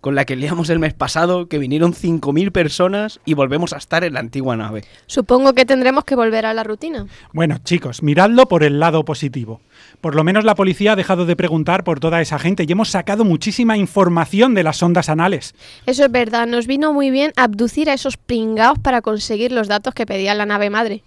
Con 0.00 0.14
la 0.14 0.24
que 0.24 0.36
liamos 0.36 0.70
el 0.70 0.78
mes 0.78 0.94
pasado, 0.94 1.48
que 1.48 1.58
vinieron 1.58 1.92
5.000 1.92 2.52
personas 2.52 3.20
y 3.24 3.34
volvemos 3.34 3.72
a 3.72 3.76
estar 3.76 4.04
en 4.04 4.14
la 4.14 4.20
antigua 4.20 4.56
nave. 4.56 4.84
Supongo 5.06 5.52
que 5.52 5.66
tendremos 5.66 6.04
que 6.04 6.16
volver 6.16 6.46
a 6.46 6.54
la 6.54 6.64
rutina. 6.64 7.06
Bueno, 7.32 7.58
chicos, 7.58 8.02
miradlo 8.02 8.46
por 8.46 8.64
el 8.64 8.80
lado 8.80 9.04
positivo. 9.04 9.60
Por 10.00 10.14
lo 10.14 10.24
menos 10.24 10.44
la 10.44 10.54
policía 10.54 10.92
ha 10.92 10.96
dejado 10.96 11.26
de 11.26 11.36
preguntar 11.36 11.84
por 11.84 12.00
toda 12.00 12.20
esa 12.20 12.38
gente 12.38 12.64
y 12.66 12.72
hemos 12.72 12.90
sacado 12.90 13.24
muchísima 13.24 13.76
información 13.76 14.54
de 14.54 14.62
las 14.62 14.82
ondas 14.82 15.08
anales. 15.08 15.54
Eso 15.86 16.04
es 16.04 16.10
verdad, 16.10 16.46
nos 16.46 16.66
vino 16.66 16.92
muy 16.92 17.10
bien 17.10 17.32
abducir 17.36 17.90
a 17.90 17.94
esos 17.94 18.16
pringaos 18.16 18.78
para 18.78 19.02
conseguir 19.02 19.52
los 19.52 19.68
datos 19.68 19.94
que 19.94 20.06
pedía 20.06 20.34
la 20.34 20.46
nave 20.46 20.70
madre. 20.70 21.02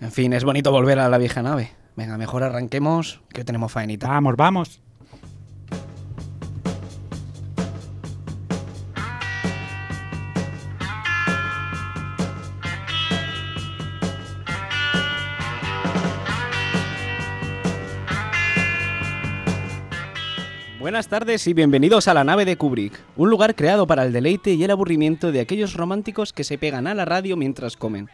En 0.00 0.10
fin, 0.10 0.32
es 0.32 0.44
bonito 0.44 0.72
volver 0.72 0.98
a 0.98 1.08
la 1.08 1.18
vieja 1.18 1.42
nave. 1.42 1.70
Venga, 1.94 2.16
mejor 2.16 2.42
arranquemos, 2.42 3.20
que 3.32 3.44
tenemos 3.44 3.70
faenita. 3.70 4.08
Vamos, 4.08 4.34
vamos. 4.36 4.80
Buenas 20.82 21.06
tardes 21.06 21.46
y 21.46 21.54
bienvenidos 21.54 22.08
a 22.08 22.14
la 22.14 22.24
nave 22.24 22.44
de 22.44 22.56
Kubrick, 22.56 22.98
un 23.16 23.30
lugar 23.30 23.54
creado 23.54 23.86
para 23.86 24.02
el 24.02 24.12
deleite 24.12 24.54
y 24.54 24.64
el 24.64 24.70
aburrimiento 24.72 25.30
de 25.30 25.38
aquellos 25.38 25.74
románticos 25.74 26.32
que 26.32 26.42
se 26.42 26.58
pegan 26.58 26.88
a 26.88 26.94
la 26.94 27.04
radio 27.04 27.36
mientras 27.36 27.76
comen. 27.76 28.10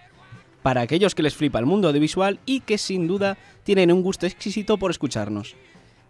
Para 0.62 0.82
aquellos 0.82 1.14
que 1.14 1.22
les 1.22 1.34
flipa 1.34 1.58
el 1.60 1.64
mundo 1.64 1.88
audiovisual 1.88 2.40
y 2.44 2.60
que 2.60 2.76
sin 2.76 3.08
duda 3.08 3.38
tienen 3.62 3.90
un 3.90 4.02
gusto 4.02 4.26
exquisito 4.26 4.76
por 4.76 4.90
escucharnos. 4.90 5.56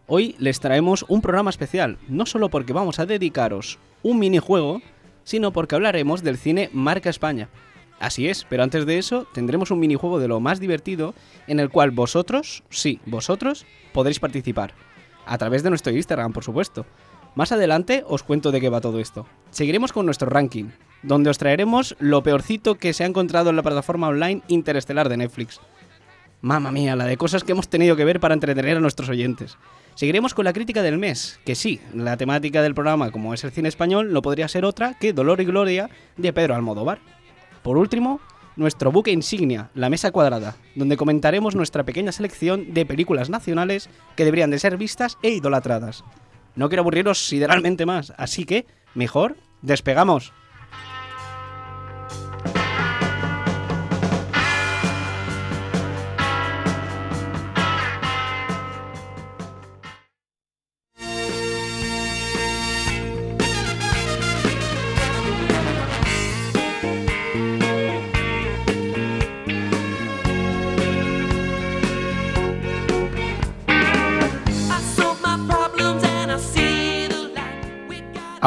Hoy 0.08 0.34
les 0.40 0.58
traemos 0.58 1.04
un 1.06 1.22
programa 1.22 1.50
especial, 1.50 1.96
no 2.08 2.26
solo 2.26 2.48
porque 2.48 2.72
vamos 2.72 2.98
a 2.98 3.06
dedicaros 3.06 3.78
un 4.02 4.18
minijuego, 4.18 4.82
sino 5.22 5.52
porque 5.52 5.76
hablaremos 5.76 6.24
del 6.24 6.38
cine 6.38 6.70
Marca 6.72 7.08
España. 7.08 7.48
Así 8.00 8.26
es, 8.26 8.44
pero 8.50 8.64
antes 8.64 8.84
de 8.84 8.98
eso 8.98 9.28
tendremos 9.32 9.70
un 9.70 9.78
minijuego 9.78 10.18
de 10.18 10.26
lo 10.26 10.40
más 10.40 10.58
divertido 10.58 11.14
en 11.46 11.60
el 11.60 11.70
cual 11.70 11.92
vosotros, 11.92 12.64
sí, 12.68 12.98
vosotros, 13.06 13.64
podréis 13.92 14.18
participar 14.18 14.74
a 15.28 15.38
través 15.38 15.62
de 15.62 15.70
nuestro 15.70 15.92
Instagram, 15.92 16.32
por 16.32 16.42
supuesto. 16.42 16.86
Más 17.34 17.52
adelante 17.52 18.02
os 18.06 18.22
cuento 18.22 18.50
de 18.50 18.60
qué 18.60 18.68
va 18.68 18.80
todo 18.80 18.98
esto. 18.98 19.26
Seguiremos 19.50 19.92
con 19.92 20.06
nuestro 20.06 20.28
ranking, 20.28 20.70
donde 21.02 21.30
os 21.30 21.38
traeremos 21.38 21.94
lo 22.00 22.22
peorcito 22.22 22.76
que 22.76 22.92
se 22.92 23.04
ha 23.04 23.06
encontrado 23.06 23.50
en 23.50 23.56
la 23.56 23.62
plataforma 23.62 24.08
online 24.08 24.42
interestelar 24.48 25.08
de 25.08 25.18
Netflix. 25.18 25.60
Mamma 26.40 26.72
mía, 26.72 26.96
la 26.96 27.04
de 27.04 27.16
cosas 27.16 27.44
que 27.44 27.52
hemos 27.52 27.68
tenido 27.68 27.96
que 27.96 28.04
ver 28.04 28.20
para 28.20 28.34
entretener 28.34 28.76
a 28.76 28.80
nuestros 28.80 29.08
oyentes. 29.08 29.58
Seguiremos 29.94 30.34
con 30.34 30.44
la 30.44 30.52
crítica 30.52 30.82
del 30.82 30.96
mes, 30.96 31.40
que 31.44 31.56
sí, 31.56 31.80
la 31.92 32.16
temática 32.16 32.62
del 32.62 32.74
programa, 32.74 33.10
como 33.10 33.34
es 33.34 33.42
el 33.42 33.50
cine 33.50 33.68
español, 33.68 34.12
no 34.12 34.22
podría 34.22 34.46
ser 34.46 34.64
otra 34.64 34.94
que 34.94 35.12
Dolor 35.12 35.40
y 35.40 35.44
Gloria 35.44 35.90
de 36.16 36.32
Pedro 36.32 36.54
Almodóvar. 36.54 37.00
Por 37.62 37.76
último, 37.76 38.20
nuestro 38.58 38.92
buque 38.92 39.12
insignia, 39.12 39.70
la 39.74 39.88
Mesa 39.88 40.10
Cuadrada, 40.10 40.56
donde 40.74 40.96
comentaremos 40.96 41.54
nuestra 41.54 41.84
pequeña 41.84 42.12
selección 42.12 42.74
de 42.74 42.84
películas 42.84 43.30
nacionales 43.30 43.88
que 44.16 44.24
deberían 44.24 44.50
de 44.50 44.58
ser 44.58 44.76
vistas 44.76 45.16
e 45.22 45.30
idolatradas. 45.30 46.04
No 46.56 46.68
quiero 46.68 46.82
aburriros 46.82 47.26
sideralmente 47.26 47.86
más, 47.86 48.12
así 48.16 48.44
que, 48.44 48.66
mejor, 48.94 49.36
despegamos. 49.62 50.32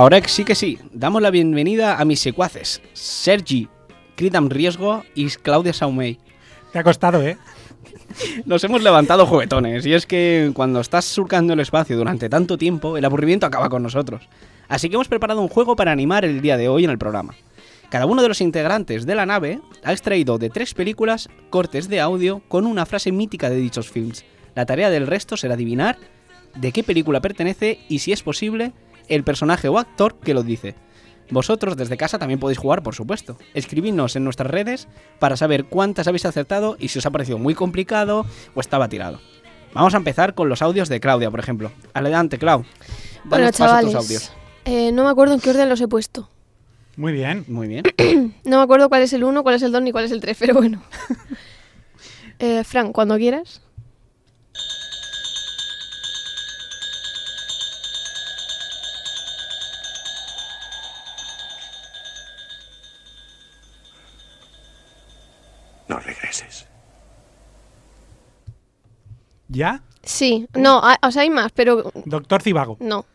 Ahora 0.02 0.20
sí 0.28 0.44
que 0.44 0.56
sí, 0.56 0.80
damos 0.92 1.22
la 1.22 1.30
bienvenida 1.30 1.98
a 1.98 2.06
mis 2.06 2.20
secuaces, 2.20 2.82
Sergi, 2.94 3.68
Cridam 4.16 4.50
Riesgo 4.50 5.04
y 5.14 5.28
Claudia 5.28 5.74
Saumey. 5.74 6.18
Te 6.74 6.80
ha 6.80 6.84
costado, 6.84 7.22
¿eh? 7.22 7.38
Nos 8.46 8.64
hemos 8.64 8.82
levantado 8.82 9.28
juguetones, 9.28 9.86
y 9.86 9.94
es 9.94 10.08
que 10.08 10.50
cuando 10.56 10.80
estás 10.82 11.06
surcando 11.06 11.54
el 11.54 11.60
espacio 11.60 11.96
durante 11.98 12.30
tanto 12.30 12.58
tiempo, 12.58 12.98
el 12.98 13.06
aburrimiento 13.06 13.46
acaba 13.46 13.70
con 13.70 13.84
nosotros. 13.84 14.28
Así 14.68 14.90
que 14.90 14.96
hemos 14.96 15.08
preparado 15.08 15.40
un 15.40 15.50
juego 15.50 15.76
para 15.76 15.92
animar 15.92 16.26
el 16.26 16.42
día 16.42 16.58
de 16.58 16.68
hoy 16.68 16.84
en 16.84 16.90
el 16.90 16.98
programa. 16.98 17.36
Cada 17.92 18.08
uno 18.08 18.24
de 18.24 18.30
los 18.30 18.42
integrantes 18.42 19.06
de 19.06 19.14
la 19.14 19.28
nave 19.28 19.60
ha 19.84 19.92
extraído 19.92 20.40
de 20.40 20.50
tres 20.50 20.74
películas 20.74 21.30
cortes 21.52 21.90
de 21.90 22.00
audio 22.00 22.42
con 22.48 22.66
una 22.66 22.88
frase 22.88 23.12
mítica 23.12 23.52
de 23.52 23.58
dichos 23.58 23.92
films. 23.92 24.26
La 24.56 24.66
tarea 24.66 24.90
del 24.90 25.06
resto 25.06 25.38
será 25.38 25.54
adivinar 25.54 26.00
de 26.56 26.72
qué 26.72 26.82
película 26.82 27.22
pertenece 27.22 27.78
y, 27.88 28.00
si 28.00 28.12
es 28.12 28.24
posible, 28.24 28.74
el 29.08 29.24
personaje 29.24 29.68
o 29.68 29.78
actor 29.78 30.20
que 30.20 30.34
lo 30.34 30.44
dice. 30.44 30.76
Vosotros 31.30 31.78
desde 31.78 31.96
casa 31.96 32.20
también 32.20 32.40
podéis 32.40 32.58
jugar, 32.58 32.84
por 32.84 32.94
supuesto. 32.94 33.38
Escribidnos 33.54 34.16
en 34.18 34.26
nuestras 34.26 34.52
redes 34.52 34.88
para 35.20 35.38
saber 35.38 35.66
cuántas 35.66 36.08
habéis 36.08 36.26
acertado 36.26 36.76
y 36.78 36.90
si 36.90 37.00
os 37.00 37.06
ha 37.06 37.12
parecido 37.12 37.38
muy 37.38 37.56
complicado 37.56 38.26
o 38.54 38.60
estaba 38.60 38.90
tirado. 38.90 39.20
Vamos 39.74 39.94
a 39.94 39.98
empezar 39.98 40.34
con 40.36 40.50
los 40.50 40.62
audios 40.62 40.90
de 40.90 41.00
Claudia, 41.00 41.32
por 41.32 41.40
ejemplo. 41.40 41.72
Adelante, 41.94 42.38
Clau. 42.38 42.66
Bueno, 43.24 43.46
paso 43.46 43.46
a 43.46 43.50
tus 43.50 43.58
chavales, 43.92 43.96
audios. 43.96 44.32
eh, 44.66 44.92
no 44.92 45.06
me 45.06 45.10
acuerdo 45.10 45.34
en 45.34 45.40
qué 45.40 45.52
orden 45.52 45.70
los 45.70 45.80
he 45.80 45.88
puesto. 45.88 46.30
Muy 46.98 47.14
bien. 47.14 47.46
Muy 47.48 47.68
bien. 47.70 47.84
No 48.44 48.58
me 48.58 48.64
acuerdo 48.64 48.90
cuál 48.90 49.04
es 49.04 49.14
el 49.14 49.24
1, 49.24 49.44
cuál 49.44 49.56
es 49.56 49.62
el 49.62 49.72
2 49.72 49.82
ni 49.84 49.92
cuál 49.94 50.04
es 50.06 50.12
el 50.12 50.20
3, 50.20 50.36
pero 50.38 50.56
bueno. 50.56 50.82
eh, 52.40 52.64
Fran, 52.66 52.92
cuando 52.92 53.16
quieras. 53.18 53.62
No 65.92 66.00
regreses. 66.00 66.66
¿Ya? 69.50 69.84
Sí, 70.04 70.48
no, 70.54 70.80
ah, 70.82 70.98
o 71.04 71.12
sea, 71.12 71.24
hay 71.24 71.30
más, 71.30 71.52
pero 71.52 71.92
Doctor 72.06 72.42
Cibago. 72.42 72.78
no. 72.80 73.06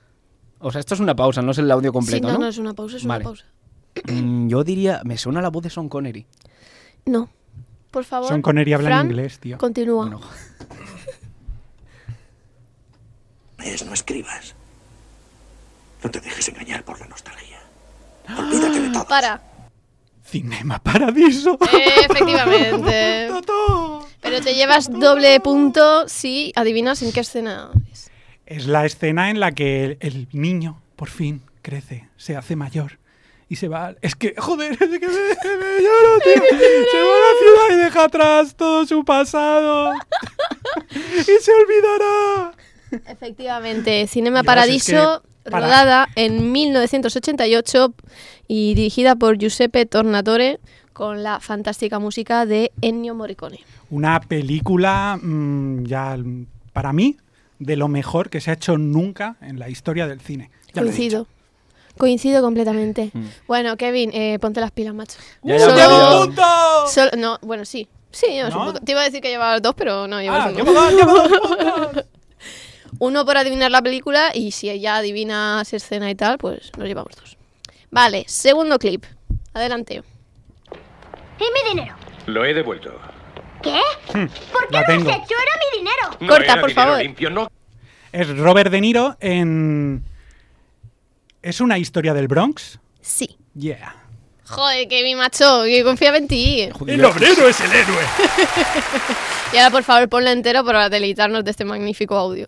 O 0.58 0.70
sea, 0.70 0.78
esto 0.80 0.94
es 0.94 1.00
una 1.00 1.14
pausa, 1.14 1.40
no 1.42 1.52
es 1.52 1.58
el 1.58 1.70
audio 1.70 1.90
Sí, 1.90 1.92
completo, 1.94 2.26
no, 2.28 2.32
¿no? 2.34 2.38
no 2.40 2.48
es 2.48 2.58
una 2.58 2.72
pausa, 2.74 2.96
es 2.98 3.04
Vale. 3.06 3.24
una 3.24 3.30
pausa. 3.30 3.44
Mm, 4.12 4.48
Yo 4.48 4.62
diría, 4.64 5.00
me 5.04 5.16
suena 5.18 5.40
la 5.42 5.48
voz 5.50 5.62
de 5.62 5.70
Sean 5.70 5.88
Connery. 5.88 6.26
No. 7.06 7.28
Por 7.90 8.04
favor. 8.04 8.28
Son 8.28 8.40
Connery 8.42 8.72
hablan 8.74 8.90
Fran, 8.92 9.06
inglés, 9.06 9.38
tío. 9.38 9.56
Continúa. 9.58 10.06
Bueno, 10.06 10.20
Es, 13.58 13.84
no 13.86 13.92
escribas. 13.94 14.54
No 16.04 16.10
te 16.10 16.20
dejes 16.20 16.48
engañar 16.48 16.84
por 16.84 16.98
la 17.00 17.06
nostalgia. 17.06 17.58
Olvídate 18.38 18.80
de 18.80 18.90
todo. 18.90 19.06
Para. 19.06 19.40
Cinema 20.26 20.78
Paradiso. 20.82 21.58
Efectivamente. 22.04 23.30
Pero 24.20 24.40
te 24.40 24.54
llevas 24.54 24.90
doble 24.90 25.38
punto 25.40 26.08
si 26.08 26.52
adivinas 26.56 27.02
en 27.02 27.12
qué 27.12 27.20
escena 27.20 27.70
es. 27.92 28.10
Es 28.46 28.66
la 28.66 28.84
escena 28.86 29.30
en 29.30 29.40
la 29.40 29.52
que 29.52 29.84
el, 29.84 29.96
el 30.00 30.28
niño, 30.32 30.80
por 30.96 31.08
fin, 31.10 31.42
crece, 31.62 32.08
se 32.16 32.36
hace 32.36 32.56
mayor. 32.56 32.98
Y 33.48 33.56
se 33.56 33.68
va. 33.68 33.94
Es 34.02 34.16
que, 34.16 34.34
joder, 34.36 34.72
es 34.72 34.78
que 34.78 34.86
me, 34.86 34.96
me 34.98 35.80
lloro, 35.80 36.18
tío. 36.24 36.42
Se 36.90 37.02
va 37.02 37.14
a 37.14 37.20
la 37.20 37.38
ciudad 37.38 37.70
y 37.70 37.84
deja 37.84 38.04
atrás 38.04 38.56
todo 38.56 38.84
su 38.86 39.04
pasado. 39.04 39.92
y 40.90 41.22
se 41.42 41.52
olvidará. 41.52 42.52
Efectivamente, 43.08 44.06
Cinema 44.08 44.40
Dios, 44.40 44.46
Paradiso, 44.46 45.14
es 45.14 45.20
que 45.44 45.50
para- 45.52 45.66
rodada 45.66 46.08
en 46.16 46.50
1988 46.50 47.94
y 48.48 48.74
dirigida 48.74 49.16
por 49.16 49.38
Giuseppe 49.38 49.86
Tornatore 49.86 50.58
con 50.92 51.22
la 51.22 51.40
fantástica 51.40 51.98
música 51.98 52.46
de 52.46 52.72
Ennio 52.80 53.14
Morricone. 53.14 53.60
Una 53.90 54.20
película, 54.20 55.18
mm, 55.22 55.84
ya 55.84 56.16
para 56.72 56.92
mí, 56.92 57.16
de 57.58 57.76
lo 57.76 57.88
mejor 57.88 58.30
que 58.30 58.40
se 58.40 58.50
ha 58.50 58.54
hecho 58.54 58.78
nunca 58.78 59.36
en 59.40 59.58
la 59.58 59.68
historia 59.68 60.06
del 60.06 60.20
cine. 60.20 60.50
Ya. 60.74 60.82
Coincido. 60.82 61.26
Coincido 61.98 62.42
completamente. 62.42 63.10
Mm. 63.14 63.24
Bueno, 63.46 63.76
Kevin, 63.76 64.10
eh, 64.12 64.38
ponte 64.40 64.60
las 64.60 64.70
pilas, 64.70 64.94
macho. 64.94 65.18
Ya, 65.42 65.56
ya, 65.56 66.86
Solo- 66.88 67.10
no, 67.16 67.38
bueno, 67.42 67.64
sí. 67.64 67.88
Sí, 68.10 68.26
¿No? 68.50 68.64
punto. 68.64 68.80
Te 68.80 68.92
iba 68.92 69.00
a 69.00 69.04
decir 69.04 69.20
que 69.20 69.28
llevabas 69.28 69.60
dos, 69.62 69.74
pero 69.76 70.06
no, 70.06 70.20
llevas 70.20 70.46
Ah, 70.46 70.48
uno. 70.48 70.56
llevo 70.58 70.72
dos, 70.72 70.92
llevo 70.92 71.12
dos 71.14 71.28
puntos. 71.28 72.04
Uno 72.98 73.26
por 73.26 73.36
adivinar 73.36 73.70
la 73.70 73.82
película 73.82 74.30
y 74.34 74.52
si 74.52 74.70
ella 74.70 74.96
adivina 74.96 75.58
esa 75.60 75.76
escena 75.76 76.10
y 76.10 76.14
tal, 76.14 76.38
pues 76.38 76.70
nos 76.78 76.86
llevamos 76.88 77.14
dos. 77.16 77.35
Vale, 77.96 78.24
segundo 78.28 78.78
clip. 78.78 79.06
Adelante. 79.54 80.02
¿Y 81.40 81.44
mi 81.44 81.70
dinero? 81.70 81.96
Lo 82.26 82.44
he 82.44 82.52
devuelto. 82.52 82.92
¿Qué? 83.62 83.80
¿Por 84.12 84.68
qué 84.68 84.72
la 84.72 84.80
lo 84.82 84.86
tengo. 84.86 85.10
has 85.10 85.16
hecho? 85.16 85.34
Era 85.34 85.52
mi 85.72 85.78
dinero. 85.78 86.16
No 86.20 86.28
Corta, 86.28 86.52
era 86.52 86.60
por 86.60 86.68
dinero 86.68 86.86
favor. 86.88 87.02
limpio, 87.02 87.30
no 87.30 87.48
Es 88.12 88.36
Robert 88.36 88.70
De 88.70 88.82
Niro 88.82 89.16
en... 89.18 90.04
¿Es 91.40 91.62
una 91.62 91.78
historia 91.78 92.12
del 92.12 92.28
Bronx? 92.28 92.78
Sí. 93.00 93.38
Yeah. 93.54 93.96
Joder, 94.44 94.86
que 94.88 95.02
mi 95.02 95.14
macho, 95.14 95.62
que 95.64 95.82
confiaba 95.82 96.18
en 96.18 96.28
ti. 96.28 96.68
El 96.86 97.02
obrero 97.02 97.48
es 97.48 97.60
el 97.62 97.72
héroe. 97.72 98.02
Y 99.54 99.56
ahora, 99.58 99.70
por 99.70 99.84
favor, 99.84 100.06
ponla 100.10 100.32
entero 100.32 100.64
para 100.66 100.90
deleitarnos 100.90 101.44
de 101.44 101.52
este 101.52 101.64
magnífico 101.64 102.14
audio. 102.16 102.46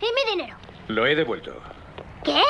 ¿Y 0.00 0.04
mi 0.04 0.30
dinero? 0.30 0.56
Lo 0.86 1.04
he 1.06 1.16
devuelto. 1.16 1.52
¿Qué? 2.24 2.42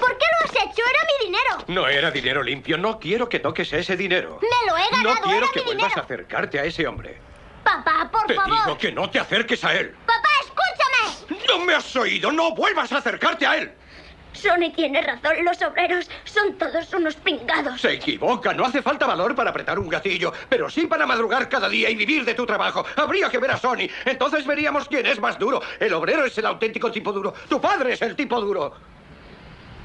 ¿Por 0.00 0.18
qué 0.18 0.24
lo 0.32 0.44
has 0.44 0.50
hecho? 0.50 0.82
Era 0.82 1.06
mi 1.06 1.26
dinero. 1.26 1.64
No 1.68 1.88
era 1.88 2.10
dinero 2.10 2.42
limpio. 2.42 2.76
No 2.78 2.98
quiero 2.98 3.28
que 3.28 3.40
toques 3.40 3.72
ese 3.72 3.96
dinero. 3.96 4.38
Me 4.40 4.70
lo 4.70 4.76
he 4.76 4.88
ganado. 4.90 5.14
No 5.14 5.20
quiero 5.22 5.38
era 5.38 5.48
que 5.52 5.60
mi 5.60 5.66
vuelvas 5.66 5.96
a 5.96 6.00
acercarte 6.00 6.58
a 6.60 6.64
ese 6.64 6.86
hombre. 6.86 7.18
Papá, 7.62 8.08
por 8.10 8.26
Te 8.26 8.34
favor. 8.34 8.52
digo 8.52 8.78
que 8.78 8.92
no 8.92 9.08
te 9.10 9.18
acerques 9.18 9.64
a 9.64 9.74
él. 9.74 9.94
Papá, 10.06 10.28
escúchame. 10.40 11.44
¡No 11.48 11.64
me 11.64 11.74
has 11.74 11.96
oído! 11.96 12.30
¡No 12.32 12.54
vuelvas 12.54 12.92
a 12.92 12.98
acercarte 12.98 13.46
a 13.46 13.56
él! 13.56 13.72
Sony 14.34 14.70
tiene 14.74 15.00
razón. 15.00 15.32
Los 15.44 15.62
obreros 15.62 16.10
son 16.24 16.58
todos 16.58 16.92
unos 16.92 17.14
pingados. 17.16 17.80
Se 17.80 17.92
equivoca. 17.92 18.52
No 18.52 18.64
hace 18.66 18.82
falta 18.82 19.06
valor 19.06 19.34
para 19.34 19.50
apretar 19.50 19.78
un 19.78 19.88
gatillo, 19.88 20.32
pero 20.48 20.68
sí 20.68 20.86
para 20.86 21.06
madrugar 21.06 21.48
cada 21.48 21.68
día 21.68 21.88
y 21.88 21.94
vivir 21.94 22.24
de 22.24 22.34
tu 22.34 22.44
trabajo. 22.44 22.84
Habría 22.96 23.30
que 23.30 23.38
ver 23.38 23.52
a 23.52 23.56
Sony. 23.56 23.88
Entonces 24.04 24.44
veríamos 24.44 24.88
quién 24.88 25.06
es 25.06 25.20
más 25.20 25.38
duro. 25.38 25.62
El 25.78 25.94
obrero 25.94 26.24
es 26.26 26.36
el 26.36 26.46
auténtico 26.46 26.90
tipo 26.90 27.12
duro. 27.12 27.32
Tu 27.48 27.60
padre 27.60 27.92
es 27.94 28.02
el 28.02 28.16
tipo 28.16 28.40
duro. 28.40 28.74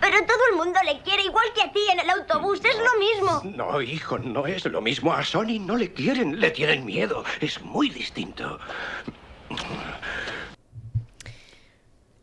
Pero 0.01 0.17
todo 0.25 0.39
el 0.51 0.57
mundo 0.57 0.79
le 0.85 1.01
quiere 1.01 1.23
igual 1.23 1.45
que 1.53 1.61
a 1.61 1.71
ti 1.71 1.79
en 1.91 1.99
el 1.99 2.09
autobús. 2.09 2.59
Es 2.63 2.77
lo 2.77 2.99
mismo. 2.99 3.57
No, 3.57 3.81
hijo, 3.81 4.17
no 4.17 4.47
es 4.47 4.65
lo 4.65 4.81
mismo. 4.81 5.13
A 5.13 5.23
Sony 5.23 5.59
no 5.59 5.75
le 5.75 5.93
quieren, 5.93 6.39
le 6.39 6.51
tienen 6.51 6.85
miedo. 6.85 7.23
Es 7.41 7.61
muy 7.61 7.89
distinto. 7.89 8.59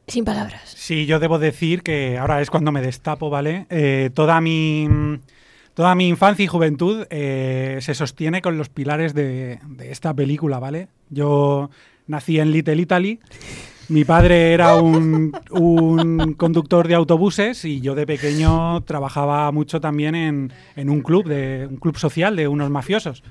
Sin 0.06 0.24
palabras. 0.24 0.62
Sí, 0.64 1.06
yo 1.06 1.18
debo 1.18 1.38
decir 1.38 1.82
que 1.82 2.16
ahora 2.18 2.40
es 2.40 2.50
cuando 2.50 2.72
me 2.72 2.80
destapo, 2.80 3.28
¿vale? 3.28 3.66
Eh, 3.70 4.10
toda 4.14 4.40
mi 4.40 4.88
toda 5.74 5.94
mi 5.94 6.08
infancia 6.08 6.44
y 6.44 6.48
juventud 6.48 7.06
eh, 7.10 7.78
se 7.82 7.94
sostiene 7.94 8.40
con 8.40 8.56
los 8.56 8.68
pilares 8.68 9.12
de, 9.12 9.58
de 9.66 9.90
esta 9.90 10.14
película, 10.14 10.58
¿vale? 10.58 10.88
Yo 11.10 11.70
nací 12.06 12.38
en 12.38 12.52
Little 12.52 12.76
Italy. 12.76 13.20
Mi 13.88 14.04
padre 14.04 14.52
era 14.52 14.76
un, 14.76 15.32
un 15.52 16.34
conductor 16.34 16.88
de 16.88 16.94
autobuses 16.94 17.64
y 17.64 17.80
yo 17.80 17.94
de 17.94 18.04
pequeño 18.06 18.82
trabajaba 18.82 19.50
mucho 19.52 19.80
también 19.80 20.14
en, 20.16 20.52
en 20.74 20.90
un 20.90 21.02
club, 21.02 21.26
de, 21.28 21.66
un 21.70 21.76
club 21.76 21.96
social 21.96 22.34
de 22.34 22.48
unos 22.48 22.68
mafiosos. 22.70 23.22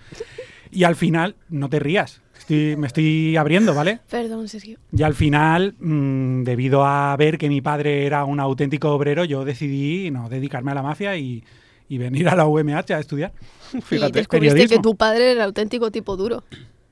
Y 0.72 0.84
al 0.86 0.96
final, 0.96 1.36
no 1.50 1.70
te 1.70 1.80
rías, 1.80 2.22
estoy- 2.38 2.76
me 2.78 2.88
estoy 2.88 3.36
abriendo, 3.36 3.74
¿vale? 3.74 4.00
Perdón, 4.10 4.48
Sergio. 4.48 4.80
Y 4.96 5.04
al 5.04 5.14
final, 5.14 5.76
mm, 5.80 6.44
debido 6.44 6.86
a 6.86 7.16
ver 7.18 7.38
que 7.38 7.50
mi 7.50 7.62
padre 7.62 8.06
era 8.06 8.24
un 8.24 8.40
auténtico 8.40 8.92
obrero, 8.94 9.26
yo 9.26 9.44
decidí 9.46 10.10
no 10.10 10.30
dedicarme 10.30 10.72
a 10.72 10.76
la 10.76 10.84
mafia 10.84 11.18
y, 11.18 11.44
y 11.90 11.98
venir 11.98 12.30
a 12.30 12.36
la 12.36 12.46
UMH 12.48 12.92
a 12.94 13.00
estudiar. 13.00 13.34
y 13.74 13.82
Fíjate, 13.82 14.20
descubriste 14.20 14.30
periodismo. 14.56 14.78
que 14.78 14.82
tu 14.82 14.96
padre 14.96 15.24
era 15.26 15.32
el 15.34 15.42
auténtico 15.42 15.92
tipo 15.92 16.16
duro. 16.16 16.44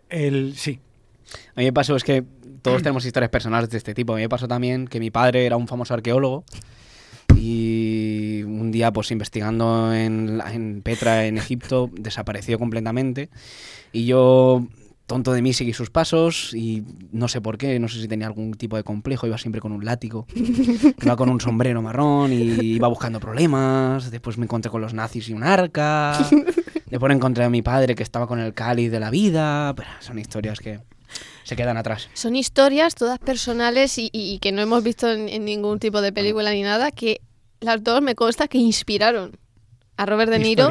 El, 0.09 0.53
sí, 0.55 0.79
A 1.55 1.59
mí 1.61 1.65
me 1.65 1.73
pasó, 1.73 1.95
es 1.95 2.03
que 2.03 2.23
todos 2.63 2.81
tenemos 2.81 3.05
historias 3.05 3.29
personales 3.29 3.69
de 3.69 3.77
este 3.77 3.93
tipo. 3.93 4.13
A 4.13 4.15
mí 4.15 4.23
me 4.23 4.29
pasó 4.29 4.47
también 4.47 4.87
que 4.87 4.99
mi 4.99 5.11
padre 5.11 5.45
era 5.45 5.57
un 5.57 5.67
famoso 5.67 5.93
arqueólogo 5.93 6.43
y 7.35 8.43
un 8.43 8.71
día, 8.71 8.91
pues 8.91 9.11
investigando 9.11 9.93
en 9.93 10.81
Petra, 10.83 11.25
en 11.25 11.37
Egipto, 11.37 11.89
desapareció 11.93 12.57
completamente. 12.57 13.29
Y 13.91 14.05
yo, 14.05 14.65
tonto 15.07 15.33
de 15.33 15.41
mí, 15.41 15.53
seguí 15.53 15.73
sus 15.73 15.89
pasos 15.89 16.53
y 16.53 16.83
no 17.11 17.27
sé 17.27 17.41
por 17.41 17.57
qué, 17.57 17.79
no 17.79 17.87
sé 17.87 18.01
si 18.01 18.07
tenía 18.07 18.27
algún 18.27 18.53
tipo 18.53 18.77
de 18.77 18.83
complejo, 18.83 19.27
iba 19.27 19.37
siempre 19.37 19.61
con 19.61 19.71
un 19.71 19.83
látigo, 19.83 20.25
iba 21.03 21.15
con 21.15 21.29
un 21.29 21.41
sombrero 21.41 21.81
marrón 21.81 22.31
y 22.31 22.37
iba 22.75 22.87
buscando 22.87 23.19
problemas. 23.19 24.09
Después 24.09 24.37
me 24.37 24.45
encontré 24.45 24.71
con 24.71 24.81
los 24.81 24.93
nazis 24.93 25.29
y 25.29 25.33
un 25.33 25.43
arca. 25.43 26.17
Después 26.89 27.13
encontré 27.13 27.43
a 27.43 27.49
mi 27.49 27.61
padre 27.61 27.95
que 27.95 28.03
estaba 28.03 28.27
con 28.27 28.39
el 28.39 28.53
cáliz 28.53 28.91
de 28.91 28.99
la 28.99 29.09
vida. 29.09 29.73
Pero 29.75 29.89
son 29.99 30.19
historias 30.19 30.59
que 30.59 30.79
se 31.43 31.55
quedan 31.55 31.77
atrás. 31.77 32.09
Son 32.13 32.35
historias 32.35 32.95
todas 32.95 33.19
personales 33.19 33.97
y, 33.97 34.09
y 34.13 34.39
que 34.39 34.51
no 34.51 34.61
hemos 34.61 34.83
visto 34.83 35.11
en, 35.11 35.29
en 35.29 35.45
ningún 35.45 35.79
tipo 35.79 36.01
de 36.01 36.11
película 36.13 36.51
ni 36.51 36.61
nada, 36.63 36.91
que 36.91 37.21
las 37.59 37.83
dos 37.83 38.01
me 38.01 38.15
consta 38.15 38.47
que 38.47 38.57
inspiraron 38.57 39.37
a 39.95 40.05
Robert 40.07 40.31
De 40.31 40.39
Niro 40.39 40.69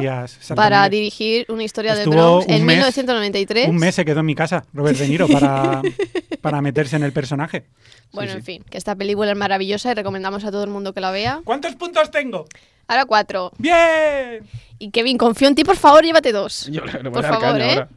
para 0.53 0.89
dirigir 0.89 1.45
una 1.49 1.63
historia 1.63 1.95
de 1.95 2.05
Bronx 2.05 2.45
en 2.49 2.65
mes- 2.65 2.75
1993. 2.75 3.69
un 3.69 3.77
mes 3.77 3.95
se 3.95 4.03
quedó 4.03 4.19
en 4.19 4.25
mi 4.25 4.35
casa, 4.35 4.65
Robert 4.73 4.97
De 4.97 5.07
Niro, 5.07 5.27
para, 5.29 5.81
para 6.41 6.61
meterse 6.61 6.97
en 6.97 7.03
el 7.03 7.13
personaje. 7.13 7.65
Bueno, 8.11 8.31
Sí, 8.33 8.37
en 8.37 8.43
sí. 8.43 8.45
fin, 8.53 8.63
que 8.69 8.77
esta 8.77 8.95
película 8.95 9.31
es 9.31 9.37
maravillosa 9.37 9.91
y 9.91 9.93
recomendamos 9.93 10.43
a 10.43 10.51
todo 10.51 10.63
el 10.65 10.69
mundo 10.69 10.93
que 10.93 10.99
la 11.01 11.11
vea. 11.11 11.41
¿Cuántos 11.45 11.75
puntos 11.75 12.11
tengo? 12.11 12.45
Ahora 12.87 13.05
cuatro. 13.05 13.51
¡Bien! 13.57 14.43
Y 14.77 14.91
Kevin, 14.91 15.17
confío 15.17 15.47
en 15.47 15.55
ti, 15.55 15.63
por 15.63 15.77
favor, 15.77 16.03
llévate 16.03 16.33
dos. 16.33 16.67
Yo 16.69 16.83
le- 16.83 16.91
voy 16.99 17.07
a 17.07 17.11
Por 17.11 17.21
dar 17.23 17.33
favor, 17.33 17.51
caña 17.53 17.65
¿eh? 17.65 17.73
ahora. 17.75 17.89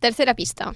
Tercera 0.00 0.34
pista. 0.34 0.74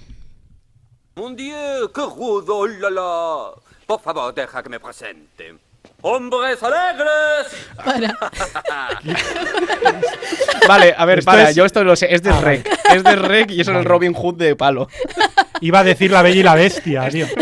Mon 1.17 1.35
Dieu, 1.35 1.91
qué 1.93 2.01
rudo, 2.01 2.59
oh 2.59 2.67
la 2.67 2.89
la. 2.89 3.51
Por 3.85 3.99
favor, 3.99 4.33
deja 4.33 4.63
que 4.63 4.69
me 4.69 4.79
presente. 4.79 5.55
¡Hombres 6.01 6.61
alegres! 6.61 7.47
Para. 7.83 8.15
Vale, 10.67 10.93
a 10.95 11.05
ver, 11.05 11.23
para, 11.23 11.49
es- 11.49 11.55
yo 11.55 11.65
esto 11.65 11.83
lo 11.83 11.95
sé, 11.95 12.13
es 12.13 12.21
de 12.21 12.29
Ah, 12.29 12.41
Rec. 12.41 12.67
Es 12.93 13.03
de 13.03 13.15
Rec 13.15 13.51
y 13.51 13.61
eso 13.61 13.71
es 13.71 13.77
el 13.77 13.85
Robin 13.85 14.13
Hood 14.13 14.35
de 14.35 14.55
palo. 14.55 14.87
Iba 15.61 15.79
a 15.79 15.83
decir 15.83 16.11
la 16.11 16.21
bella 16.21 16.39
y 16.39 16.43
la 16.43 16.55
bestia, 16.55 17.09
tío. 17.09 17.25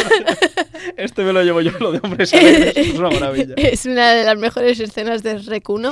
Este 0.97 1.23
me 1.23 1.33
lo 1.33 1.43
llevo 1.43 1.59
yo, 1.61 1.71
lo 1.79 1.91
de 1.91 1.99
hombres 2.01 2.33
alegres, 2.33 2.77
es 2.77 2.93
una 2.93 3.09
maravilla. 3.09 3.55
Es 3.57 3.85
una 3.85 4.11
de 4.13 4.23
las 4.23 4.37
mejores 4.37 4.79
escenas 4.79 5.23
de 5.23 5.39
Rec 5.39 5.67
1 5.67 5.91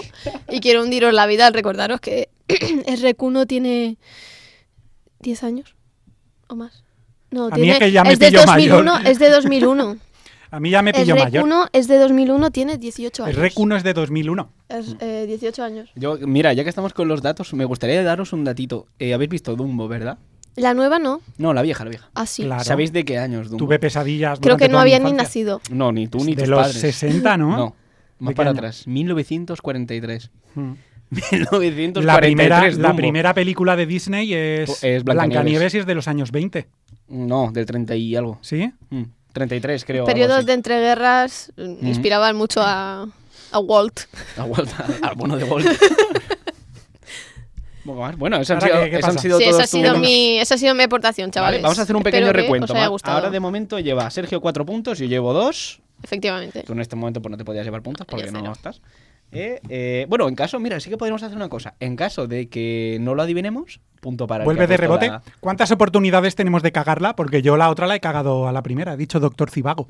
y 0.49 0.59
quiero 0.61 0.81
hundiros 0.83 1.13
la 1.13 1.25
vida 1.25 1.47
al 1.47 1.53
recordaros 1.53 1.99
que 1.99 2.29
Rec 3.01 3.21
1 3.21 3.45
tiene 3.45 3.97
10 5.19 5.43
años 5.43 5.75
o 6.47 6.55
más. 6.55 6.82
No, 7.33 7.45
A 7.47 7.49
mí 7.49 7.55
tiene, 7.55 7.71
es 7.73 7.79
que 7.79 7.91
ya 7.91 8.03
me 8.03 8.13
es 8.13 8.19
de 8.19 8.27
pillo 8.27 8.41
2001, 8.45 8.83
mayor. 8.93 9.07
es 9.11 9.19
de 9.19 9.29
2001. 9.29 9.97
A 10.51 10.59
mí 10.59 10.69
ya 10.69 10.83
me 10.83 10.91
El 10.91 10.97
pilló 10.97 11.15
Rec 11.15 11.23
mayor. 11.23 11.43
1 11.45 11.69
es 11.73 11.87
de 11.87 11.97
2001, 11.97 12.51
tiene 12.51 12.77
18 12.77 13.23
El 13.23 13.29
años. 13.29 13.39
Rec 13.41 13.53
1 13.59 13.75
es 13.75 13.83
de 13.83 13.93
2001. 13.93 14.49
Es, 14.69 14.95
eh, 14.99 15.25
18 15.27 15.63
años. 15.63 15.89
Yo, 15.95 16.17
mira, 16.21 16.53
ya 16.53 16.61
que 16.63 16.69
estamos 16.69 16.93
con 16.93 17.07
los 17.07 17.23
datos, 17.23 17.51
me 17.55 17.65
gustaría 17.65 18.03
daros 18.03 18.33
un 18.33 18.43
datito. 18.43 18.85
Eh, 18.99 19.15
Habéis 19.15 19.31
visto 19.31 19.55
Dumbo, 19.55 19.87
¿verdad? 19.87 20.19
La 20.55 20.75
nueva 20.75 20.99
no, 20.99 21.21
No, 21.39 21.51
la 21.55 21.63
vieja, 21.63 21.83
la 21.83 21.89
vieja. 21.89 22.11
así. 22.13 22.43
Claro. 22.43 22.63
¿Sabéis 22.63 22.93
de 22.93 23.03
qué 23.03 23.17
años 23.17 23.49
Dumbo? 23.49 23.65
Tuve 23.65 23.79
pesadillas. 23.79 24.39
Creo 24.39 24.55
que 24.57 24.69
no 24.69 24.77
había 24.77 24.99
ni 24.99 25.11
nacido. 25.11 25.59
No, 25.71 25.91
ni 25.91 26.07
tú 26.07 26.19
ni 26.23 26.35
De 26.35 26.43
tus 26.43 26.49
los 26.49 26.61
padres. 26.61 26.79
60, 26.79 27.37
¿no? 27.37 27.57
No, 27.57 27.75
más 28.19 28.35
para 28.35 28.51
año? 28.51 28.59
atrás. 28.59 28.85
1943. 28.87 30.29
Mm. 30.53 30.71
1943, 31.13 32.05
La 32.05 32.17
primera, 32.19 32.69
la 32.71 32.95
primera 32.95 33.33
película 33.33 33.75
de 33.75 33.85
Disney 33.87 34.33
es, 34.33 34.83
Es 34.83 35.03
Blancanieves. 35.03 35.03
Blancanieves 35.03 35.73
y 35.73 35.77
es 35.79 35.85
de 35.85 35.95
los 35.95 36.07
años 36.07 36.31
20. 36.31 36.67
No, 37.07 37.51
del 37.51 37.65
30 37.65 37.95
y 37.95 38.15
algo. 38.15 38.39
¿Sí? 38.41 38.71
Mm, 38.89 39.03
33, 39.33 39.85
creo. 39.85 40.05
Periodos 40.05 40.45
de 40.45 40.53
entreguerras 40.53 41.51
mm, 41.57 41.85
inspiraban 41.87 42.35
mucho 42.35 42.61
a, 42.63 43.07
a 43.51 43.59
Walt. 43.59 44.01
La 44.37 44.45
vuelta 44.45 44.85
al 45.01 45.15
bono 45.15 45.37
de 45.37 45.43
Walt. 45.43 45.67
Poco 47.85 47.99
más. 47.99 48.17
Bueno, 48.17 48.37
esas 48.37 48.63
han 48.63 48.69
sido, 48.69 48.83
¿qué- 48.89 48.99
han 49.03 49.19
sido 49.19 49.37
Sí, 49.39 49.43
esa 49.43 49.63
ha, 49.63 49.67
sido 49.67 49.97
mi, 49.97 50.39
esa 50.39 50.55
ha 50.55 50.57
sido 50.57 50.73
mi 50.73 50.83
aportación, 50.83 51.27
Vale, 51.27 51.33
chavales. 51.33 51.61
vamos 51.61 51.79
a 51.79 51.81
hacer 51.81 51.95
un 51.95 52.03
pequeño 52.03 52.27
que 52.27 52.33
recuento. 52.33 52.73
Ahora 53.03 53.29
de 53.29 53.39
momento 53.41 53.77
lleva 53.79 54.09
Sergio 54.09 54.39
cuatro 54.39 54.65
puntos, 54.65 54.99
yo 54.99 55.05
llevo 55.05 55.33
dos. 55.33 55.81
Efectivamente. 56.01 56.63
Tú 56.63 56.73
en 56.73 56.79
este 56.79 56.95
momento 56.95 57.21
pues, 57.21 57.31
no 57.31 57.37
te 57.37 57.43
podías 57.45 57.65
llevar 57.65 57.81
puntos 57.81 58.05
porque 58.07 58.31
no 58.31 58.51
estás. 58.53 58.81
Eh, 59.33 59.59
eh, 59.69 60.05
bueno, 60.09 60.27
en 60.27 60.35
caso, 60.35 60.59
mira, 60.59 60.79
sí 60.79 60.89
que 60.89 60.97
podríamos 60.97 61.23
hacer 61.23 61.35
una 61.37 61.49
cosa. 61.49 61.75
En 61.79 61.95
caso 61.95 62.27
de 62.27 62.49
que 62.49 62.97
no 63.01 63.15
lo 63.15 63.21
adivinemos, 63.23 63.79
punto 64.01 64.27
para 64.27 64.43
el 64.43 64.45
que 64.45 64.53
Vuelve 64.53 64.67
de 64.67 64.77
rebote. 64.77 65.07
la- 65.07 65.21
¿Cuántas 65.39 65.71
oportunidades 65.71 66.35
tenemos 66.35 66.61
de 66.63 66.71
cagarla? 66.71 67.15
Porque 67.15 67.41
yo 67.41 67.57
la 67.57 67.69
otra 67.69 67.87
la 67.87 67.95
he 67.95 67.99
cagado 67.99 68.47
a 68.47 68.51
la 68.51 68.61
primera. 68.63 68.93
He 68.93 68.97
dicho 68.97 69.19
doctor 69.19 69.49
Cibago. 69.49 69.87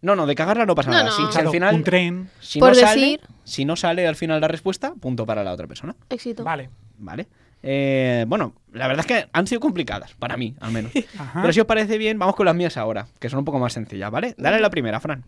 No, 0.00 0.14
no, 0.14 0.26
de 0.26 0.34
cagarla 0.36 0.64
no 0.64 0.74
pasa 0.76 0.90
No, 0.90 0.96
nada. 0.98 1.10
no. 1.10 1.16
Si, 1.16 1.32
si 1.32 1.38
al 1.40 1.50
final, 1.50 1.74
Un 1.74 1.82
tren. 1.84 2.30
si 2.40 2.60
Por 2.60 2.68
no 2.68 2.74
sale, 2.76 3.00
decir- 3.00 3.20
si 3.44 3.64
no 3.64 3.74
sale 3.76 4.06
al 4.06 4.14
final 4.16 4.40
la 4.40 4.46
respuesta, 4.48 4.94
punto 5.00 5.26
para 5.26 5.42
la 5.42 5.52
otra 5.52 5.66
persona. 5.66 5.96
Éxito. 6.08 6.44
Vale. 6.44 6.70
Vale. 6.98 7.26
Eh, 7.64 8.24
bueno, 8.28 8.54
la 8.72 8.86
verdad 8.86 9.04
es 9.04 9.06
que 9.06 9.28
han 9.32 9.48
sido 9.48 9.60
complicadas, 9.60 10.14
para 10.14 10.36
mí, 10.36 10.54
al 10.60 10.70
menos. 10.70 10.92
Ajá. 11.18 11.40
Pero 11.40 11.52
si 11.52 11.58
os 11.58 11.66
parece 11.66 11.98
bien, 11.98 12.16
vamos 12.16 12.36
con 12.36 12.46
las 12.46 12.54
mías 12.54 12.76
ahora, 12.76 13.08
que 13.18 13.28
son 13.28 13.40
un 13.40 13.44
poco 13.44 13.58
más 13.58 13.72
sencillas, 13.72 14.08
¿vale? 14.12 14.36
Dale 14.38 14.60
la 14.60 14.70
primera, 14.70 15.00
Fran. 15.00 15.24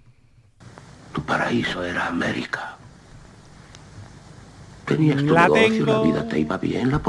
Tu 1.12 1.22
paraíso 1.24 1.82
era 1.84 2.06
América. 2.06 2.76
Tenías 4.96 5.16
tu 5.18 5.32
La 5.32 5.42
negocio, 5.44 5.68
tengo. 5.84 5.92
la 5.92 6.02
vida 6.02 6.28
te 6.28 6.38
iba 6.40 6.58
bien, 6.58 6.90
la 6.90 7.00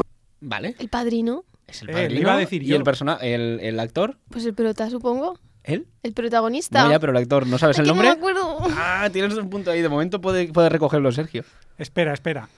¿Vale? 0.42 0.76
El 0.80 0.90
padino, 0.90 1.44
Es 1.68 1.82
el 1.84 1.90
Eh, 1.90 1.94
padrino 1.94 2.20
iba 2.22 2.34
a 2.34 2.38
decir 2.38 2.64
y 2.64 2.68
yo. 2.68 2.76
el 2.78 2.84
persona 2.84 3.16
el, 3.22 3.60
el 3.62 3.80
actor. 3.80 4.18
pues 4.30 4.46
el 4.46 4.54
pelota, 4.54 4.90
supongo. 4.90 5.38
¿Él? 5.64 5.86
El 6.02 6.14
protagonista. 6.14 6.84
No, 6.86 6.90
ya, 6.92 7.00
pero 7.00 7.12
el 7.12 7.18
actor, 7.20 7.46
¿no 7.46 7.58
sabes 7.60 7.76
Es 7.76 7.82
el 7.82 7.88
nombre? 7.88 8.08
No 8.08 8.14
me 8.16 8.20
acuerdo. 8.20 8.58
Ah, 8.76 9.08
tienes 9.14 9.34
un 9.38 9.50
punto 9.50 9.70
ahí. 9.72 9.82
De 9.82 9.90
momento 9.90 10.20
puede, 10.20 10.52
puede 10.52 10.70
recogerlo 10.70 11.12
Sergio. 11.12 11.44
Espera, 11.78 12.14
espera. 12.14 12.50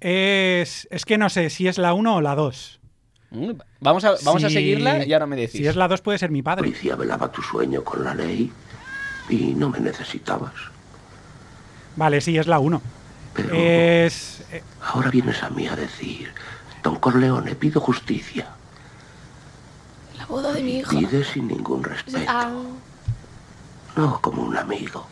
Es, 0.00 0.86
es 0.90 1.04
que 1.04 1.16
no 1.16 1.30
sé 1.30 1.48
si 1.48 1.66
es 1.68 1.78
la 1.78 1.94
1 1.94 2.16
o 2.16 2.20
la 2.20 2.34
2. 2.34 2.80
Mm, 3.30 3.50
Vamos 3.80 4.04
a, 4.04 4.14
vamos 4.24 4.44
a 4.44 4.48
Si- 4.48 4.54
seguirla 4.54 5.06
y 5.06 5.12
ahora 5.14 5.26
me 5.26 5.36
decís. 5.36 5.52
Si 5.60 5.66
es 5.66 5.76
la 5.76 5.88
2 5.88 6.02
puede 6.02 6.18
ser 6.18 6.30
mi 6.30 6.42
padre. 6.42 6.64
Policía 6.64 6.94
velaba 6.96 7.32
tu 7.32 7.40
sueño 7.40 7.82
con 7.82 8.04
la 8.04 8.14
ley 8.14 8.52
y 9.30 9.54
no 9.54 9.70
me 9.70 9.80
necesitabas. 9.80 10.52
Vale, 11.96 12.20
sí, 12.20 12.36
es 12.36 12.46
la 12.46 12.58
1. 12.58 12.82
Pero 13.34 13.54
Es... 13.54 14.42
eh, 14.52 14.62
ahora 14.82 15.10
vienes 15.10 15.42
a 15.42 15.50
mí 15.50 15.66
a 15.66 15.74
decir, 15.76 16.32
Don 16.82 16.96
Corleone, 16.96 17.54
pido 17.54 17.80
justicia. 17.80 18.48
La 20.18 20.26
boda 20.26 20.52
de 20.52 20.62
mi 20.62 20.78
hijo. 20.78 20.90
Pide 20.90 21.24
sin 21.24 21.48
ningún 21.48 21.82
respeto, 21.82 22.18
Ah, 22.28 22.50
no 23.96 24.20
como 24.20 24.42
un 24.42 24.56
amigo. 24.56 25.06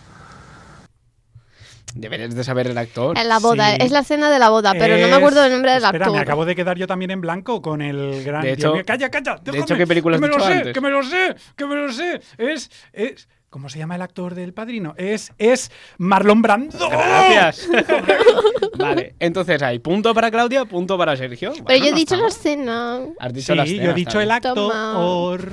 Deberías 1.94 2.32
de 2.34 2.44
saber 2.44 2.68
el 2.68 2.78
actor. 2.78 3.18
en 3.18 3.28
la 3.28 3.40
boda. 3.40 3.70
Sí. 3.72 3.78
Es 3.80 3.90
la 3.90 4.04
cena 4.04 4.30
de 4.30 4.38
la 4.38 4.48
boda, 4.50 4.72
pero 4.74 4.96
no 4.96 5.08
me 5.08 5.14
acuerdo 5.14 5.42
del 5.42 5.50
nombre 5.52 5.72
del 5.72 5.82
Espera, 5.82 6.04
actor. 6.04 6.16
me 6.16 6.22
acabo 6.22 6.44
de 6.44 6.54
quedar 6.54 6.78
yo 6.78 6.86
también 6.86 7.10
en 7.10 7.20
blanco 7.20 7.60
con 7.60 7.82
el 7.82 8.22
gran... 8.22 8.42
De 8.42 8.48
Dios 8.54 8.58
hecho- 8.58 8.72
mío, 8.74 8.82
calla, 8.86 9.10
calla. 9.10 9.34
de 9.34 9.40
déjame, 9.42 9.62
hecho, 9.64 9.76
¿qué 9.76 9.86
película 9.88 10.16
que 10.16 10.20
me 10.20 10.28
lo 10.28 10.38
sé? 10.40 10.72
Que 10.72 10.80
me 10.80 10.90
lo 10.90 11.02
sé, 11.02 11.34
que 11.56 11.66
me 11.66 11.74
lo 11.74 11.92
sé. 11.92 12.20
Es... 12.38 12.70
es 12.92 13.28
¿Cómo 13.50 13.68
se 13.68 13.80
llama 13.80 13.96
el 13.96 14.02
actor 14.02 14.36
del 14.36 14.54
padrino? 14.54 14.94
Es, 14.96 15.32
es 15.36 15.72
Marlon 15.98 16.40
Brando. 16.40 16.88
Gracias. 16.88 17.68
vale, 18.78 19.16
entonces 19.18 19.60
hay 19.60 19.80
punto 19.80 20.14
para 20.14 20.30
Claudia, 20.30 20.64
punto 20.66 20.96
para 20.96 21.16
Sergio. 21.16 21.50
Pero 21.52 21.64
Bueno, 21.64 21.82
yo 21.84 21.88
he 21.88 21.90
no 21.90 21.96
dicho 21.96 22.16
la 22.16 22.28
escena. 22.28 23.00
Has 23.18 23.32
dicho 23.32 23.52
Sí, 23.52 23.56
la 23.56 23.64
yo 23.64 23.70
escena, 23.72 23.82
he 23.82 23.86
está 23.88 23.94
dicho 23.96 24.20
el 24.20 24.30
actor. 24.30 25.52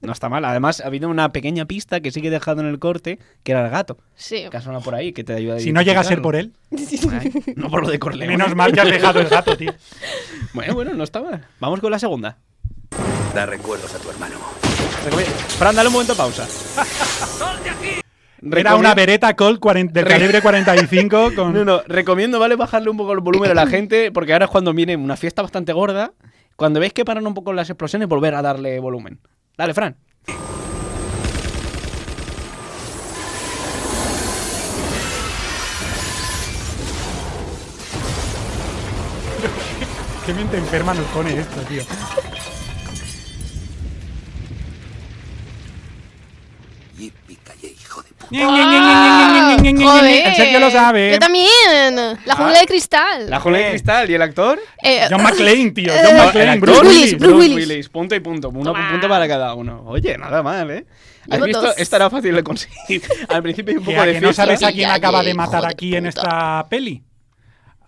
No 0.00 0.12
está 0.12 0.30
mal. 0.30 0.46
Además, 0.46 0.80
ha 0.80 0.86
habido 0.86 1.10
una 1.10 1.30
pequeña 1.32 1.66
pista 1.66 2.00
que 2.00 2.10
sí 2.10 2.22
que 2.22 2.28
he 2.28 2.30
dejado 2.30 2.62
en 2.62 2.68
el 2.68 2.78
corte, 2.78 3.18
que 3.42 3.52
era 3.52 3.62
el 3.66 3.70
gato. 3.70 3.98
Sí. 4.14 4.46
Que 4.50 4.56
ha 4.56 4.62
sonado 4.62 4.82
por 4.82 4.94
ahí, 4.94 5.12
que 5.12 5.22
te 5.22 5.34
ayuda 5.34 5.56
a 5.56 5.60
Si 5.60 5.72
no 5.74 5.82
llega 5.82 6.00
a 6.00 6.04
ser 6.04 6.22
por 6.22 6.36
él. 6.36 6.54
Ay, 7.12 7.32
no 7.54 7.68
por 7.68 7.82
lo 7.82 7.90
de 7.90 7.98
Corleone. 7.98 8.28
Menos 8.34 8.54
mal 8.54 8.72
que 8.72 8.80
has 8.80 8.88
dejado 8.88 9.20
el 9.20 9.28
gato, 9.28 9.58
tío. 9.58 9.74
Bueno, 10.54 10.72
bueno, 10.72 10.94
no 10.94 11.04
está 11.04 11.20
mal. 11.20 11.46
Vamos 11.60 11.80
con 11.80 11.90
la 11.90 11.98
segunda. 11.98 12.38
Da 13.34 13.44
recuerdos 13.44 13.94
a 13.94 13.98
tu 13.98 14.08
hermano. 14.08 14.36
Fran, 15.58 15.74
dale 15.74 15.88
un 15.88 15.92
momento 15.92 16.12
de 16.14 16.18
pausa. 16.18 16.46
Era 18.52 18.76
una 18.76 18.94
Beretta 18.94 19.34
Colt 19.34 19.58
40 19.60 19.92
del 19.92 20.04
Re- 20.04 20.10
calibre 20.10 20.42
45 20.42 21.32
con... 21.36 21.52
No, 21.52 21.64
no, 21.64 21.82
recomiendo, 21.86 22.38
¿vale? 22.38 22.56
Bajarle 22.56 22.90
un 22.90 22.96
poco 22.96 23.12
el 23.12 23.20
volumen 23.20 23.50
a 23.50 23.54
la 23.54 23.66
gente, 23.68 24.12
porque 24.12 24.32
ahora 24.32 24.44
es 24.46 24.50
cuando 24.50 24.72
viene 24.72 24.96
una 24.96 25.16
fiesta 25.16 25.42
bastante 25.42 25.72
gorda. 25.72 26.12
Cuando 26.56 26.80
veis 26.80 26.92
que 26.92 27.04
paran 27.04 27.26
un 27.26 27.34
poco 27.34 27.52
las 27.52 27.68
explosiones, 27.68 28.08
volver 28.08 28.34
a 28.34 28.42
darle 28.42 28.78
volumen. 28.80 29.20
Dale, 29.56 29.74
Fran. 29.74 29.96
Qué 40.24 40.34
mente 40.34 40.56
enferma 40.56 40.92
nos 40.94 41.06
pone 41.06 41.38
esto, 41.38 41.60
tío. 41.62 41.82
Puta. 48.28 49.84
Joder. 49.84 50.26
El 50.26 50.34
Sergio 50.34 50.60
lo 50.60 50.70
sabe. 50.70 51.12
Yo 51.12 51.18
también. 51.18 51.48
La 52.24 52.34
jungla 52.36 52.60
de 52.60 52.66
cristal. 52.66 53.30
La 53.30 53.40
jola 53.40 53.58
de 53.58 53.66
Eh. 53.66 53.70
cristal 53.70 54.10
y 54.10 54.14
el 54.14 54.22
actor. 54.22 54.58
Eh, 54.82 55.06
John 55.10 55.22
McClane, 55.22 55.70
tío. 55.70 55.92
Eh, 55.92 55.98
John 56.04 56.16
McClane. 56.16 56.50
actor, 56.50 56.60
Bruce 56.60 56.86
Willis. 56.86 57.18
Bruce 57.18 57.54
Willis. 57.54 57.88
Punto 57.88 58.14
y 58.14 58.20
punto. 58.20 58.48
Uno 58.50 58.72
Toma. 58.72 58.90
punto 58.90 59.08
para 59.08 59.26
cada 59.28 59.54
uno. 59.54 59.82
Oye, 59.86 60.16
nada 60.18 60.42
mal, 60.42 60.70
¿eh? 60.70 60.86
¿Has 61.28 61.36
Llevo 61.38 61.44
visto? 61.46 61.62
dos. 61.62 61.74
Esta 61.78 61.96
era 61.96 62.10
fácil 62.10 62.34
de 62.34 62.42
conseguir. 62.44 63.02
Al 63.28 63.42
principio 63.42 63.72
hay 63.72 63.78
un 63.78 63.84
poco 63.84 64.02
de 64.02 64.12
que 64.14 64.20
no 64.20 64.32
sabes 64.32 64.62
a 64.62 64.70
quién 64.72 64.90
acaba 64.90 65.22
de 65.22 65.34
matar 65.34 65.66
aquí 65.66 65.96
en 65.96 66.06
esta 66.06 66.66
peli. 66.68 67.02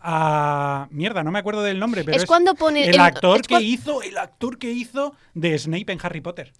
A... 0.00 0.86
Mierda, 0.90 1.22
no 1.24 1.30
me 1.32 1.40
acuerdo 1.40 1.62
del 1.62 1.78
nombre, 1.78 2.04
pero 2.04 2.16
Es 2.16 2.22
es, 2.22 2.26
cuando 2.28 2.54
pone 2.54 2.84
el 2.84 2.94
el- 2.94 3.00
actor 3.00 3.42
que 3.42 3.60
hizo 3.60 4.00
el 4.02 4.16
actor 4.16 4.56
que 4.58 4.70
hizo 4.70 5.14
de 5.34 5.58
Snape 5.58 5.92
en 5.92 5.98
Harry 6.02 6.20
Potter. 6.20 6.52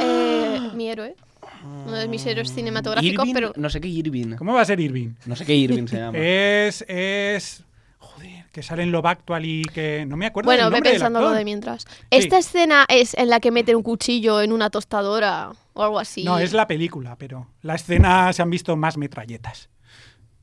eh, 0.00 0.70
mi 0.74 0.88
héroe. 0.90 1.14
Uno 1.62 1.96
de 1.96 2.08
mis 2.08 2.24
héroes 2.26 2.52
cinematográficos, 2.54 3.24
Irving, 3.26 3.34
pero. 3.34 3.52
no 3.56 3.68
sé 3.70 3.80
qué 3.80 3.88
Irving. 3.88 4.36
¿Cómo 4.36 4.54
va 4.54 4.62
a 4.62 4.64
ser 4.64 4.80
Irving? 4.80 5.10
No 5.26 5.36
sé 5.36 5.44
qué 5.44 5.54
Irving 5.54 5.86
se 5.86 5.96
llama. 5.98 6.18
Es 6.18 6.84
es 6.88 7.64
joder, 7.98 8.46
que 8.52 8.62
sale 8.62 8.82
en 8.82 8.92
Love 8.92 9.06
Actually 9.06 9.62
que 9.72 10.04
no 10.06 10.16
me 10.16 10.26
acuerdo 10.26 10.46
Bueno, 10.48 10.64
del 10.64 10.70
ve 10.70 10.76
nombre 10.76 10.90
del 10.90 10.98
pensando 10.98 11.20
lo 11.20 11.26
actor. 11.26 11.38
de 11.38 11.44
mientras. 11.44 11.84
Esta 12.10 12.38
escena 12.38 12.84
es 12.88 13.14
en 13.14 13.28
la 13.28 13.40
que 13.40 13.50
meten 13.50 13.76
un 13.76 13.82
cuchillo 13.82 14.40
en 14.40 14.52
una 14.52 14.70
tostadora 14.70 15.50
o 15.74 15.82
algo 15.82 15.98
así. 15.98 16.24
No, 16.24 16.38
es 16.38 16.52
la 16.52 16.66
película, 16.66 17.16
pero 17.16 17.46
la 17.62 17.74
escena 17.74 18.32
se 18.32 18.42
han 18.42 18.50
visto 18.50 18.76
más 18.76 18.96
metralletas. 18.96 19.68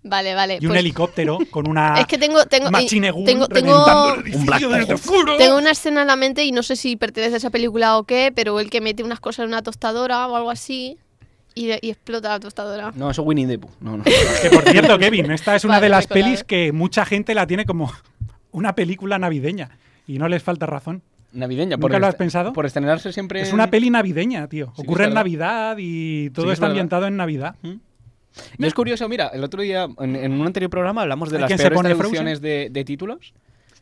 Vale, 0.04 0.36
vale. 0.36 0.60
Y 0.62 0.66
un 0.66 0.70
pues- 0.72 0.80
helicóptero 0.80 1.38
con 1.52 1.68
una 1.70 2.00
Es 2.00 2.06
que 2.08 2.18
tengo. 2.18 2.46
tengo, 2.46 2.70
y- 2.80 2.88
tengo, 3.26 3.48
tengo, 3.48 3.86
desde 4.22 4.98
fuera. 4.98 5.36
tengo 5.38 5.58
una 5.58 5.72
escena 5.72 6.02
en 6.02 6.08
la 6.08 6.16
mente 6.16 6.46
y 6.46 6.52
no 6.52 6.64
sé 6.64 6.76
si 6.78 6.96
pertenece 6.96 7.34
a 7.34 7.38
esa 7.38 7.50
película 7.50 7.98
o 7.98 8.04
qué, 8.06 8.32
pero 8.34 8.60
el 8.60 8.70
que 8.70 8.80
mete 8.80 9.04
unas 9.04 9.20
cosas 9.20 9.44
en 9.44 9.50
una 9.50 9.64
tostadora 9.64 10.28
o 10.28 10.36
algo 10.36 10.50
así 10.52 10.98
y, 11.66 11.72
y 11.82 11.90
explota 11.90 12.30
la 12.30 12.40
tostadora. 12.40 12.92
No, 12.96 13.10
eso 13.12 13.22
es 13.22 13.28
Winnie 13.28 13.48
the 13.48 13.60
Pooh. 13.60 13.72
No, 13.82 13.98
no. 13.98 14.04
Que 14.42 14.50
por 14.50 14.64
cierto, 14.64 14.98
Kevin, 15.00 15.32
esta 15.32 15.56
es 15.56 15.66
una 15.66 15.76
Vale, 15.76 15.86
de 15.86 15.90
las 15.90 16.04
recordado. 16.06 16.26
pelis 16.26 16.44
que 16.44 16.72
mucha 16.72 17.06
gente 17.06 17.34
la 17.34 17.48
tiene 17.48 17.66
como 17.66 17.92
una 18.52 18.74
película 18.76 19.18
navideña. 19.20 19.70
Y 20.08 20.20
no 20.20 20.28
les 20.28 20.42
falta 20.44 20.66
razón. 20.66 21.02
Navideña. 21.34 21.76
¿Nunca 21.76 21.82
por 21.82 22.00
lo 22.00 22.08
has 22.08 22.16
pensado? 22.16 22.54
Por 22.54 22.66
estrenarse 22.66 23.12
siempre. 23.12 23.42
Es 23.42 23.52
una 23.52 23.70
peli 23.70 23.90
navideña, 23.90 24.48
tío. 24.48 24.72
Ocurre 24.78 25.04
en 25.04 25.10
verdad. 25.10 25.16
Navidad 25.16 25.76
y 25.80 26.30
todo 26.30 26.46
Sí, 26.48 26.52
está 26.54 26.68
ambientado 26.68 27.06
en 27.08 27.18
Navidad. 27.18 27.56
Y 28.58 28.66
es 28.66 28.74
curioso, 28.74 29.10
mira, 29.10 29.28
el 29.34 29.44
otro 29.44 29.62
día, 29.62 29.88
en, 30.00 30.16
en 30.16 30.32
un 30.32 30.46
anterior 30.46 30.70
programa, 30.70 31.02
hablamos 31.02 31.30
de 31.30 31.38
¿Hay 31.38 31.42
las 31.42 31.54
peores 31.54 31.76
pone 31.76 31.94
traducciones 31.94 32.40
de, 32.42 32.70
de 32.72 32.86
títulos. 32.86 33.34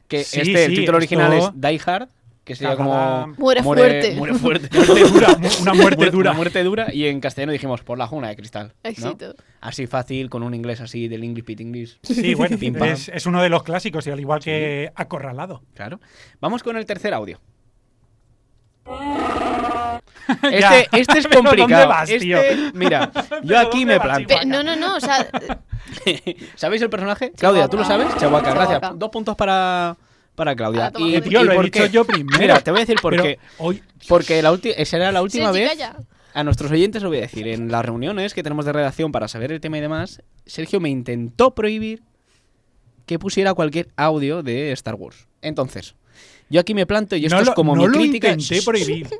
Que 0.08 0.24
Sí, 0.24 0.42
este, 0.42 0.66
el 0.66 0.76
título 0.76 0.98
original 0.98 1.34
es 1.34 1.50
Die 1.54 1.82
Hard, 1.86 2.10
que 2.46 2.56
sería 2.56 2.78
como. 2.78 3.28
Muere 3.38 3.62
fuerte. 3.64 4.16
Muere 4.16 4.36
fuerte. 4.36 4.70
Muerte 4.78 5.04
dura, 5.10 5.28
una 5.62 5.74
muerte 5.74 6.06
dura. 6.12 6.30
Una 6.32 6.38
muerte 6.38 6.64
dura. 6.64 6.94
Y 6.94 7.08
en 7.08 7.20
castellano 7.20 7.52
dijimos, 7.52 7.82
por 7.82 7.98
la 7.98 8.08
juna 8.08 8.30
de 8.30 8.36
cristal. 8.38 8.74
¿no? 8.84 8.90
Éxito. 8.90 9.36
Así 9.60 9.88
fácil, 9.88 10.30
con 10.30 10.44
un 10.44 10.54
inglés 10.54 10.80
así 10.80 11.08
del 11.08 11.24
English 11.24 11.44
Pit 11.44 11.60
English. 11.60 11.98
Sí, 12.04 12.36
bueno, 12.36 12.56
es, 12.86 13.10
es 13.10 13.26
uno 13.26 13.42
de 13.42 13.50
los 13.50 13.64
clásicos, 13.64 14.06
y 14.08 14.12
al 14.12 14.20
igual 14.20 14.40
que 14.42 14.92
Acorralado. 14.96 15.64
Claro. 15.74 16.00
Vamos 16.40 16.64
con 16.64 16.78
el 16.78 16.86
tercer 16.86 17.14
audio. 17.14 17.40
Este, 20.44 20.88
este 20.92 21.20
es 21.20 21.28
Pero 21.28 21.42
¿dónde 21.44 21.50
complicado. 21.58 21.88
vas, 21.88 22.10
Este-? 22.10 22.72
Mira, 22.74 23.12
yo 23.14 23.40
¿Pero 23.48 23.60
aquí 23.60 23.86
me. 23.86 24.00
Pe- 24.00 24.46
no, 24.46 24.64
no, 24.64 24.76
no, 24.76 24.96
o 24.96 25.00
sea, 25.00 25.28
¿Sabéis 26.56 26.82
el 26.82 26.90
personaje? 26.90 27.32
Claudia, 27.38 27.68
¿tú 27.68 27.78
lo 27.78 27.86
sabes? 27.86 28.08
Chahuaca, 28.18 28.52
gracias. 28.54 28.82
Dos 28.96 29.10
puntos 29.10 29.36
para, 29.36 29.96
para 30.36 30.56
Claudia. 30.56 30.88
Ah. 30.94 31.00
Y, 31.00 31.20
tío, 31.22 31.42
y 31.42 31.46
lo 31.46 31.54
he 31.54 31.64
dicho 31.64 31.86
yo 31.88 32.06
primero. 32.06 32.40
Mira, 32.40 32.60
te 32.62 32.72
voy 32.72 32.82
a 32.82 32.84
decir 32.86 32.98
por 33.02 33.20
qué. 33.20 33.40
hoy, 33.58 33.82
Porque 34.08 34.42
la 34.42 34.52
ulti- 34.52 34.74
esa 34.78 34.98
era 34.98 35.12
la 35.12 35.22
última 35.22 35.52
Sí, 35.54 35.60
vez. 35.60 35.72
A 36.34 36.44
nuestros 36.44 36.70
oyentes 36.72 37.02
lo 37.02 37.10
voy 37.10 37.20
a 37.20 37.22
decir. 37.22 37.48
En 37.48 37.72
las 37.72 37.86
reuniones 37.86 38.34
que 38.34 38.44
tenemos 38.44 38.66
de 38.66 38.74
redacción 38.74 39.12
para 39.12 39.28
saber 39.30 39.52
el 39.54 39.62
tema 39.62 39.78
y 39.78 39.82
demás, 39.82 40.22
Sergio 40.46 40.80
me 40.82 40.90
intentó 40.90 41.56
prohibir 41.56 42.04
que 43.06 43.20
pusiera 43.20 43.54
cualquier 43.54 43.90
audio 43.96 44.44
de 44.44 44.72
Star 44.74 44.96
Wars. 44.96 45.28
Entonces, 45.42 45.96
yo 46.50 46.60
aquí 46.62 46.74
me 46.74 46.86
planto 46.86 47.16
y 47.16 47.26
esto 47.26 47.36
no 47.36 47.42
es 47.42 47.48
lo, 47.48 47.54
como 47.54 47.76
no 47.76 47.84
mi 47.84 47.88
lo 47.88 47.94
crítica. 47.94 48.30
intenté 48.30 48.62
prohibir. 48.62 49.08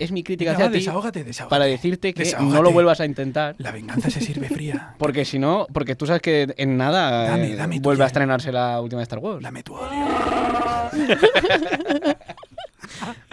Es 0.00 0.12
mi 0.12 0.22
crítica 0.22 0.52
Venga, 0.52 0.64
hacia 0.64 0.72
ti 0.72 0.78
desahógate, 0.78 1.24
desahógate. 1.24 1.50
para 1.50 1.66
decirte 1.66 2.14
que 2.14 2.34
no 2.40 2.62
lo 2.62 2.72
vuelvas 2.72 3.00
a 3.00 3.04
intentar. 3.04 3.54
La 3.58 3.70
venganza 3.70 4.08
se 4.08 4.22
sirve 4.22 4.48
fría. 4.48 4.94
Porque 4.98 5.26
si 5.26 5.38
no, 5.38 5.66
porque 5.74 5.94
tú 5.94 6.06
sabes 6.06 6.22
que 6.22 6.54
en 6.56 6.78
nada 6.78 7.28
Dame, 7.28 7.52
eh, 7.52 7.54
dame 7.54 7.80
vuelve 7.80 8.04
a 8.04 8.06
estrenarse 8.06 8.50
la 8.50 8.80
última 8.80 9.00
de 9.00 9.02
Star 9.02 9.18
Wars. 9.18 9.42
Dame 9.42 9.62
tu 9.62 9.74
odio. 9.74 10.06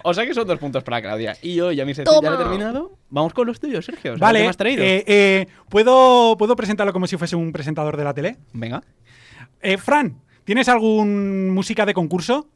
O 0.03 0.13
sea 0.13 0.25
que 0.25 0.33
son 0.33 0.47
dos 0.47 0.59
puntos 0.59 0.83
para 0.83 1.01
Claudia. 1.01 1.35
Y 1.41 1.55
yo 1.55 1.71
ya 1.71 1.83
mi 1.85 1.93
sección 1.93 2.21
ya 2.21 2.29
lo 2.29 2.35
he 2.35 2.43
terminado. 2.43 2.97
Vamos 3.09 3.33
con 3.33 3.47
los 3.47 3.59
tuyos, 3.59 3.85
Sergio. 3.85 4.11
¿Sabes 4.11 4.19
Vale, 4.19 4.39
qué 4.39 4.43
me 4.43 4.49
has 4.49 4.57
traído? 4.57 4.83
eh, 4.83 5.03
eh, 5.07 5.47
¿puedo, 5.69 6.35
¿puedo 6.37 6.55
presentarlo 6.55 6.93
como 6.93 7.07
si 7.07 7.17
fuese 7.17 7.35
un 7.35 7.51
presentador 7.51 7.97
de 7.97 8.03
la 8.03 8.13
tele? 8.13 8.37
Venga. 8.53 8.83
Eh, 9.61 9.77
Fran, 9.77 10.21
¿tienes 10.45 10.69
algún 10.69 11.49
música 11.49 11.85
de 11.85 11.93
concurso? 11.93 12.47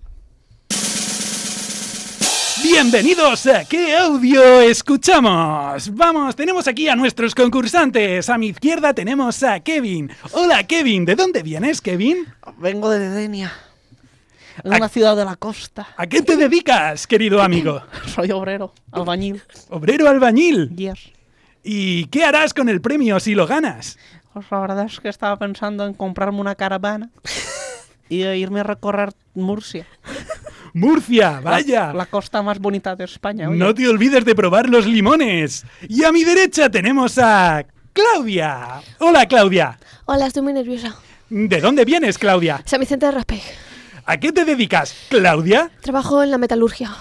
Bienvenidos 2.75 3.47
a 3.47 3.65
¿Qué 3.65 3.97
audio 3.97 4.61
escuchamos? 4.61 5.93
Vamos, 5.93 6.35
tenemos 6.37 6.69
aquí 6.69 6.87
a 6.87 6.95
nuestros 6.95 7.35
concursantes. 7.35 8.29
A 8.29 8.37
mi 8.37 8.47
izquierda 8.47 8.93
tenemos 8.93 9.43
a 9.43 9.59
Kevin. 9.59 10.09
Hola 10.31 10.63
Kevin, 10.65 11.03
¿de 11.03 11.15
dónde 11.15 11.43
vienes 11.43 11.81
Kevin? 11.81 12.25
Vengo 12.59 12.89
de 12.89 13.09
Denia. 13.09 13.51
¿A- 14.63 14.77
una 14.77 14.87
ciudad 14.87 15.17
de 15.17 15.25
la 15.25 15.35
costa. 15.35 15.85
¿A 15.97 16.07
qué 16.07 16.21
te 16.21 16.37
dedicas, 16.37 17.07
querido 17.07 17.41
amigo? 17.41 17.81
Soy 18.15 18.31
obrero, 18.31 18.73
albañil. 18.93 19.41
Obrero 19.69 20.07
albañil. 20.07 20.69
Yes. 20.73 21.11
¿Y 21.65 22.05
qué 22.05 22.23
harás 22.23 22.53
con 22.53 22.69
el 22.69 22.79
premio 22.79 23.19
si 23.19 23.35
lo 23.35 23.47
ganas? 23.47 23.97
Pues 24.33 24.45
la 24.49 24.59
verdad 24.61 24.85
es 24.85 24.97
que 25.01 25.09
estaba 25.09 25.37
pensando 25.37 25.85
en 25.85 25.93
comprarme 25.93 26.39
una 26.39 26.55
caravana 26.55 27.09
y 28.09 28.23
irme 28.23 28.61
a 28.61 28.63
recorrer 28.63 29.11
Murcia. 29.33 29.85
Murcia, 30.73 31.39
vaya. 31.41 31.93
La 31.93 32.05
costa 32.05 32.41
más 32.41 32.59
bonita 32.59 32.95
de 32.95 33.03
España. 33.05 33.49
oye. 33.49 33.57
No 33.57 33.73
te 33.73 33.87
olvides 33.87 34.23
de 34.25 34.35
probar 34.35 34.69
los 34.69 34.85
limones. 34.85 35.65
Y 35.87 36.03
a 36.03 36.11
mi 36.11 36.23
derecha 36.23 36.69
tenemos 36.69 37.17
a 37.17 37.65
Claudia. 37.93 38.81
Hola, 38.99 39.25
Claudia. 39.27 39.77
Hola, 40.05 40.27
estoy 40.27 40.43
muy 40.43 40.53
nerviosa. 40.53 40.95
¿De 41.29 41.59
dónde 41.61 41.85
vienes, 41.85 42.17
Claudia? 42.17 42.61
San 42.65 42.79
Vicente 42.79 43.05
de 43.05 43.11
Raspey. 43.11 43.41
¿A 44.05 44.17
qué 44.17 44.31
te 44.31 44.45
dedicas, 44.45 44.95
Claudia? 45.09 45.69
Trabajo 45.81 46.23
en 46.23 46.31
la 46.31 46.37
metalurgia. 46.37 46.91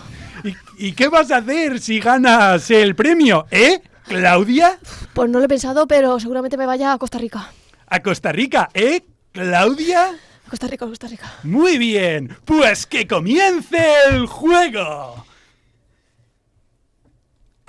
¿Y, 0.44 0.54
y 0.88 0.92
qué 0.92 1.08
vas 1.08 1.30
a 1.30 1.38
hacer 1.38 1.80
si 1.80 2.00
ganas 2.00 2.70
el 2.70 2.94
premio, 2.94 3.46
eh, 3.50 3.80
Claudia? 4.06 4.78
Pues 5.14 5.30
no 5.30 5.38
lo 5.38 5.44
he 5.44 5.48
pensado, 5.48 5.86
pero 5.86 6.18
seguramente 6.20 6.56
me 6.56 6.66
vaya 6.66 6.92
a 6.92 6.98
Costa 6.98 7.18
Rica. 7.18 7.50
A 7.86 8.00
Costa 8.02 8.32
Rica, 8.32 8.68
¿eh, 8.74 9.02
Claudia? 9.32 10.10
Costa 10.50 10.66
Rica, 10.66 10.84
Costa 10.84 11.06
Rica. 11.06 11.32
Muy 11.44 11.78
bien, 11.78 12.36
pues 12.44 12.84
que 12.84 13.06
comience 13.06 13.78
el 14.08 14.26
juego. 14.26 15.24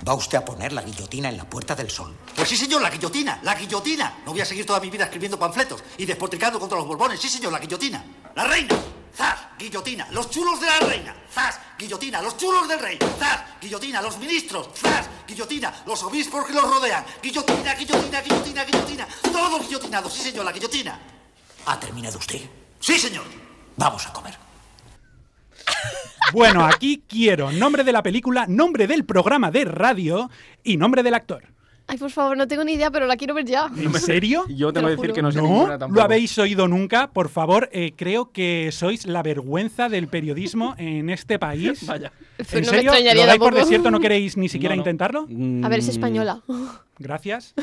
¿Va 0.06 0.14
usted 0.14 0.38
a 0.38 0.44
poner 0.44 0.72
la 0.72 0.82
guillotina 0.82 1.28
en 1.28 1.36
la 1.36 1.48
Puerta 1.48 1.76
del 1.76 1.88
Sol? 1.88 2.12
Pues 2.34 2.48
sí, 2.48 2.56
señor, 2.56 2.82
la 2.82 2.90
guillotina, 2.90 3.38
la 3.44 3.54
guillotina. 3.54 4.18
No 4.26 4.32
voy 4.32 4.40
a 4.40 4.44
seguir 4.44 4.66
toda 4.66 4.80
mi 4.80 4.90
vida 4.90 5.04
escribiendo 5.04 5.38
panfletos 5.38 5.84
y 5.96 6.04
despotricando 6.04 6.58
contra 6.58 6.76
los 6.76 6.88
borbones. 6.88 7.20
Sí, 7.20 7.28
señor, 7.28 7.52
la 7.52 7.60
guillotina. 7.60 8.04
La 8.34 8.44
reina. 8.48 8.76
¡Zas! 9.16 9.38
Guillotina. 9.56 10.08
Los 10.10 10.28
chulos 10.28 10.60
de 10.60 10.66
la 10.66 10.80
reina. 10.80 11.14
¡Zas! 11.32 11.60
Guillotina. 11.78 12.20
Los 12.20 12.36
chulos 12.36 12.66
del 12.66 12.80
rey. 12.80 12.98
¡Zas! 13.16 13.42
Guillotina. 13.60 14.02
Los 14.02 14.18
ministros. 14.18 14.70
¡Zas! 14.74 15.08
Guillotina. 15.28 15.84
Los 15.86 16.02
obispos 16.02 16.46
que 16.46 16.52
los 16.52 16.64
rodean. 16.64 17.04
Guillotina, 17.22 17.74
guillotina, 17.76 18.20
guillotina, 18.22 18.64
guillotina. 18.64 19.08
Todos 19.30 19.68
guillotinados. 19.68 20.12
Sí, 20.12 20.22
señor, 20.22 20.44
la 20.44 20.52
guillotina. 20.52 20.98
¿Ha 21.66 21.78
terminado 21.78 22.18
usted? 22.18 22.61
Sí, 22.82 22.98
señor. 22.98 23.24
Vamos 23.76 24.06
a 24.06 24.12
comer. 24.12 24.34
Bueno, 26.32 26.64
aquí 26.64 27.02
quiero 27.08 27.52
nombre 27.52 27.84
de 27.84 27.92
la 27.92 28.02
película, 28.02 28.46
nombre 28.48 28.86
del 28.86 29.04
programa 29.04 29.50
de 29.52 29.64
radio 29.64 30.28
y 30.64 30.76
nombre 30.76 31.02
del 31.04 31.14
actor. 31.14 31.44
Ay, 31.86 31.98
por 31.98 32.10
favor, 32.10 32.36
no 32.36 32.48
tengo 32.48 32.64
ni 32.64 32.72
idea, 32.72 32.90
pero 32.90 33.06
la 33.06 33.16
quiero 33.16 33.34
ver 33.34 33.44
ya. 33.44 33.70
¿En 33.76 33.92
serio? 34.00 34.44
Yo 34.48 34.72
Te 34.72 34.80
tengo 34.80 34.86
que 34.88 34.96
decir 34.96 35.10
juro. 35.10 35.14
que 35.14 35.22
no 35.22 35.30
sé 35.32 35.38
¿No? 35.38 35.44
ninguna 35.44 35.78
tampoco. 35.78 35.94
¿Lo 35.96 36.02
habéis 36.04 36.36
oído 36.38 36.66
nunca? 36.68 37.10
Por 37.12 37.28
favor, 37.28 37.68
eh, 37.72 37.92
creo 37.96 38.32
que 38.32 38.70
sois 38.72 39.06
la 39.06 39.22
vergüenza 39.22 39.88
del 39.88 40.08
periodismo 40.08 40.74
en 40.78 41.08
este 41.10 41.38
país. 41.38 41.86
Vaya. 41.86 42.12
Pero 42.36 42.58
¿En 42.58 42.64
no 42.66 42.70
me 42.72 42.76
serio? 42.78 42.90
extrañaría 42.92 43.22
¿Lo 43.22 43.26
dais 43.28 43.38
por 43.38 43.54
desierto? 43.54 43.90
¿No 43.92 44.00
queréis 44.00 44.36
ni 44.36 44.48
siquiera 44.48 44.74
No, 44.74 44.78
no. 44.78 44.88
intentarlo? 44.88 45.20
A 45.64 45.68
ver, 45.68 45.78
es 45.78 45.86
Mm, 45.86 45.90
española. 45.90 46.40
Gracias. 46.98 47.54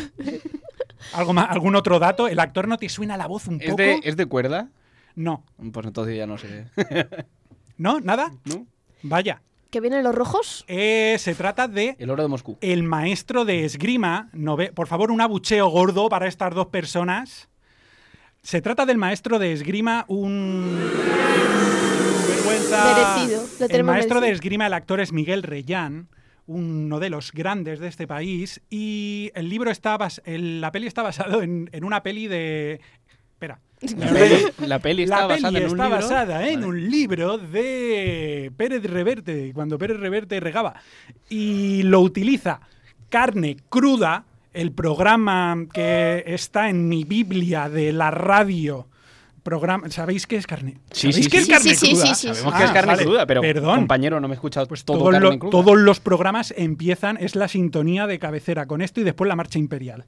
¿Algo 1.14 1.34
más, 1.34 1.50
¿Algún 1.50 1.76
otro 1.76 1.98
dato? 2.00 2.28
¿El 2.30 2.40
actor 2.40 2.68
no 2.70 2.78
te 2.78 2.88
suena 2.90 3.18
la 3.18 3.26
voz 3.28 3.48
un 3.48 3.60
¿Es 3.62 3.70
poco? 3.72 3.82
de, 3.82 4.00
¿Es 4.04 4.16
de 4.18 4.26
cuerda? 4.26 4.68
No. 5.16 5.44
Pues 5.72 5.86
entonces 5.86 6.16
ya 6.18 6.26
no 6.28 6.38
sé. 6.38 6.66
¿No? 7.78 8.00
¿Nada? 8.00 8.32
¿No? 8.46 8.66
Vaya. 9.04 9.42
¿Que 9.70 9.80
vienen 9.82 10.04
los 10.04 10.16
rojos? 10.16 10.66
Eh, 10.68 11.16
se 11.20 11.36
trata 11.36 11.68
de 11.68 11.96
El 12.00 12.10
oro 12.10 12.24
de 12.24 12.30
Moscú. 12.30 12.58
el 12.62 12.82
maestro 12.84 13.46
de 13.46 13.66
esgrima. 13.66 14.30
nove- 14.34 14.74
Por 14.74 14.88
favor, 14.88 15.12
un 15.12 15.22
abucheo 15.22 15.68
gordo 15.70 16.10
para 16.10 16.28
estas 16.28 16.54
dos 16.56 16.68
personas. 16.68 17.50
Se 18.42 18.62
trata 18.62 18.86
del 18.86 18.98
maestro 18.98 19.38
de 19.38 19.52
esgrima, 19.54 20.06
un... 20.08 20.80
Vergüenza. 22.28 22.84
Merecido, 23.18 23.46
lo 23.60 23.66
El 23.68 23.84
maestro 23.84 24.22
de 24.22 24.32
esgrima, 24.32 24.66
el 24.68 24.74
actor 24.74 25.00
es 25.02 25.12
Miguel 25.12 25.44
Reyán, 25.44 26.08
uno 26.48 27.00
de 27.00 27.10
los 27.10 27.32
grandes 27.32 27.80
de 27.80 27.88
este 27.88 28.08
país. 28.08 28.62
Y 28.70 29.32
el 29.36 29.50
libro 29.50 29.70
está... 29.72 29.98
bas- 29.98 30.22
el- 30.26 30.62
la 30.62 30.72
peli 30.72 30.88
está 30.88 31.02
basado 31.04 31.42
en, 31.42 31.70
en 31.74 31.84
una 31.84 32.02
peli 32.02 32.28
de... 32.28 32.82
Espera. 33.40 33.60
La 33.98 34.10
peli, 34.12 34.46
la 34.68 34.80
peli 34.80 35.04
está 35.04 35.22
La 35.22 35.28
peli 35.30 35.42
basada 35.44 35.58
en 35.60 35.64
un 35.64 35.70
está 35.72 35.84
libro. 35.86 36.02
basada 36.02 36.48
en 36.50 36.56
Vale. 36.56 36.68
un 36.68 36.90
libro 36.92 37.38
de 37.38 38.52
Pérez 38.58 38.84
Reverte, 38.84 39.52
cuando 39.54 39.78
Pérez 39.78 39.98
Reverte 40.00 40.40
regaba. 40.42 40.76
Y 41.30 41.84
lo 41.84 42.02
utiliza 42.02 42.60
carne 43.08 43.56
cruda, 43.70 44.26
el 44.54 44.72
programa 44.74 45.58
que 45.74 46.24
está 46.28 46.70
en 46.70 46.90
mi 46.90 47.06
Biblia 47.06 47.70
de 47.70 47.94
la 47.94 48.12
radio. 48.12 48.88
Programa, 49.44 49.90
¿Sabéis 49.90 50.28
qué 50.28 50.36
es 50.36 50.46
carne? 50.46 50.80
Sí, 50.92 51.14
¿Sabéis 51.14 51.16
sí, 51.16 51.32
sí. 51.32 51.38
es 51.38 51.48
carne 51.48 51.70
Sí, 51.70 51.76
sí, 51.76 51.90
cruda? 51.92 52.06
sí, 52.08 52.16
sí, 52.16 52.28
Sabemos 52.36 52.54
que 52.60 52.64
es 52.66 52.72
carne 52.72 52.98
cruda, 52.98 53.26
pero 53.26 53.42
Perdón. 53.42 53.76
compañero, 53.78 54.20
no 54.20 54.28
me 54.28 54.34
he 54.34 54.36
escuchado 54.36 54.68
Pues 54.68 54.84
todo 54.84 54.98
todo 54.98 55.12
carne 55.12 55.30
lo- 55.30 55.40
cruda. 55.40 55.52
todos 55.52 55.78
los 55.78 56.02
programas 56.02 56.54
empiezan, 56.58 57.16
es 57.18 57.36
la 57.38 57.48
sintonía 57.48 58.06
de 58.06 58.20
cabecera 58.20 58.66
con 58.68 58.82
esto 58.82 59.00
y 59.00 59.06
después 59.06 59.28
la 59.30 59.38
marcha 59.38 59.58
imperial. 59.58 60.04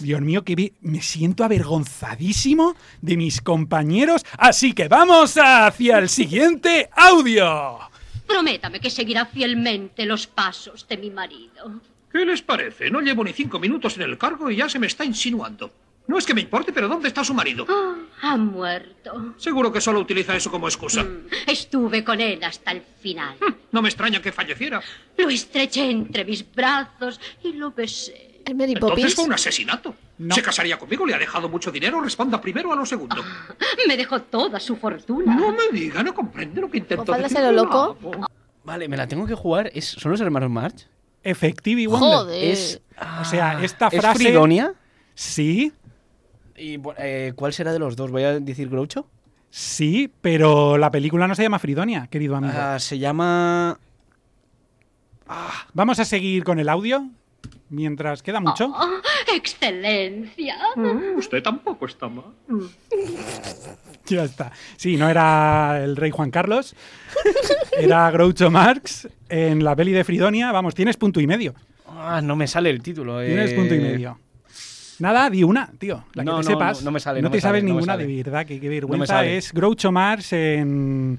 Dios 0.00 0.20
mío, 0.20 0.44
que 0.44 0.72
me 0.80 1.00
siento 1.02 1.44
avergonzadísimo 1.44 2.74
de 3.00 3.16
mis 3.16 3.40
compañeros. 3.40 4.22
Así 4.38 4.72
que 4.72 4.88
vamos 4.88 5.36
hacia 5.42 5.98
el 5.98 6.08
siguiente 6.08 6.88
audio. 6.94 7.78
Prométame 8.26 8.80
que 8.80 8.90
seguirá 8.90 9.26
fielmente 9.26 10.04
los 10.04 10.26
pasos 10.26 10.86
de 10.88 10.96
mi 10.96 11.10
marido. 11.10 11.80
¿Qué 12.12 12.24
les 12.24 12.42
parece? 12.42 12.90
No 12.90 13.00
llevo 13.00 13.22
ni 13.24 13.32
cinco 13.32 13.58
minutos 13.58 13.96
en 13.96 14.02
el 14.02 14.18
cargo 14.18 14.50
y 14.50 14.56
ya 14.56 14.68
se 14.68 14.78
me 14.78 14.86
está 14.86 15.04
insinuando. 15.04 15.70
No 16.08 16.18
es 16.18 16.24
que 16.24 16.34
me 16.34 16.40
importe, 16.40 16.72
pero 16.72 16.86
¿dónde 16.88 17.08
está 17.08 17.24
su 17.24 17.34
marido? 17.34 17.66
Ah, 17.68 17.96
ha 18.22 18.36
muerto. 18.36 19.34
Seguro 19.38 19.72
que 19.72 19.80
solo 19.80 19.98
utiliza 20.00 20.36
eso 20.36 20.50
como 20.52 20.68
excusa. 20.68 21.02
Mm, 21.02 21.26
Estuve 21.48 22.04
con 22.04 22.20
él 22.20 22.42
hasta 22.44 22.70
el 22.70 22.82
final. 23.00 23.36
No 23.72 23.82
me 23.82 23.88
extraña 23.88 24.22
que 24.22 24.30
falleciera. 24.30 24.80
Lo 25.18 25.28
estreché 25.28 25.90
entre 25.90 26.24
mis 26.24 26.44
brazos 26.54 27.20
y 27.42 27.54
lo 27.54 27.72
besé. 27.72 28.35
¿El 28.46 28.54
Mary 28.54 28.72
Entonces 28.74 29.14
fue 29.14 29.24
un 29.24 29.32
asesinato. 29.32 29.94
No. 30.18 30.34
¿Se 30.34 30.40
casaría 30.40 30.78
conmigo? 30.78 31.04
¿Le 31.04 31.14
ha 31.14 31.18
dejado 31.18 31.48
mucho 31.48 31.70
dinero? 31.72 32.00
Responda 32.00 32.40
primero 32.40 32.72
a 32.72 32.76
lo 32.76 32.86
segundo. 32.86 33.16
Me 33.88 33.96
dejó 33.96 34.22
toda 34.22 34.60
su 34.60 34.76
fortuna. 34.76 35.34
No 35.36 35.50
me 35.52 35.68
diga, 35.72 36.02
no 36.02 36.14
comprende 36.14 36.60
lo 36.60 36.70
que 36.70 36.78
intento 36.78 37.04
Popalda 37.04 37.28
decir. 37.28 37.40
lo 37.42 37.52
loco. 37.52 37.98
Vale, 38.64 38.88
me 38.88 38.96
la 38.96 39.06
tengo 39.08 39.26
que 39.26 39.34
jugar. 39.34 39.70
¿Es, 39.74 39.84
¿Son 39.86 40.12
los 40.12 40.20
hermanos 40.20 40.48
March? 40.48 40.86
Effective 41.24 41.82
y 41.82 41.86
Wonder. 41.86 42.08
Joder. 42.08 42.44
Es, 42.44 42.80
O 43.20 43.24
sea, 43.24 43.62
esta 43.64 43.88
¿Es 43.88 44.00
frase. 44.00 44.18
Fridonia? 44.24 44.74
Sí, 45.14 45.72
¿Y 46.56 46.78
eh, 46.98 47.32
cuál 47.34 47.52
será 47.52 47.72
de 47.72 47.78
los 47.80 47.96
dos? 47.96 48.10
¿Voy 48.10 48.22
a 48.22 48.38
decir 48.40 48.68
Groucho? 48.68 49.06
sí, 49.50 50.12
pero 50.20 50.76
la 50.78 50.90
película 50.90 51.26
no 51.26 51.34
se 51.34 51.42
llama 51.42 51.58
Fridonia, 51.58 52.06
querido 52.08 52.36
amigo. 52.36 52.52
Ah, 52.56 52.78
se 52.78 52.98
llama... 52.98 53.78
Vamos 55.72 55.98
a 55.98 56.04
seguir 56.04 56.44
con 56.44 56.58
el 56.58 56.68
audio. 56.68 57.08
Mientras 57.68 58.22
queda 58.22 58.38
mucho. 58.40 58.72
Ah, 58.74 59.00
excelencia. 59.34 60.56
Usted 61.16 61.42
tampoco 61.42 61.86
está 61.86 62.08
mal. 62.08 62.24
Ya 64.08 64.22
está. 64.22 64.52
Sí, 64.76 64.96
no 64.96 65.08
era 65.08 65.82
el 65.82 65.96
rey 65.96 66.12
Juan 66.12 66.30
Carlos. 66.30 66.76
Era 67.76 68.08
Groucho 68.12 68.52
Marx 68.52 69.08
en 69.28 69.64
la 69.64 69.74
peli 69.74 69.90
de 69.90 70.04
Fridonia. 70.04 70.52
Vamos, 70.52 70.76
tienes 70.76 70.96
punto 70.96 71.20
y 71.20 71.26
medio. 71.26 71.54
Ah, 71.88 72.20
no 72.22 72.36
me 72.36 72.46
sale 72.46 72.70
el 72.70 72.80
título. 72.82 73.20
Tienes 73.24 73.50
eh. 73.50 73.56
punto 73.56 73.74
y 73.74 73.80
medio. 73.80 74.16
Nada, 75.00 75.28
di 75.28 75.42
una, 75.42 75.72
tío. 75.78 76.04
La 76.14 76.22
que 76.22 76.30
No, 76.30 76.36
te 76.40 76.44
no, 76.44 76.50
sepas. 76.50 76.78
no, 76.82 76.84
no 76.84 76.90
me 76.92 77.00
sale, 77.00 77.20
No 77.20 77.28
no 77.28 77.32
te 77.32 77.40
sabes 77.40 77.62
sale, 77.62 77.72
ninguna 77.72 77.96
de 77.96 78.06
verdad. 78.22 78.46
Que 78.46 78.60
qué 78.60 78.68
vergüenza 78.68 79.06
sale. 79.06 79.38
es 79.38 79.52
Groucho 79.52 79.90
Marx 79.90 80.32
en 80.32 81.18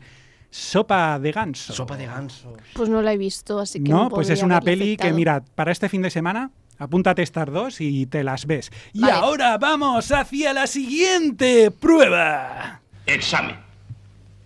Sopa 0.49 1.19
de 1.19 1.31
Ganso. 1.31 1.73
Sopa 1.73 1.97
de 1.97 2.05
ganso. 2.05 2.53
Pues 2.73 2.89
no 2.89 3.01
la 3.01 3.13
he 3.13 3.17
visto, 3.17 3.59
así 3.59 3.83
que 3.83 3.89
No, 3.91 4.03
no 4.03 4.09
pues 4.09 4.29
es 4.29 4.41
una 4.41 4.61
peli 4.61 4.97
que, 4.97 5.11
mira, 5.13 5.43
para 5.55 5.71
este 5.71 5.89
fin 5.89 6.01
de 6.01 6.09
semana, 6.09 6.51
apúntate 6.79 7.21
estas 7.21 7.51
dos 7.51 7.81
y 7.81 8.05
te 8.05 8.23
las 8.23 8.45
ves. 8.45 8.71
Y 8.93 9.01
Vale. 9.01 9.13
ahora 9.13 9.57
vamos 9.57 10.11
hacia 10.11 10.53
la 10.53 10.67
siguiente 10.67 11.71
prueba. 11.71 12.79
Examen. 13.05 13.55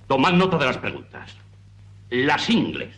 Tomad 0.07 0.33
nota 0.33 0.57
de 0.57 0.65
las 0.65 0.77
preguntas. 0.77 1.31
Las 2.09 2.49
ingles. 2.49 2.93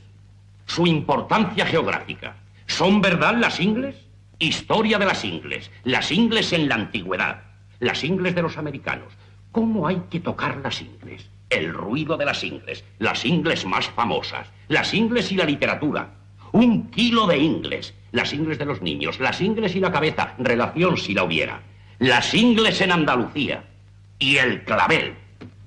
Su 0.66 0.88
importancia 0.88 1.66
geográfica. 1.66 2.36
¿Son 2.66 3.02
verdad 3.02 3.36
las 3.38 3.60
ingles? 3.60 3.96
Historia 4.40 4.98
de 4.98 5.06
las 5.06 5.24
ingles. 5.24 5.70
Las 5.84 6.12
ingles 6.12 6.54
en 6.54 6.68
la 6.70 6.76
antigüedad. 6.76 7.44
Las 7.80 8.04
ingles 8.04 8.34
de 8.34 8.42
los 8.42 8.58
americanos. 8.58 9.14
¿Cómo 9.52 9.88
hay 9.88 10.02
que 10.10 10.20
tocar 10.20 10.58
las 10.64 10.82
ingles? 10.82 11.30
El 11.54 11.72
ruido 11.74 12.18
de 12.18 12.26
las 12.26 12.44
ingles. 12.44 12.84
Las 13.00 13.26
ingles 13.26 13.66
más 13.66 13.88
famosas. 13.88 14.48
Las 14.70 14.94
ingles 14.94 15.32
y 15.32 15.36
la 15.36 15.46
literatura. 15.46 16.10
Un 16.52 16.90
kilo 16.90 17.28
de 17.28 17.38
ingles. 17.38 17.94
Las 18.12 18.34
ingles 18.34 18.58
de 18.58 18.66
los 18.66 18.82
niños. 18.82 19.20
Las 19.20 19.40
ingles 19.40 19.76
y 19.76 19.80
la 19.80 19.92
cabeza. 19.92 20.34
Relación 20.40 20.98
si 20.98 21.14
la 21.14 21.24
hubiera. 21.24 21.62
Las 22.00 22.34
ingles 22.34 22.82
en 22.82 22.92
Andalucía. 22.92 23.64
Y 24.18 24.38
el 24.38 24.64
clavel. 24.64 25.14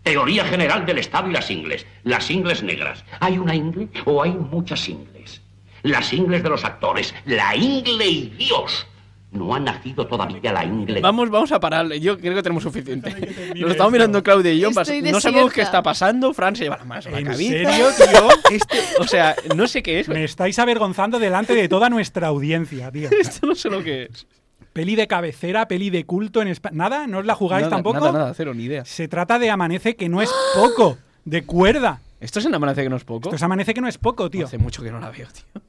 Teoría 0.02 0.44
general 0.44 0.86
del 0.86 0.98
Estado 0.98 1.28
y 1.30 1.32
las 1.32 1.50
ingles. 1.50 1.86
Las 2.02 2.30
ingles 2.30 2.62
negras. 2.62 3.04
¿Hay 3.20 3.38
una 3.38 3.54
ingle 3.54 3.88
o 4.04 4.22
hay 4.22 4.32
muchas 4.32 4.88
ingles? 4.88 5.40
Las 5.82 6.12
ingles 6.12 6.42
de 6.42 6.48
los 6.48 6.64
actores. 6.64 7.14
La 7.26 7.54
ingle 7.54 8.06
y 8.06 8.26
Dios. 8.38 8.86
No 9.32 9.54
ha 9.54 9.60
nacido 9.60 10.06
todavía 10.06 10.52
la 10.52 10.64
ingle. 10.64 11.00
Vamos, 11.00 11.28
vamos 11.30 11.52
a 11.52 11.60
parar. 11.60 11.92
Yo 11.94 12.18
creo 12.18 12.34
que 12.34 12.42
tenemos 12.42 12.62
suficiente. 12.62 13.10
Nos 13.56 13.72
estamos 13.72 13.92
mirando 13.92 14.22
Claudia 14.22 14.52
y 14.52 14.60
yo. 14.60 14.68
Estoy 14.68 15.02
no 15.02 15.20
sabemos 15.20 15.52
qué 15.52 15.62
está 15.62 15.82
pasando. 15.82 16.32
Fran 16.32 16.54
se 16.56 16.64
lleva 16.64 16.78
la 16.78 16.84
mano 16.84 17.02
a 17.06 17.10
la 17.10 17.18
¿En 17.18 17.24
cabeza. 17.26 17.50
serio, 17.50 17.86
tío? 17.96 18.28
Este- 18.56 18.78
o 19.00 19.04
sea, 19.04 19.34
no 19.54 19.66
sé 19.66 19.82
qué 19.82 20.00
es. 20.00 20.08
Me 20.08 20.24
estáis 20.24 20.58
avergonzando 20.58 21.18
delante 21.18 21.54
de 21.54 21.68
toda 21.68 21.90
nuestra 21.90 22.28
audiencia, 22.28 22.90
tío. 22.92 23.10
Esto 23.20 23.46
no 23.46 23.54
sé 23.54 23.68
lo 23.68 23.82
que 23.82 24.04
es. 24.04 24.26
Peli 24.72 24.94
de 24.94 25.06
cabecera, 25.06 25.66
peli 25.68 25.90
de 25.90 26.04
culto 26.04 26.40
en 26.40 26.48
España. 26.48 26.76
¿Nada? 26.76 27.06
¿No 27.06 27.18
os 27.18 27.26
la 27.26 27.34
jugáis 27.34 27.62
Nada, 27.64 27.76
tampoco? 27.76 27.98
Nada, 28.00 28.12
nada, 28.12 28.34
cero, 28.34 28.54
ni 28.54 28.64
idea. 28.64 28.84
Se 28.84 29.08
trata 29.08 29.38
de 29.38 29.50
Amanece, 29.50 29.96
que 29.96 30.08
no 30.08 30.22
es 30.22 30.30
poco, 30.54 30.98
de 31.24 31.44
cuerda. 31.44 32.00
Esto 32.20 32.40
se 32.40 32.48
amanece 32.48 32.82
que 32.82 32.88
no 32.90 32.96
es 32.96 33.04
poco. 33.04 33.28
Esto 33.28 33.38
se 33.38 33.44
amanece 33.44 33.74
que 33.74 33.80
no 33.80 33.88
es 33.88 33.98
poco, 33.98 34.30
tío. 34.30 34.46
Hace 34.46 34.58
mucho 34.58 34.82
que 34.82 34.90
no 34.90 35.00
la 35.00 35.10
veo, 35.10 35.26
tío. 35.28 35.62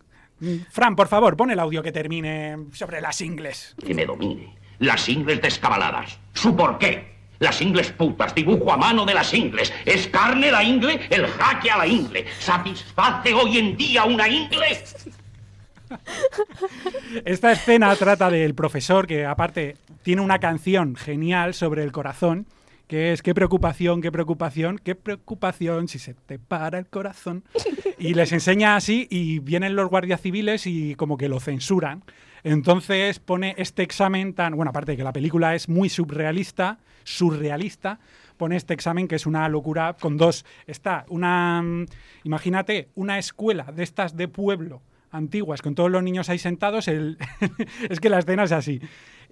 Fran, 0.69 0.95
por 0.95 1.08
favor, 1.08 1.36
pon 1.36 1.52
el 1.52 1.60
audio 1.60 1.82
que 1.82 1.91
termine 1.91 2.58
sobre 2.73 3.02
las 3.02 3.21
ingles. 3.21 3.76
Que 3.86 3.93
me 3.93 4.06
domine. 4.06 4.56
Las 4.80 5.10
ingles 5.10 5.41
descabaladas. 5.41 6.19
¿Su 6.34 6.56
por 6.56 6.78
qué? 6.78 7.17
Las 7.39 7.62
ingles 7.62 7.91
putas, 7.91 8.34
dibujo 8.34 8.71
a 8.71 8.78
mano 8.78 9.06
de 9.06 9.13
las 9.13 9.34
ingles. 9.34 9.71
¿Es 9.86 10.08
carne 10.08 10.52
la 10.52 10.63
ingle? 10.63 11.00
El 11.10 11.28
jaque 11.28 11.69
a 11.69 11.78
la 11.78 11.88
ingle. 11.88 12.26
¿Satisface 12.39 13.34
hoy 13.34 13.58
en 13.58 13.78
día 13.78 14.06
una 14.06 14.28
ingle? 14.28 14.84
Esta 17.26 17.52
escena 17.52 17.95
trata 17.95 18.30
del 18.30 18.56
profesor 18.56 19.08
que 19.08 19.26
aparte 19.26 19.78
tiene 20.02 20.21
una 20.21 20.39
canción 20.39 20.95
genial 20.95 21.54
sobre 21.54 21.84
el 21.84 21.91
corazón, 21.91 22.47
que 22.88 23.12
es 23.12 23.21
qué 23.21 23.34
preocupación, 23.34 24.02
qué 24.02 24.12
preocupación, 24.12 24.80
qué 24.80 24.95
preocupación 24.95 25.88
si 25.88 26.00
se 26.00 26.13
te 26.13 26.39
para 26.39 26.80
el 26.80 26.88
corazón. 26.88 27.43
Y 28.00 28.13
les 28.13 28.32
enseña 28.32 28.76
así 28.76 29.08
y 29.10 29.39
vienen 29.39 29.76
los 29.76 29.89
guardias 29.89 30.21
civiles 30.21 30.67
y 30.67 30.93
como 30.93 31.17
que 31.17 31.30
lo 31.30 31.39
censuran. 31.39 32.04
Entonces 32.43 33.17
pone 33.17 33.56
este 33.58 33.82
examen 33.82 34.36
tan, 34.36 34.56
bueno, 34.56 34.69
aparte 34.69 34.91
de 34.91 34.97
que 34.97 35.04
la 35.04 35.12
película 35.12 35.56
es 35.56 35.67
muy 35.67 35.89
surrealista, 35.89 36.78
surrealista, 37.04 38.00
pone 38.38 38.56
este 38.56 38.76
examen 38.76 39.08
que 39.08 39.15
es 39.15 39.26
una 39.26 39.50
locura 39.50 39.95
con 40.00 40.15
dos, 40.15 40.45
está 40.67 41.06
una, 41.10 41.63
mm, 41.63 41.86
imagínate, 42.23 42.89
una 42.93 43.17
escuela 43.17 43.63
de 43.63 43.82
estas 43.82 44.15
de 44.15 44.28
pueblo 44.28 44.84
antiguas 45.10 45.62
con 45.62 45.73
todos 45.73 45.89
los 45.89 46.04
niños 46.04 46.30
ahí 46.30 46.38
sentados, 46.38 46.88
el, 46.88 47.17
es 47.89 48.00
que 48.00 48.10
la 48.10 48.19
escena 48.19 48.43
es 48.43 48.52
así. 48.52 48.80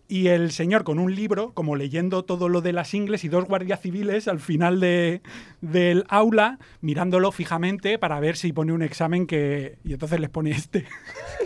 Y 0.08 0.28
el 0.28 0.52
señor 0.52 0.84
con 0.84 1.00
un 1.00 1.16
libro, 1.16 1.52
como 1.54 1.76
leyendo 1.76 2.24
todo 2.24 2.48
lo 2.48 2.62
de 2.62 2.74
las 2.74 2.94
ingles 2.94 3.24
y 3.24 3.28
dos 3.28 3.46
guardias 3.46 3.82
civiles 3.82 4.28
al 4.28 4.40
final 4.40 4.80
de, 4.80 5.22
del 5.62 6.06
aula, 6.10 6.60
mirándolo 6.82 7.32
fijamente 7.32 7.98
para 7.98 8.20
ver 8.20 8.38
si 8.38 8.54
pone 8.54 8.72
un 8.72 8.84
examen 8.84 9.26
que... 9.26 9.78
Y 9.84 9.94
entonces 9.94 10.20
les 10.20 10.30
pone 10.30 10.52
este. 10.52 10.86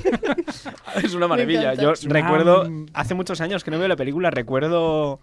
Es 1.03 1.13
una 1.13 1.27
maravilla. 1.27 1.73
Yo 1.75 1.93
recuerdo, 2.07 2.69
hace 2.93 3.13
muchos 3.13 3.39
años 3.41 3.63
que 3.63 3.71
no 3.71 3.79
veo 3.79 3.87
la 3.87 3.95
película, 3.95 4.29
recuerdo 4.29 5.19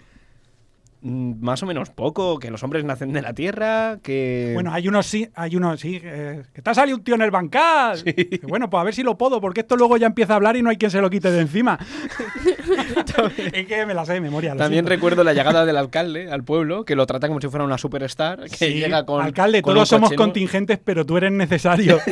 más 1.06 1.62
o 1.62 1.66
menos 1.66 1.90
poco, 1.90 2.38
que 2.38 2.50
los 2.50 2.62
hombres 2.62 2.84
nacen 2.84 3.12
de 3.12 3.22
la 3.22 3.32
tierra, 3.32 3.98
que... 4.02 4.50
Bueno, 4.54 4.72
hay 4.72 4.88
unos 4.88 5.06
sí, 5.06 5.28
hay 5.34 5.54
unos 5.56 5.80
sí, 5.80 6.00
eh, 6.02 6.42
que 6.52 6.62
te 6.62 6.70
ha 6.70 6.74
salido 6.74 6.96
un 6.98 7.04
tío 7.04 7.14
en 7.14 7.22
el 7.22 7.30
bancal. 7.30 8.02
Bueno, 8.42 8.68
pues 8.68 8.80
a 8.80 8.84
ver 8.84 8.94
si 8.94 9.02
lo 9.02 9.16
puedo, 9.16 9.40
porque 9.40 9.60
esto 9.60 9.76
luego 9.76 9.96
ya 9.96 10.06
empieza 10.06 10.32
a 10.32 10.36
hablar 10.36 10.56
y 10.56 10.62
no 10.62 10.70
hay 10.70 10.76
quien 10.76 10.90
se 10.90 11.00
lo 11.00 11.08
quite 11.10 11.30
de 11.30 11.40
encima. 11.42 11.78
es 13.52 13.66
que 13.66 13.86
me 13.86 13.94
la 13.94 14.04
sé 14.04 14.14
de 14.14 14.20
memoria. 14.20 14.50
También 14.50 14.84
siento. 14.84 14.90
recuerdo 14.90 15.24
la 15.24 15.32
llegada 15.32 15.64
del 15.64 15.76
alcalde 15.76 16.30
al 16.30 16.44
pueblo, 16.44 16.84
que 16.84 16.96
lo 16.96 17.06
trata 17.06 17.28
como 17.28 17.40
si 17.40 17.48
fuera 17.48 17.64
una 17.64 17.78
superstar, 17.78 18.40
que 18.44 18.56
Sí, 18.56 18.74
llega 18.74 19.04
con... 19.06 19.22
Alcalde, 19.22 19.62
con 19.62 19.74
todos 19.74 19.88
somos 19.88 20.10
coche, 20.10 20.16
¿no? 20.16 20.22
contingentes, 20.24 20.78
pero 20.82 21.04
tú 21.06 21.16
eres 21.16 21.32
necesario. 21.32 21.98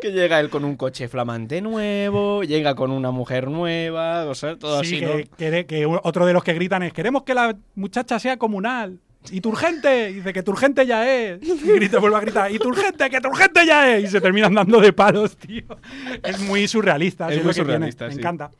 Que 0.00 0.12
llega 0.12 0.40
él 0.40 0.48
con 0.48 0.64
un 0.64 0.76
coche 0.76 1.08
flamante 1.08 1.60
nuevo, 1.60 2.42
llega 2.42 2.74
con 2.74 2.90
una 2.90 3.10
mujer 3.10 3.48
nueva, 3.50 4.24
o 4.24 4.34
sea, 4.34 4.56
todo 4.58 4.82
Sí, 4.82 4.96
así, 5.04 5.28
que- 5.36 5.66
que 5.66 5.84
otro 5.84 6.24
de 6.24 6.32
los 6.32 6.42
que 6.42 6.54
gritan 6.54 6.82
es: 6.82 6.94
Queremos 6.94 7.22
que 7.24 7.34
la 7.34 7.54
muchacha 7.74 8.18
sea 8.18 8.36
comunal. 8.36 8.98
Y 9.30 9.42
Turgente, 9.42 10.10
y 10.10 10.14
dice 10.14 10.32
que 10.32 10.42
Turgente 10.42 10.86
ya 10.86 11.06
es. 11.10 11.42
Y 11.42 11.72
grita, 11.72 11.98
vuelve 11.98 12.16
a 12.16 12.20
gritar, 12.20 12.50
y 12.50 12.58
Turgente, 12.58 13.10
que 13.10 13.20
Turgente 13.20 13.66
ya 13.66 13.94
es. 13.94 14.04
Y 14.04 14.06
se 14.08 14.20
terminan 14.20 14.54
dando 14.54 14.80
de 14.80 14.92
palos, 14.94 15.36
tío. 15.36 15.64
Es 16.22 16.40
muy 16.40 16.66
surrealista. 16.66 17.28
Es 17.30 17.36
muy 17.36 17.44
lo 17.44 17.48
que 17.50 17.54
tiene. 17.56 17.72
surrealista, 17.74 18.06
Me 18.08 18.14
encanta. 18.14 18.50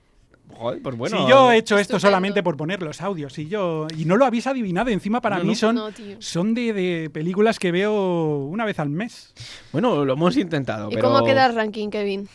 Joder, 0.59 0.83
pues 0.83 0.97
bueno. 0.99 1.17
si 1.25 1.31
yo 1.31 1.51
he 1.51 1.57
hecho 1.57 1.79
esto 1.79 1.99
solamente 1.99 2.43
por 2.43 2.59
poner 2.59 2.83
los 2.83 3.01
audios, 3.01 3.39
y 3.39 3.49
yo 3.49 3.87
y 3.97 4.05
no 4.05 4.17
lo 4.19 4.27
habéis 4.27 4.47
adivinado, 4.47 4.91
encima 4.91 5.23
para 5.23 5.39
No, 5.39 5.45
mí 5.45 5.51
no. 5.51 5.55
son, 5.55 5.75
No, 5.77 5.89
son 6.19 6.53
de, 6.53 6.75
de 6.75 7.09
películas 7.11 7.59
que 7.59 7.73
veo 7.73 8.41
una 8.45 8.67
vez 8.67 8.79
al 8.79 8.91
mes. 8.91 9.33
Bueno, 9.73 10.05
lo 10.05 10.13
hemos 10.13 10.37
intentado, 10.37 10.91
¿Y 10.91 10.97
pero... 10.97 11.09
cómo 11.11 11.25
queda 11.25 11.47
el 11.47 11.55
ranking, 11.55 11.89
Kevin? 11.89 12.29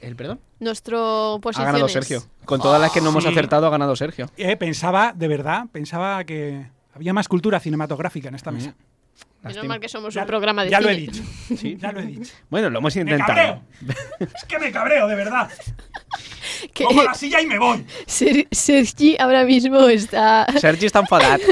¿El 0.00 0.14
perdón? 0.14 0.38
Nuestro 0.60 1.34
Ha 1.34 1.40
posiciones. 1.40 1.72
ganado 1.72 1.88
Sergio. 1.88 2.22
Con 2.44 2.60
todas 2.60 2.80
las 2.80 2.90
que 2.92 3.00
no 3.00 3.10
hemos 3.10 3.24
Sí. 3.24 3.30
acertado, 3.30 3.66
ha 3.66 3.70
ganado 3.70 3.94
Sergio. 3.96 4.30
Eh, 4.36 4.56
pensaba, 4.56 5.12
de 5.14 5.28
verdad, 5.28 5.64
pensaba 5.72 6.24
que 6.24 6.66
había 6.94 7.12
más 7.12 7.28
cultura 7.28 7.60
cinematográfica 7.60 8.28
en 8.28 8.34
esta 8.34 8.50
mesa. 8.50 8.74
Menos 9.42 9.64
mal 9.66 9.80
que 9.80 9.88
somos 9.88 10.14
Ya- 10.14 10.20
un 10.22 10.26
programa 10.28 10.62
de 10.64 10.70
ya 10.70 10.80
lo 10.80 10.88
he 10.88 10.94
cine. 10.94 11.12
dicho. 11.12 11.22
Sí. 11.56 11.76
Ya 11.80 11.90
lo 11.92 12.00
he 12.00 12.06
dicho. 12.06 12.32
Bueno, 12.48 12.70
lo 12.70 12.78
hemos 12.78 12.94
¡Me 12.94 13.02
intentado. 13.02 13.26
cabreo! 13.34 13.62
es 14.20 14.44
que 14.46 14.58
me 14.58 14.70
cabreo, 14.70 15.08
de 15.08 15.14
verdad. 15.16 15.50
Que- 16.74 16.84
Cojo 16.84 17.02
la 17.02 17.14
silla 17.14 17.40
y 17.40 17.46
me 17.46 17.58
voy. 17.58 17.84
Ser- 18.06 18.46
Sergi 18.52 19.16
ahora 19.18 19.44
mismo 19.44 19.88
está 19.88 20.46
Sergi 20.60 20.86
está 20.86 21.00
enfadado. 21.00 21.42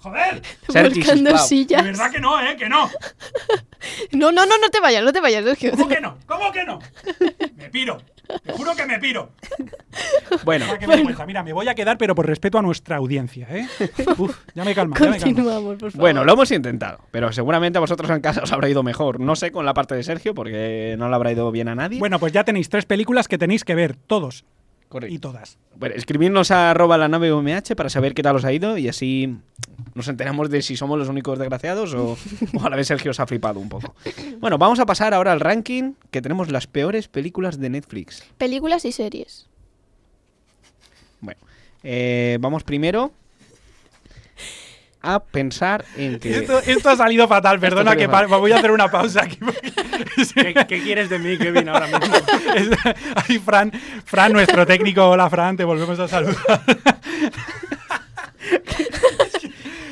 Joder. 0.00 0.42
Sergi, 0.68 1.00
buscando 1.00 1.30
sisplau. 1.30 1.48
sillas. 1.48 1.82
De 1.82 1.90
verdad 1.90 2.10
que 2.10 2.20
no, 2.20 2.40
¿eh? 2.40 2.56
Que 2.56 2.68
no. 2.68 2.90
No, 4.12 4.30
no, 4.32 4.44
no, 4.44 4.58
no 4.58 4.68
te 4.70 4.80
vayas, 4.80 5.02
no 5.02 5.12
te 5.12 5.20
vayas, 5.20 5.44
Sergio. 5.44 5.70
¿Cómo 5.72 5.88
que 5.88 6.00
no? 6.00 6.18
¿Cómo 6.26 6.52
que 6.52 6.64
no? 6.64 6.78
Me 7.56 7.70
piro. 7.70 8.02
Te 8.42 8.52
juro 8.52 8.74
que 8.74 8.86
me 8.86 8.98
piro. 8.98 9.30
Bueno, 10.44 10.66
Mira, 11.26 11.42
me 11.42 11.52
voy 11.52 11.68
a 11.68 11.74
quedar, 11.74 11.98
pero 11.98 12.14
por 12.14 12.26
respeto 12.26 12.58
a 12.58 12.62
nuestra 12.62 12.96
audiencia, 12.96 13.46
¿eh? 13.50 13.66
Uf, 14.18 14.36
ya 14.54 14.64
me 14.64 14.74
calma, 14.74 14.96
ya 14.98 15.06
me 15.06 15.18
calma. 15.18 15.24
Continuamos, 15.24 15.76
por 15.76 15.90
favor. 15.90 16.00
Bueno, 16.00 16.24
lo 16.24 16.32
hemos 16.32 16.50
intentado, 16.50 16.98
pero 17.10 17.32
seguramente 17.32 17.78
a 17.78 17.80
vosotros 17.80 18.10
en 18.10 18.20
casa 18.20 18.42
os 18.42 18.52
habrá 18.52 18.68
ido 18.68 18.82
mejor. 18.82 19.20
No 19.20 19.36
sé 19.36 19.52
con 19.52 19.64
la 19.64 19.74
parte 19.74 19.94
de 19.94 20.02
Sergio, 20.02 20.34
porque 20.34 20.96
no 20.98 21.08
le 21.08 21.14
habrá 21.14 21.32
ido 21.32 21.50
bien 21.50 21.68
a 21.68 21.74
nadie. 21.74 21.98
Bueno, 21.98 22.18
pues 22.18 22.32
ya 22.32 22.44
tenéis 22.44 22.68
tres 22.68 22.86
películas 22.86 23.28
que 23.28 23.38
tenéis 23.38 23.64
que 23.64 23.74
ver, 23.74 23.96
todos 23.96 24.44
Correcto. 24.88 25.14
y 25.14 25.18
todas. 25.18 25.58
Bueno, 25.76 25.94
escribirnos 25.96 26.50
a 26.50 26.70
arroba 26.70 26.96
la 26.96 27.08
nave 27.08 27.32
UMH 27.32 27.74
para 27.76 27.88
saber 27.88 28.14
qué 28.14 28.22
tal 28.22 28.36
os 28.36 28.44
ha 28.44 28.52
ido 28.52 28.78
y 28.78 28.88
así 28.88 29.36
nos 29.94 30.06
enteramos 30.08 30.50
de 30.50 30.62
si 30.62 30.76
somos 30.76 30.98
los 30.98 31.08
únicos 31.08 31.38
desgraciados 31.38 31.94
o, 31.94 32.16
o 32.54 32.64
a 32.64 32.70
la 32.70 32.76
vez 32.76 32.86
Sergio 32.86 33.10
os 33.10 33.20
ha 33.20 33.26
flipado 33.26 33.58
un 33.60 33.68
poco. 33.68 33.94
Bueno, 34.38 34.58
vamos 34.58 34.78
a 34.78 34.86
pasar 34.86 35.14
ahora 35.14 35.32
al 35.32 35.40
ranking 35.40 35.94
que 36.10 36.22
tenemos 36.22 36.50
las 36.50 36.66
peores 36.66 37.08
películas 37.08 37.58
de 37.58 37.70
Netflix. 37.70 38.22
Películas 38.38 38.84
y 38.84 38.92
series. 38.92 39.48
Bueno, 41.20 41.40
eh, 41.82 42.38
vamos 42.40 42.62
primero 42.64 43.12
a 45.04 45.20
pensar 45.20 45.84
en 45.96 46.18
que... 46.18 46.36
Esto, 46.38 46.58
esto 46.60 46.90
ha 46.90 46.96
salido 46.96 47.28
fatal, 47.28 47.60
perdona 47.60 47.94
que 47.96 48.08
pa- 48.08 48.26
voy 48.26 48.52
a 48.52 48.56
hacer 48.58 48.70
una 48.70 48.90
pausa 48.90 49.22
aquí. 49.24 49.38
¿Qué, 50.34 50.54
qué 50.68 50.82
quieres 50.82 51.08
de 51.10 51.18
mí, 51.18 51.36
Kevin, 51.38 51.68
ahora 51.68 51.86
mismo? 51.86 52.06
Ahí 53.28 53.38
Fran, 53.38 53.70
Fran, 54.04 54.32
nuestro 54.32 54.66
técnico, 54.66 55.08
hola 55.10 55.28
Fran, 55.28 55.56
te 55.56 55.64
volvemos 55.64 55.98
a 55.98 56.08
saludar. 56.08 56.36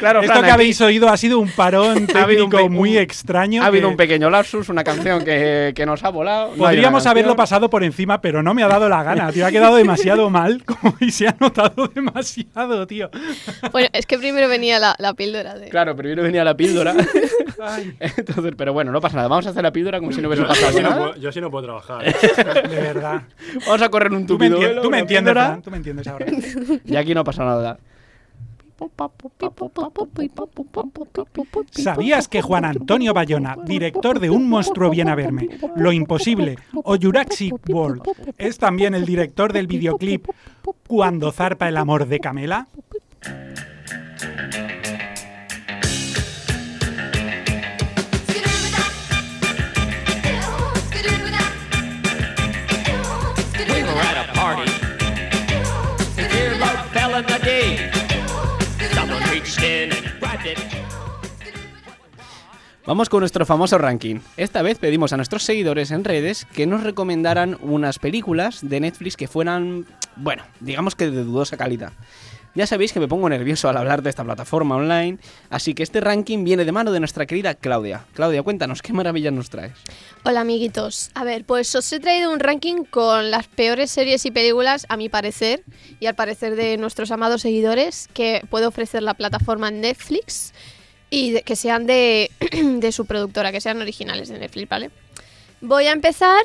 Claro, 0.02 0.20
Esto 0.20 0.32
Fran, 0.32 0.40
que 0.44 0.50
aquí 0.50 0.54
habéis 0.54 0.80
oído 0.80 1.08
ha 1.08 1.16
sido 1.16 1.38
un 1.38 1.48
parón 1.50 2.08
Ha 2.16 2.22
habido 2.24 2.46
un 2.46 2.50
técnico 2.50 2.68
pe- 2.68 2.74
muy 2.74 2.98
extraño. 2.98 3.62
ha 3.62 3.66
habido 3.66 3.86
que 3.86 3.90
un 3.92 3.96
pequeño 3.96 4.30
lapsus, 4.30 4.68
una 4.68 4.82
canción 4.82 5.24
que, 5.24 5.72
que 5.76 5.86
nos 5.86 6.02
ha 6.02 6.08
volado. 6.08 6.50
no 6.50 6.56
Podríamos 6.56 7.06
haberlo 7.06 7.28
canción. 7.30 7.36
pasado 7.36 7.70
por 7.70 7.84
encima, 7.84 8.20
pero 8.20 8.42
no 8.42 8.52
me 8.52 8.64
ha 8.64 8.68
dado 8.68 8.88
la 8.88 9.02
gana. 9.04 9.30
Tío, 9.30 9.46
ha 9.46 9.50
quedado 9.52 9.76
demasiado 9.76 10.28
mal 10.28 10.64
como, 10.64 10.94
y 11.00 11.12
se 11.12 11.28
ha 11.28 11.36
notado 11.38 11.86
demasiado, 11.86 12.86
tío. 12.86 13.10
Bueno, 13.70 13.88
es 13.92 14.06
que 14.06 14.18
primero 14.18 14.48
venía 14.48 14.78
la, 14.80 14.96
la 14.98 15.14
píldora 15.14 15.54
de... 15.54 15.68
Claro, 15.68 15.94
primero 15.94 16.24
venía 16.24 16.42
la 16.42 16.56
píldora. 16.56 16.94
Entonces, 18.00 18.54
pero 18.56 18.72
bueno, 18.72 18.90
no 18.92 19.00
pasa 19.00 19.16
nada. 19.16 19.28
Vamos 19.28 19.46
a 19.46 19.50
hacer 19.50 19.62
la 19.62 19.72
píldora 19.72 19.98
como 20.00 20.10
si 20.12 20.20
no 20.20 20.28
hubiese 20.28 20.42
Yo, 20.42 20.48
pasado 20.48 20.72
no 20.80 20.90
nada. 20.90 20.96
puedo, 21.02 21.16
yo 21.20 21.32
sí 21.32 21.40
no 21.40 21.50
puedo 21.50 21.64
trabajar. 21.64 22.04
De 22.68 22.80
verdad. 22.80 23.22
Vamos 23.66 23.82
a 23.82 23.88
correr 23.88 24.12
un 24.12 24.26
Tú 24.26 24.38
me, 24.38 24.50
tupido 24.50 24.82
tú 24.82 24.90
me 24.90 24.98
entiendes, 24.98 25.34
tú 25.62 25.70
me 25.70 25.76
entiendes 25.76 26.06
ahora. 26.08 26.26
Y 26.84 26.96
aquí 26.96 27.14
no 27.14 27.22
pasa 27.24 27.44
nada. 27.44 27.78
¿Sabías 31.70 32.28
que 32.28 32.42
Juan 32.42 32.64
Antonio 32.64 33.14
Bayona, 33.14 33.56
director 33.64 34.20
de 34.20 34.30
Un 34.30 34.48
monstruo 34.48 34.90
viene 34.90 35.10
a 35.10 35.14
verme, 35.14 35.48
Lo 35.76 35.92
imposible 35.92 36.56
o 36.72 36.96
Jurassic 36.96 37.54
World, 37.68 38.02
es 38.38 38.58
también 38.58 38.94
el 38.94 39.06
director 39.06 39.52
del 39.52 39.66
videoclip 39.66 40.26
Cuando 40.86 41.32
zarpa 41.32 41.68
el 41.68 41.76
amor 41.76 42.06
de 42.06 42.20
Camela? 42.20 42.68
Vamos 62.84 63.08
con 63.08 63.20
nuestro 63.20 63.46
famoso 63.46 63.78
ranking. 63.78 64.16
Esta 64.36 64.60
vez 64.62 64.78
pedimos 64.78 65.12
a 65.12 65.16
nuestros 65.16 65.44
seguidores 65.44 65.92
en 65.92 66.02
redes 66.02 66.46
que 66.52 66.66
nos 66.66 66.82
recomendaran 66.82 67.56
unas 67.60 67.98
películas 68.00 68.68
de 68.68 68.80
Netflix 68.80 69.16
que 69.16 69.28
fueran, 69.28 69.86
bueno, 70.16 70.42
digamos 70.58 70.96
que 70.96 71.10
de 71.10 71.22
dudosa 71.22 71.56
calidad. 71.56 71.92
Ya 72.54 72.66
sabéis 72.66 72.92
que 72.92 73.00
me 73.00 73.08
pongo 73.08 73.30
nervioso 73.30 73.70
al 73.70 73.78
hablar 73.78 74.02
de 74.02 74.10
esta 74.10 74.24
plataforma 74.24 74.76
online, 74.76 75.16
así 75.48 75.72
que 75.72 75.82
este 75.82 76.02
ranking 76.02 76.44
viene 76.44 76.66
de 76.66 76.72
mano 76.72 76.92
de 76.92 77.00
nuestra 77.00 77.24
querida 77.24 77.54
Claudia. 77.54 78.04
Claudia, 78.12 78.42
cuéntanos, 78.42 78.82
¿qué 78.82 78.92
maravillas 78.92 79.32
nos 79.32 79.48
traes? 79.48 79.72
Hola 80.24 80.42
amiguitos. 80.42 81.10
A 81.14 81.24
ver, 81.24 81.46
pues 81.46 81.74
os 81.74 81.90
he 81.94 81.98
traído 81.98 82.30
un 82.30 82.40
ranking 82.40 82.84
con 82.84 83.30
las 83.30 83.46
peores 83.46 83.90
series 83.90 84.26
y 84.26 84.30
películas, 84.30 84.84
a 84.90 84.98
mi 84.98 85.08
parecer, 85.08 85.62
y 85.98 86.04
al 86.06 86.14
parecer 86.14 86.54
de 86.54 86.76
nuestros 86.76 87.10
amados 87.10 87.40
seguidores, 87.40 88.10
que 88.12 88.42
puede 88.50 88.66
ofrecer 88.66 89.02
la 89.02 89.14
plataforma 89.14 89.70
Netflix. 89.70 90.52
Y 91.08 91.40
que 91.42 91.56
sean 91.56 91.86
de, 91.86 92.30
de 92.80 92.92
su 92.92 93.06
productora, 93.06 93.50
que 93.50 93.62
sean 93.62 93.80
originales 93.80 94.28
de 94.28 94.38
Netflix, 94.38 94.68
¿vale? 94.68 94.90
Voy 95.62 95.86
a 95.86 95.92
empezar 95.92 96.42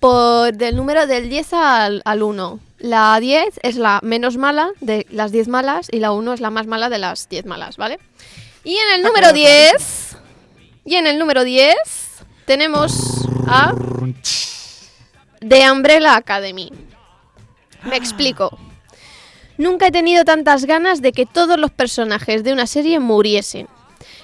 por 0.00 0.54
del 0.54 0.76
número 0.76 1.06
del 1.06 1.28
10 1.28 1.52
al, 1.52 2.02
al 2.04 2.22
1. 2.22 2.60
La 2.82 3.18
10 3.20 3.60
es 3.62 3.76
la 3.76 4.00
menos 4.02 4.36
mala 4.36 4.72
de 4.80 5.06
las 5.08 5.30
10 5.30 5.46
malas 5.46 5.86
y 5.88 6.00
la 6.00 6.10
1 6.10 6.32
es 6.32 6.40
la 6.40 6.50
más 6.50 6.66
mala 6.66 6.88
de 6.88 6.98
las 6.98 7.28
10 7.28 7.46
malas, 7.46 7.76
¿vale? 7.76 8.00
Y 8.64 8.76
en 8.76 8.94
el 8.96 9.02
número 9.02 9.32
10... 9.32 10.16
Y 10.84 10.96
en 10.96 11.06
el 11.06 11.16
número 11.16 11.44
10 11.44 11.72
tenemos 12.44 13.24
a 13.46 13.72
The 15.38 15.70
Umbrella 15.70 16.16
Academy. 16.16 16.72
Me 17.84 17.96
explico. 17.96 18.58
Nunca 19.58 19.86
he 19.86 19.92
tenido 19.92 20.24
tantas 20.24 20.64
ganas 20.64 21.02
de 21.02 21.12
que 21.12 21.24
todos 21.24 21.60
los 21.60 21.70
personajes 21.70 22.42
de 22.42 22.52
una 22.52 22.66
serie 22.66 22.98
muriesen. 22.98 23.68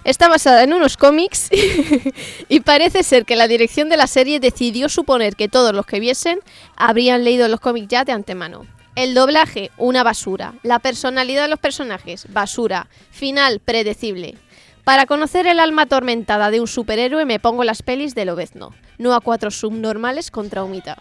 Está 0.09 0.27
basada 0.31 0.63
en 0.63 0.73
unos 0.73 0.97
cómics 0.97 1.51
y 2.49 2.61
parece 2.61 3.03
ser 3.03 3.27
que 3.27 3.37
la 3.37 3.47
dirección 3.47 3.91
de 3.91 3.99
la 3.99 4.07
serie 4.07 4.41
decidió 4.41 4.89
suponer 4.89 5.37
que 5.37 5.51
todos 5.51 5.75
los 5.75 5.85
que 5.85 6.01
viesen 6.01 6.41
habrían 6.77 7.25
leído 7.25 7.47
los 7.47 7.61
cómics 7.61 7.89
ya 7.89 8.05
de 8.07 8.13
antemano. 8.13 8.67
El 8.95 9.13
doblaje, 9.13 9.71
una 9.77 10.03
basura. 10.05 10.55
La 10.63 10.79
personalidad 10.79 11.43
de 11.43 11.49
los 11.49 11.59
personajes, 11.59 12.25
basura. 12.33 12.89
Final, 13.11 13.61
predecible. 13.61 14.39
Para 14.83 15.05
conocer 15.05 15.47
el 15.47 15.61
alma 15.61 15.83
atormentada 15.83 16.51
de 16.51 16.63
un 16.63 16.69
superhéroe 16.69 17.27
me 17.27 17.39
pongo 17.39 17.63
las 17.63 17.83
pelis 17.83 18.15
de 18.15 18.25
Lobezno, 18.25 18.75
no 18.97 19.13
a 19.13 19.21
cuatro 19.21 19.51
subnormales 19.51 20.31
contra 20.31 20.65
Humita. 20.65 20.97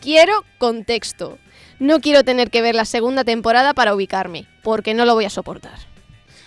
Quiero 0.00 0.44
contexto. 0.58 1.38
No 1.80 1.98
quiero 1.98 2.22
tener 2.22 2.52
que 2.52 2.62
ver 2.62 2.76
la 2.76 2.84
segunda 2.84 3.24
temporada 3.24 3.74
para 3.74 3.92
ubicarme, 3.92 4.46
porque 4.62 4.94
no 4.94 5.04
lo 5.04 5.14
voy 5.14 5.24
a 5.24 5.30
soportar. 5.30 5.89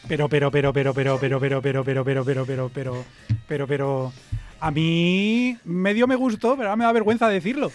Pero, 0.07 0.27
pero, 0.29 0.51
pero, 0.51 0.73
pero, 0.73 0.93
pero, 0.93 1.19
pero, 1.19 1.39
pero, 1.39 1.61
pero, 1.61 1.61
pero, 1.61 1.83
pero, 1.83 2.03
pero, 2.03 2.45
pero, 2.45 2.69
pero, 2.73 3.05
pero, 3.47 3.67
pero, 3.67 4.13
a 4.59 4.71
mí 4.71 5.57
medio 5.63 6.07
me 6.07 6.15
gustó, 6.15 6.55
pero 6.57 6.69
ahora 6.69 6.75
me 6.75 6.83
da 6.85 6.91
vergüenza 6.91 7.27
decirlo. 7.29 7.71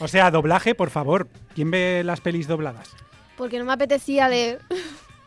O 0.00 0.08
sea, 0.08 0.30
doblaje, 0.30 0.74
por 0.74 0.90
favor. 0.90 1.28
¿Quién 1.54 1.70
ve 1.70 2.02
las 2.04 2.20
pelis 2.20 2.46
dobladas? 2.48 2.90
Porque 3.36 3.58
no 3.58 3.64
me 3.64 3.72
apetecía 3.72 4.28
leer. 4.28 4.60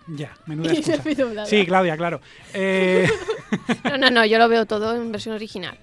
Ya, 0.07 0.33
menuda 0.45 0.73
excusa. 0.73 1.45
Sí, 1.45 1.65
Claudia, 1.65 1.95
claro. 1.95 2.19
Eh, 2.53 3.07
No, 3.85 3.97
no, 3.97 4.09
no, 4.09 4.25
yo 4.25 4.37
lo 4.37 4.49
veo 4.49 4.65
todo 4.65 4.95
en 4.95 5.11
versión 5.11 5.35
original. 5.35 5.77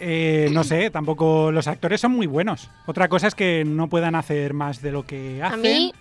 eh, 0.00 0.48
no 0.52 0.64
sé, 0.64 0.90
tampoco 0.90 1.50
los 1.52 1.66
actores 1.68 2.00
son 2.00 2.12
muy 2.12 2.26
buenos. 2.26 2.70
Otra 2.86 3.08
cosa 3.08 3.26
es 3.28 3.34
que 3.34 3.64
no 3.66 3.88
puedan 3.88 4.14
hacer 4.14 4.54
más 4.54 4.80
de 4.82 4.92
lo 4.92 5.04
que 5.04 5.42
hacen. 5.42 5.60
mí- 5.62 5.92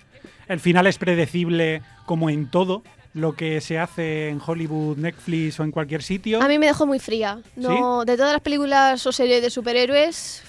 El 0.48 0.60
final 0.60 0.88
es 0.88 0.98
predecible 0.98 1.82
como 2.06 2.30
en 2.30 2.50
todo 2.50 2.84
lo 3.13 3.36
que 3.36 3.62
se 3.62 3.78
hace 3.78 4.30
en 4.30 4.41
Hollywood, 4.45 4.97
Netflix 4.97 5.60
o 5.60 5.63
en 5.63 5.71
cualquier 5.71 6.02
sitio. 6.02 6.41
A 6.41 6.47
mí 6.47 6.58
me 6.58 6.65
dejó 6.67 6.86
muy 6.88 6.99
fría. 6.99 7.39
No, 7.56 8.04
De 8.06 8.17
todas 8.17 8.34
las 8.34 8.41
películas 8.41 9.06
o 9.06 9.12
series 9.12 9.41
de 9.41 9.49
superhéroes, 9.49 10.41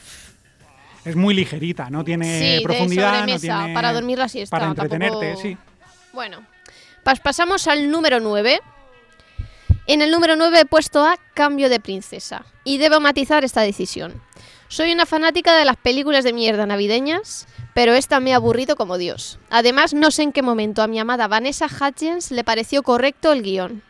Es 1.05 1.17
muy 1.17 1.35
ligerita, 1.35 1.91
no 1.91 2.03
tiene 2.05 2.39
sí, 2.39 2.55
de 2.57 2.61
profundidad, 2.63 3.27
no 3.27 3.39
tiene 3.39 3.75
para 3.75 3.93
dormir 3.93 4.17
la 4.19 4.29
siesta. 4.29 4.57
para 4.57 4.69
entretenerte, 4.71 5.19
tampoco- 5.27 5.43
sí. 5.43 5.57
Bueno, 6.15 6.43
pas- 7.05 7.21
pasamos 7.21 7.67
al 7.69 7.91
número 7.91 8.21
9. 8.21 8.61
En 9.87 10.01
el 10.01 10.11
número 10.11 10.35
9 10.37 10.61
he 10.61 10.65
puesto 10.65 11.05
a 11.05 11.19
Cambio 11.35 11.69
de 11.69 11.79
Princesa. 11.81 12.47
Y 12.65 12.79
debo 12.79 13.01
matizar 13.01 13.45
esta 13.45 13.61
decisión. 13.61 14.23
Soy 14.75 14.91
una 14.91 15.07
fanática 15.07 15.57
de 15.57 15.65
las 15.65 15.77
películas 15.77 16.25
de 16.25 16.33
mierda 16.33 16.67
navideñas, 16.67 17.47
pero 17.75 17.93
esta 17.93 18.19
me 18.19 18.33
ha 18.33 18.37
aburrido 18.39 18.75
como 18.75 18.99
Dios. 18.99 19.39
Además, 19.49 19.95
no 19.95 20.11
sé 20.11 20.25
en 20.25 20.33
qué 20.33 20.43
momento 20.43 20.83
a 20.83 20.89
mi 20.89 20.99
amada 20.99 21.29
Vanessa 21.29 21.67
Hudgens 21.67 22.33
le 22.33 22.43
pareció 22.43 22.83
correcto 22.83 23.31
el 23.31 23.43
guion. 23.43 23.85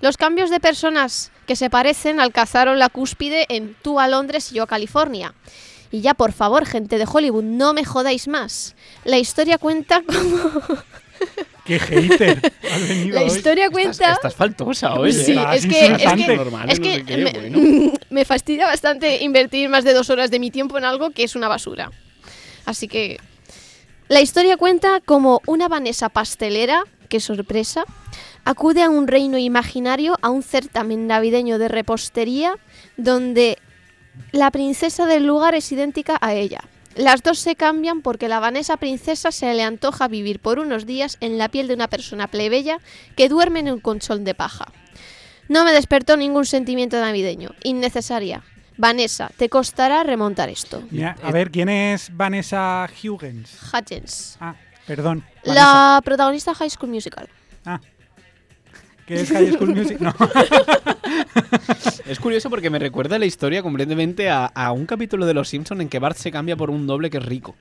Los 0.00 0.16
cambios 0.16 0.50
de 0.50 0.58
personas 0.58 1.30
que 1.46 1.54
se 1.54 1.70
parecen 1.70 2.18
alcanzaron 2.18 2.80
la 2.80 2.88
cúspide 2.88 3.46
en 3.48 3.76
tú 3.80 4.00
a 4.00 4.08
Londres 4.08 4.50
y 4.50 4.56
yo 4.56 4.64
a 4.64 4.66
California. 4.66 5.34
Y 5.92 6.00
ya, 6.00 6.14
por 6.14 6.32
favor, 6.32 6.66
gente 6.66 6.98
de 6.98 7.06
Hollywood, 7.08 7.44
no 7.44 7.72
me 7.72 7.84
jodáis 7.84 8.26
más. 8.26 8.74
La 9.04 9.18
historia 9.18 9.58
cuenta 9.58 10.02
como... 10.02 10.50
¡Qué 11.64 11.78
hater! 11.78 12.52
has 12.72 12.88
venido 12.88 13.14
La 13.14 13.22
hoy. 13.22 13.26
historia 13.28 13.70
cuenta... 13.70 14.12
Estás 14.12 14.34
faltosa 14.34 14.94
hoy. 14.94 15.12
Sí, 15.12 15.32
¿eh? 15.32 15.44
es 15.54 15.66
que, 15.66 15.86
es 15.86 16.26
que, 16.26 16.36
Normal, 16.36 16.70
es 16.70 16.78
no 16.78 16.84
que 16.84 16.94
sé 16.94 17.04
qué, 17.04 17.16
me, 17.16 17.32
bueno. 17.32 17.92
me 18.10 18.24
fastidia 18.24 18.66
bastante 18.66 19.22
invertir 19.22 19.68
más 19.68 19.84
de 19.84 19.94
dos 19.94 20.10
horas 20.10 20.30
de 20.30 20.38
mi 20.38 20.50
tiempo 20.50 20.76
en 20.78 20.84
algo 20.84 21.10
que 21.10 21.24
es 21.24 21.34
una 21.34 21.48
basura. 21.48 21.90
Así 22.66 22.88
que 22.88 23.18
la 24.08 24.20
historia 24.20 24.56
cuenta 24.56 25.00
como 25.00 25.40
una 25.46 25.68
Vanessa 25.68 26.08
pastelera, 26.08 26.84
qué 27.08 27.20
sorpresa, 27.20 27.84
acude 28.44 28.82
a 28.82 28.90
un 28.90 29.08
reino 29.08 29.38
imaginario, 29.38 30.18
a 30.20 30.30
un 30.30 30.42
certamen 30.42 31.06
navideño 31.06 31.58
de 31.58 31.68
repostería, 31.68 32.56
donde 32.96 33.58
la 34.32 34.50
princesa 34.50 35.06
del 35.06 35.26
lugar 35.26 35.54
es 35.54 35.72
idéntica 35.72 36.18
a 36.20 36.34
ella. 36.34 36.60
Las 36.96 37.22
dos 37.22 37.38
se 37.38 37.56
cambian 37.56 38.02
porque 38.02 38.28
la 38.28 38.40
Vanessa 38.40 38.76
princesa 38.76 39.32
se 39.32 39.52
le 39.54 39.64
antoja 39.64 40.06
vivir 40.06 40.38
por 40.38 40.58
unos 40.58 40.86
días 40.86 41.16
en 41.20 41.38
la 41.38 41.48
piel 41.48 41.66
de 41.66 41.74
una 41.74 41.88
persona 41.88 42.28
plebeya 42.28 42.78
que 43.16 43.28
duerme 43.28 43.60
en 43.60 43.72
un 43.72 43.80
colchón 43.80 44.24
de 44.24 44.34
paja. 44.34 44.66
No 45.48 45.64
me 45.64 45.72
despertó 45.72 46.16
ningún 46.16 46.46
sentimiento 46.46 47.00
navideño. 47.00 47.50
Innecesaria. 47.64 48.42
Vanessa, 48.76 49.30
te 49.36 49.48
costará 49.48 50.02
remontar 50.02 50.48
esto. 50.48 50.82
Mira, 50.90 51.16
a 51.22 51.30
ver, 51.30 51.50
¿quién 51.50 51.68
es 51.68 52.10
Vanessa 52.12 52.88
Hughes? 52.88 53.58
Hutchins. 53.72 54.36
Ah, 54.40 54.54
perdón. 54.86 55.24
Vanessa. 55.44 55.54
La 55.54 56.00
protagonista 56.04 56.52
de 56.52 56.56
High 56.56 56.70
School 56.70 56.90
Musical. 56.90 57.28
¿Qué 59.06 59.20
es 59.20 59.30
High 59.30 59.52
School 59.52 59.74
Music? 59.74 59.98
No. 60.00 60.14
Es 62.06 62.18
curioso 62.20 62.50
porque 62.50 62.70
me 62.70 62.78
recuerda 62.78 63.18
la 63.18 63.26
historia 63.26 63.62
completamente 63.62 64.28
a, 64.28 64.46
a 64.46 64.72
un 64.72 64.84
capítulo 64.86 65.26
de 65.26 65.34
Los 65.34 65.48
Simpson 65.48 65.80
en 65.80 65.88
que 65.88 65.98
Bart 65.98 66.16
se 66.16 66.30
cambia 66.30 66.54
por 66.56 66.70
un 66.70 66.86
doble 66.86 67.08
que 67.10 67.16
es 67.18 67.24
rico. 67.24 67.54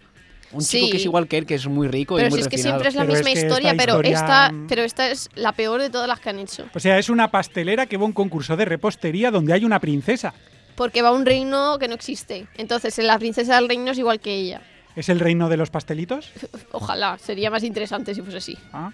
Un 0.51 0.59
chico 0.61 0.85
Sí. 0.85 0.91
que 0.91 0.97
es 0.97 1.05
igual 1.05 1.27
que 1.27 1.37
él, 1.37 1.45
que 1.45 1.55
es 1.55 1.65
muy 1.67 1.87
rico 1.87 2.15
Pero 2.15 2.27
y 2.27 2.29
muy 2.29 2.39
si 2.39 2.43
es 2.43 2.47
que 2.49 2.57
siempre 2.57 2.89
es 2.89 2.95
la 2.95 3.05
misma 3.05 3.29
historia, 3.31 3.73
pero 3.77 4.01
esta, 4.01 4.53
pero 4.67 4.83
esta 4.83 5.09
es 5.09 5.29
la 5.35 5.53
peor 5.53 5.81
de 5.81 5.89
todas 5.89 6.07
las 6.07 6.19
que 6.19 6.29
han 6.29 6.39
hecho. 6.39 6.65
O 6.73 6.79
sea, 6.79 6.99
es 6.99 7.09
una 7.09 7.31
pastelera 7.31 7.85
que 7.85 7.97
va 7.97 8.03
a 8.03 8.07
un 8.07 8.13
concurso 8.13 8.55
de 8.57 8.65
repostería 8.65 9.31
donde 9.31 9.53
hay 9.53 9.65
una 9.65 9.79
princesa. 9.79 10.33
Porque 10.75 11.01
va 11.01 11.09
a 11.09 11.13
un 11.13 11.25
reino 11.25 11.77
que 11.79 11.87
no 11.87 11.95
existe. 11.95 12.47
Entonces, 12.57 12.97
la 12.99 13.17
princesa 13.17 13.55
del 13.55 13.67
reino 13.69 13.91
es 13.91 13.97
igual 13.97 14.19
que 14.19 14.33
ella. 14.33 14.61
¿Es 14.95 15.09
el 15.09 15.19
reino 15.19 15.49
de 15.49 15.57
los 15.57 15.69
pastelitos? 15.71 16.31
Ojalá, 16.71 17.17
sería 17.17 17.49
más 17.49 17.63
interesante 17.63 18.13
si 18.13 18.21
fuese 18.21 18.37
así. 18.37 18.57
Ah. 18.73 18.91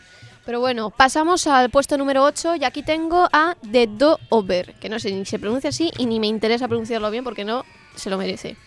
Pero 0.50 0.62
bueno, 0.62 0.90
pasamos 0.90 1.46
al 1.46 1.70
puesto 1.70 1.96
número 1.96 2.24
8 2.24 2.56
y 2.56 2.66
aquí 2.66 2.82
tengo 2.82 3.30
a 3.32 3.56
The 3.72 3.86
Do 3.86 4.18
Over, 4.30 4.74
que 4.80 4.90
no 4.90 4.98
sé 4.98 5.12
ni 5.12 5.24
se 5.24 5.38
pronuncia 5.38 5.70
así 5.70 5.92
y 5.96 6.08
ni 6.08 6.20
me 6.20 6.26
interesa 6.26 6.68
pronunciarlo 6.68 7.12
bien 7.12 7.24
porque 7.24 7.46
no 7.46 7.66
se 7.96 8.10
lo 8.10 8.18
merece. 8.18 8.58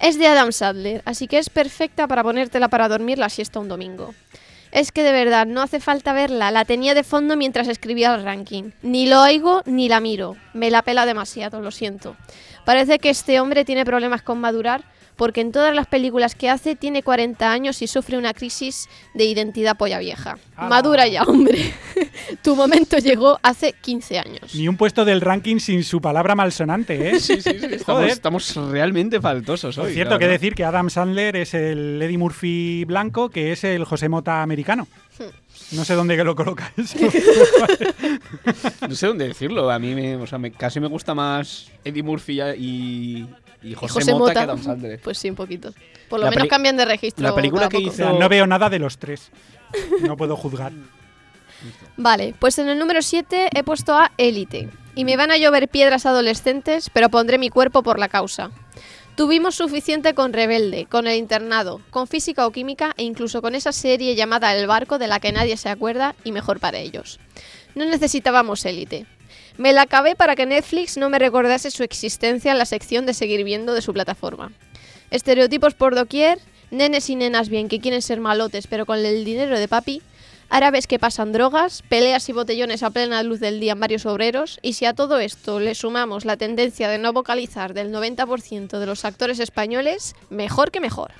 Es 0.00 0.18
de 0.18 0.26
Adam 0.26 0.50
Sadler, 0.50 1.00
así 1.04 1.28
que 1.28 1.38
es 1.38 1.48
perfecta 1.48 2.08
para 2.08 2.24
ponértela 2.24 2.66
para 2.66 2.88
dormir 2.88 3.18
la 3.18 3.28
siesta 3.28 3.60
un 3.60 3.68
domingo. 3.68 4.16
Es 4.72 4.90
que 4.90 5.04
de 5.04 5.12
verdad 5.12 5.46
no 5.46 5.62
hace 5.62 5.78
falta 5.78 6.12
verla, 6.12 6.50
la 6.50 6.64
tenía 6.64 6.92
de 6.92 7.04
fondo 7.04 7.36
mientras 7.36 7.68
escribía 7.68 8.12
el 8.16 8.24
ranking. 8.24 8.72
Ni 8.82 9.06
lo 9.06 9.22
oigo 9.22 9.62
ni 9.64 9.88
la 9.88 10.00
miro, 10.00 10.34
me 10.54 10.72
la 10.72 10.82
pela 10.82 11.06
demasiado, 11.06 11.60
lo 11.60 11.70
siento. 11.70 12.16
Parece 12.64 12.98
que 12.98 13.10
este 13.10 13.38
hombre 13.38 13.64
tiene 13.64 13.84
problemas 13.84 14.22
con 14.22 14.40
madurar 14.40 14.82
porque 15.22 15.40
en 15.40 15.52
todas 15.52 15.72
las 15.72 15.86
películas 15.86 16.34
que 16.34 16.50
hace 16.50 16.74
tiene 16.74 17.04
40 17.04 17.52
años 17.52 17.80
y 17.80 17.86
sufre 17.86 18.18
una 18.18 18.34
crisis 18.34 18.88
de 19.14 19.24
identidad 19.24 19.76
polla 19.76 20.00
vieja. 20.00 20.36
Madura 20.56 21.06
ya, 21.06 21.22
hombre. 21.22 21.72
tu 22.42 22.56
momento 22.56 22.98
llegó 22.98 23.38
hace 23.40 23.72
15 23.72 24.18
años. 24.18 24.52
Ni 24.52 24.66
un 24.66 24.76
puesto 24.76 25.04
del 25.04 25.20
ranking 25.20 25.60
sin 25.60 25.84
su 25.84 26.00
palabra 26.00 26.34
malsonante, 26.34 27.10
¿eh? 27.10 27.20
Sí, 27.20 27.36
sí, 27.40 27.42
sí, 27.42 27.50
estamos, 27.70 27.84
Joder. 27.84 28.10
estamos 28.10 28.56
realmente 28.72 29.20
faltosos 29.20 29.78
hoy. 29.78 29.90
La 29.90 29.94
cierto, 29.94 30.18
que 30.18 30.26
decir 30.26 30.56
que 30.56 30.64
Adam 30.64 30.90
Sandler 30.90 31.36
es 31.36 31.54
el 31.54 32.02
Eddie 32.02 32.18
Murphy 32.18 32.84
blanco, 32.84 33.30
que 33.30 33.52
es 33.52 33.62
el 33.62 33.84
José 33.84 34.08
Mota 34.08 34.42
americano. 34.42 34.88
Hmm. 35.20 35.76
No 35.76 35.84
sé 35.84 35.94
dónde 35.94 36.16
que 36.16 36.24
lo 36.24 36.34
coloca 36.34 36.72
eso. 36.76 36.98
No 38.88 38.94
sé 38.94 39.06
dónde 39.06 39.28
decirlo. 39.28 39.70
A 39.70 39.78
mí 39.78 39.94
me, 39.94 40.16
o 40.16 40.26
sea, 40.26 40.38
me- 40.38 40.50
casi 40.50 40.80
me 40.80 40.88
gusta 40.88 41.14
más 41.14 41.70
Eddie 41.84 42.02
Murphy 42.02 42.40
y, 42.58 43.26
y 43.62 43.74
José, 43.74 43.94
José 43.94 44.12
Mota, 44.12 44.18
Mota. 44.20 44.32
que 44.34 44.38
Adam 44.40 44.62
Sandler. 44.62 45.00
Pues 45.00 45.18
sí, 45.18 45.30
un 45.30 45.36
poquito. 45.36 45.72
Por 46.08 46.20
lo 46.20 46.26
La 46.26 46.30
menos 46.30 46.48
cambian 46.48 46.76
de 46.76 46.84
registro. 46.84 47.22
la 47.22 47.34
película 47.34 47.68
que 47.68 47.78
poco. 47.78 47.90
O 47.90 47.92
sea, 47.92 48.12
no 48.12 48.28
veo 48.28 48.46
nada 48.46 48.68
de 48.68 48.78
los 48.78 48.98
tres. 48.98 49.30
No 50.02 50.16
puedo 50.16 50.36
juzgar. 50.36 50.72
Vale, 51.96 52.34
pues 52.38 52.58
en 52.58 52.68
el 52.68 52.78
número 52.78 53.02
7 53.02 53.50
he 53.54 53.62
puesto 53.62 53.94
a 53.94 54.12
Élite. 54.18 54.68
Y 54.94 55.04
me 55.04 55.16
van 55.16 55.30
a 55.30 55.38
llover 55.38 55.68
piedras 55.68 56.04
adolescentes, 56.04 56.90
pero 56.90 57.08
pondré 57.08 57.38
mi 57.38 57.48
cuerpo 57.48 57.82
por 57.82 57.98
la 57.98 58.08
causa. 58.08 58.50
Tuvimos 59.14 59.54
suficiente 59.54 60.14
con 60.14 60.32
Rebelde, 60.32 60.86
con 60.86 61.06
El 61.06 61.16
Internado, 61.18 61.80
con 61.90 62.06
Física 62.06 62.46
o 62.46 62.50
Química 62.50 62.92
e 62.96 63.02
incluso 63.02 63.42
con 63.42 63.54
esa 63.54 63.72
serie 63.72 64.14
llamada 64.14 64.54
El 64.54 64.66
Barco 64.66 64.98
de 64.98 65.06
la 65.06 65.20
que 65.20 65.32
nadie 65.32 65.56
se 65.56 65.68
acuerda 65.68 66.14
y 66.24 66.32
mejor 66.32 66.60
para 66.60 66.78
ellos. 66.78 67.20
No 67.74 67.84
necesitábamos 67.84 68.64
Élite. 68.64 69.06
Me 69.58 69.72
la 69.72 69.82
acabé 69.82 70.14
para 70.14 70.34
que 70.34 70.46
Netflix 70.46 70.96
no 70.96 71.10
me 71.10 71.18
recordase 71.18 71.70
su 71.70 71.82
existencia 71.82 72.52
en 72.52 72.58
la 72.58 72.64
sección 72.64 73.06
de 73.06 73.14
seguir 73.14 73.44
viendo 73.44 73.74
de 73.74 73.82
su 73.82 73.92
plataforma. 73.92 74.52
Estereotipos 75.10 75.74
por 75.74 75.94
doquier, 75.94 76.38
nenes 76.70 77.10
y 77.10 77.16
nenas 77.16 77.48
bien 77.48 77.68
que 77.68 77.80
quieren 77.80 78.02
ser 78.02 78.20
malotes 78.20 78.66
pero 78.66 78.86
con 78.86 78.98
el 78.98 79.24
dinero 79.24 79.58
de 79.58 79.68
papi, 79.68 80.02
árabes 80.48 80.86
que 80.86 80.98
pasan 80.98 81.32
drogas, 81.32 81.82
peleas 81.88 82.28
y 82.28 82.32
botellones 82.32 82.82
a 82.82 82.90
plena 82.90 83.22
luz 83.22 83.40
del 83.40 83.60
día 83.60 83.72
en 83.72 83.80
varios 83.80 84.06
obreros, 84.06 84.58
y 84.62 84.74
si 84.74 84.84
a 84.84 84.94
todo 84.94 85.18
esto 85.18 85.60
le 85.60 85.74
sumamos 85.74 86.24
la 86.24 86.36
tendencia 86.36 86.88
de 86.88 86.98
no 86.98 87.12
vocalizar 87.12 87.74
del 87.74 87.92
90% 87.92 88.78
de 88.78 88.86
los 88.86 89.04
actores 89.04 89.38
españoles, 89.38 90.14
mejor 90.30 90.70
que 90.70 90.80
mejor. 90.80 91.12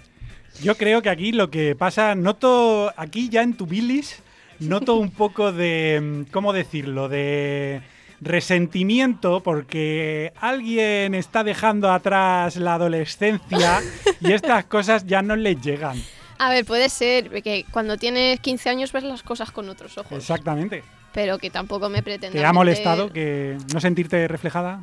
Yo 0.63 0.77
creo 0.77 1.01
que 1.01 1.09
aquí 1.09 1.33
lo 1.33 1.51
que 1.51 1.75
pasa, 1.75 2.15
noto 2.15 2.93
aquí 2.97 3.31
ya 3.31 3.43
en 3.43 3.57
tu 3.57 3.67
bilis, 3.67 4.23
noto 4.59 4.97
un 4.97 5.11
poco 5.11 5.51
de, 5.51 5.99
mm, 6.03 6.31
¿cómo 6.31 6.53
decirlo? 6.53 7.09
De 7.09 7.81
resentimiento 8.23 9.41
porque 9.43 10.33
alguien 10.41 11.15
está 11.15 11.45
dejando 11.45 11.91
atrás 11.91 12.57
la 12.57 12.75
adolescencia 12.75 13.81
y 14.21 14.33
estas 14.33 14.65
cosas 14.67 15.07
ya 15.07 15.23
no 15.23 15.37
le 15.37 15.57
llegan. 15.57 16.01
A 16.39 16.51
ver, 16.51 16.65
puede 16.65 16.89
ser 16.89 17.43
que 17.43 17.65
cuando 17.71 17.97
tienes 17.97 18.41
15 18.41 18.69
años 18.71 18.93
ves 18.93 19.05
las 19.05 19.23
cosas 19.23 19.51
con 19.51 19.69
otros 19.69 19.97
ojos, 19.99 20.13
Exactamente. 20.13 20.83
pero 21.13 21.39
que 21.39 21.51
tampoco 21.51 21.89
me 21.89 22.03
pretenda 22.03 22.33
¿Te 22.33 22.39
ha 22.45 22.49
meter- 22.49 22.55
molestado 22.55 23.13
que 23.13 23.57
no 23.73 23.81
sentirte 23.81 24.27
reflejada 24.29 24.81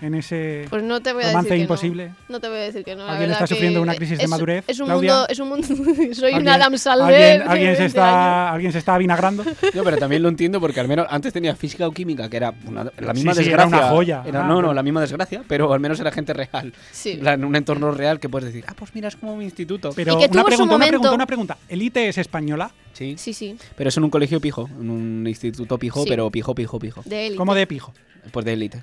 en 0.00 0.14
ese 0.14 0.66
Pues 0.68 0.82
no 0.82 1.00
te 1.00 1.12
voy 1.12 1.22
a 1.24 1.28
romance 1.28 1.48
decir 1.48 1.58
que 1.58 1.62
imposible? 1.62 2.06
No. 2.08 2.14
No 2.28 2.40
te 2.40 2.48
voy 2.48 2.58
a 2.58 2.60
decir 2.60 2.84
que 2.84 2.94
no. 2.96 3.06
la 3.06 3.12
¿Alguien 3.12 3.30
está 3.30 3.46
sufriendo 3.46 3.80
una 3.80 3.94
crisis 3.94 4.18
de 4.18 4.24
es- 4.24 4.30
madurez, 4.30 4.64
Es 4.66 4.78
un 4.80 4.86
Claudia? 4.86 5.12
mundo, 5.14 5.28
es 5.28 5.38
un 5.38 5.48
mundo. 5.48 5.66
soy 6.14 6.30
un 6.32 6.36
¿Alguien- 6.36 6.48
Adam 6.48 6.76
Sandler. 6.76 7.06
¿Alguien, 7.14 7.38
de 7.46 7.50
alguien 7.50 7.76
se 7.76 7.82
20 7.82 7.82
años. 7.82 7.86
está, 7.86 8.52
¿Alguien 8.52 8.72
se 8.72 8.78
está 8.78 8.94
avinagrando? 8.94 9.44
Yo, 9.74 9.84
pero 9.84 9.96
también 9.96 10.22
lo 10.22 10.28
entiendo 10.28 10.60
porque 10.60 10.80
al 10.80 10.88
menos 10.88 11.06
antes 11.08 11.32
tenía 11.32 11.54
física 11.56 11.86
o 11.86 11.92
química, 11.92 12.28
que 12.28 12.36
era 12.36 12.52
una- 12.66 12.84
la 12.98 13.12
misma 13.14 13.34
Sí, 13.34 13.44
sí, 13.44 13.50
era 13.50 13.62
desgracia. 13.64 13.86
una 13.86 13.88
joya. 13.96 14.22
Era- 14.26 14.40
Ah, 14.44 14.48
no, 14.48 14.60
no, 14.60 14.74
la 14.74 14.82
misma 14.82 15.00
desgracia, 15.00 15.42
pero 15.48 15.72
al 15.72 15.80
menos 15.80 15.98
era 15.98 16.10
gente 16.12 16.32
real. 16.34 16.72
Sí. 16.92 17.18
En 17.24 17.44
un 17.44 17.56
entorno 17.56 17.90
real 17.90 18.20
que 18.20 18.28
puedes 18.28 18.46
decir, 18.52 18.64
ah, 18.68 18.74
pues 18.76 18.94
mira, 18.94 19.08
es 19.08 19.16
como 19.16 19.34
mi 19.36 19.44
instituto. 19.44 19.92
Pero 19.96 20.12
Y 20.12 20.16
que 20.16 20.24
una 20.24 20.28
tuvo 20.28 20.40
su 20.42 20.46
pregunta, 20.46 20.62
una 20.74 20.84
momento- 20.84 20.90
pregunta, 21.00 21.14
una 21.14 21.26
pregunta. 21.26 21.56
¿Elite 21.68 22.08
es 22.08 22.18
española? 22.18 22.70
Sí. 22.96 23.16
Sí, 23.18 23.32
sí. 23.34 23.58
Pero 23.76 23.88
es 23.88 23.96
en 23.96 24.04
un 24.04 24.10
colegio 24.10 24.40
pijo, 24.40 24.68
en 24.80 24.88
un 24.90 25.26
instituto 25.26 25.78
pijo, 25.78 26.02
Sí. 26.04 26.08
pero 26.08 26.30
pijo, 26.30 26.54
pijo, 26.54 26.78
pijo. 26.78 27.02
De 27.04 27.26
élite. 27.26 27.36
¿Cómo 27.36 27.54
de 27.54 27.66
pijo? 27.66 27.92
Pues 28.32 28.44
de 28.46 28.52
élite. 28.54 28.82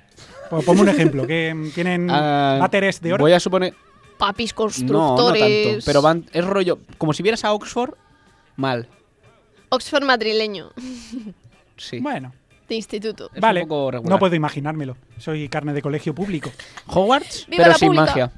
Pues 0.50 0.64
ponme 0.64 0.82
un 0.82 0.88
ejemplo. 0.88 1.26
que 1.26 1.70
¿Tienen 1.74 2.08
Ah, 2.10 2.58
váteres 2.60 3.00
de 3.00 3.12
oro? 3.12 3.24
Voy 3.24 3.32
a 3.32 3.40
suponer. 3.40 3.74
Papis 4.18 4.54
No, 4.56 4.62
no 4.64 4.68
constructores. 4.68 5.68
tanto. 5.72 5.84
Pero 5.84 6.00
van, 6.02 6.24
es 6.32 6.44
rollo. 6.44 6.78
Como 6.98 7.12
si 7.12 7.22
vieras 7.24 7.44
a 7.44 7.52
Oxford, 7.52 7.94
mal. 8.56 8.86
Oxford 9.70 10.04
madrileño. 10.04 10.70
Sí. 11.76 11.98
Bueno, 11.98 12.32
De 12.68 12.76
instituto. 12.76 13.30
Es 13.34 13.40
vale. 13.40 13.62
un 13.62 13.68
poco 13.68 13.90
regular. 13.90 14.10
No 14.10 14.18
puedo 14.20 14.34
imaginármelo. 14.36 14.96
Soy 15.18 15.48
carne 15.48 15.72
de 15.72 15.82
colegio 15.82 16.14
público. 16.14 16.52
Hogwarts, 16.86 17.46
¡Viva 17.48 17.64
pero 17.64 17.72
la 17.72 17.78
sin 17.78 17.88
pública! 17.88 18.04
magia. 18.06 18.32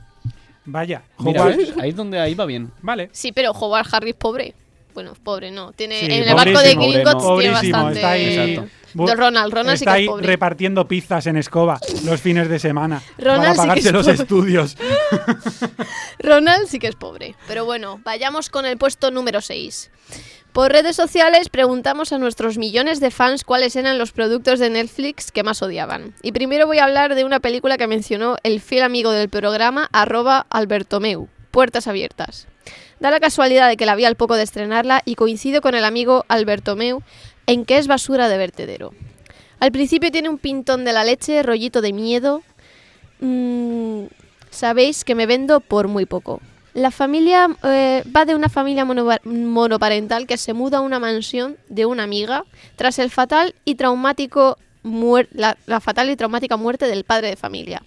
Vaya. 0.64 1.02
Mira, 1.18 1.42
Hogwarts. 1.42 1.56
¿ves? 1.58 1.74
ahí 1.78 1.90
es 1.90 1.96
donde 1.96 2.18
ahí 2.18 2.34
va 2.34 2.46
bien. 2.46 2.72
Vale. 2.80 3.10
Sí, 3.12 3.30
pero 3.32 3.50
Howard 3.52 3.86
Harry 3.92 4.10
es 4.10 4.16
pobre. 4.16 4.54
Bueno, 4.96 5.12
pobre 5.22 5.50
no. 5.50 5.72
Tiene, 5.72 6.00
Sí, 6.00 6.06
en 6.06 6.26
el 6.26 6.34
barco 6.34 6.58
de 6.58 6.74
Gringotts 6.74 7.24
tiene 7.38 7.50
bastante. 7.50 7.94
está 7.96 8.10
ahí. 8.12 8.60
De 8.94 9.14
Ronald, 9.14 9.52
Ronald 9.52 9.76
sí 9.76 9.84
está 9.84 9.92
que 9.92 9.98
es 9.98 10.00
ahí 10.00 10.06
pobre. 10.06 10.26
repartiendo 10.26 10.88
pizzas 10.88 11.26
en 11.26 11.36
escoba 11.36 11.78
los 12.06 12.18
fines 12.18 12.48
de 12.48 12.58
semana 12.58 13.02
Ronald 13.18 13.54
para 13.54 13.74
sí 13.74 13.82
que 13.82 13.82
pagarse 13.82 13.88
es 13.88 13.92
los 13.92 14.06
pobre. 14.06 14.22
estudios. 14.22 14.76
Ronald 16.18 16.66
sí 16.68 16.78
que 16.78 16.86
es 16.88 16.96
pobre. 16.96 17.34
Pero 17.46 17.66
bueno, 17.66 18.00
vayamos 18.04 18.48
con 18.48 18.64
el 18.64 18.78
puesto 18.78 19.10
número 19.10 19.40
6. 19.42 19.90
Por 20.52 20.72
redes 20.72 20.96
sociales 20.96 21.50
preguntamos 21.50 22.12
a 22.14 22.18
nuestros 22.18 22.56
millones 22.56 22.98
de 22.98 23.10
fans 23.10 23.44
cuáles 23.44 23.76
eran 23.76 23.98
los 23.98 24.12
productos 24.12 24.58
de 24.58 24.70
Netflix 24.70 25.30
que 25.30 25.42
más 25.42 25.60
odiaban. 25.60 26.14
Y 26.22 26.32
primero 26.32 26.66
voy 26.66 26.78
a 26.78 26.84
hablar 26.84 27.14
de 27.14 27.24
una 27.24 27.40
película 27.40 27.76
que 27.76 27.86
mencionó 27.86 28.36
el 28.42 28.62
fiel 28.62 28.82
amigo 28.84 29.10
del 29.10 29.28
programa, 29.28 29.90
arroba 29.92 30.46
Albertomeu, 30.48 31.28
Puertas 31.50 31.86
Abiertas. 31.86 32.48
Da 33.00 33.10
la 33.10 33.20
casualidad 33.20 33.68
de 33.68 33.76
que 33.76 33.86
la 33.86 33.94
vi 33.94 34.04
al 34.04 34.16
poco 34.16 34.36
de 34.36 34.42
estrenarla 34.42 35.02
y 35.04 35.14
coincido 35.16 35.60
con 35.60 35.74
el 35.74 35.84
amigo 35.84 36.24
Albertomeu 36.28 37.02
en 37.46 37.64
que 37.64 37.76
es 37.78 37.86
basura 37.86 38.28
de 38.28 38.38
vertedero. 38.38 38.92
Al 39.60 39.72
principio 39.72 40.10
tiene 40.10 40.28
un 40.28 40.38
pintón 40.38 40.84
de 40.84 40.92
la 40.92 41.04
leche, 41.04 41.42
rollito 41.42 41.80
de 41.80 41.92
miedo, 41.92 42.42
Mm, 43.18 44.04
sabéis 44.50 45.02
que 45.04 45.14
me 45.14 45.24
vendo 45.24 45.60
por 45.60 45.88
muy 45.88 46.04
poco. 46.04 46.40
La 46.74 46.90
familia 46.90 47.48
eh, 47.62 48.02
va 48.14 48.26
de 48.26 48.34
una 48.34 48.50
familia 48.50 48.84
monopa- 48.84 49.22
monoparental 49.24 50.26
que 50.26 50.36
se 50.36 50.52
muda 50.52 50.78
a 50.78 50.80
una 50.82 50.98
mansión 50.98 51.56
de 51.70 51.86
una 51.86 52.02
amiga 52.02 52.44
tras 52.76 52.98
el 52.98 53.10
fatal 53.10 53.54
y 53.64 53.76
traumático 53.76 54.58
la 55.32 55.80
fatal 55.80 56.10
y 56.10 56.16
traumática 56.16 56.56
muerte 56.58 56.86
del 56.86 57.04
padre 57.04 57.28
de 57.30 57.36
familia. 57.36 57.82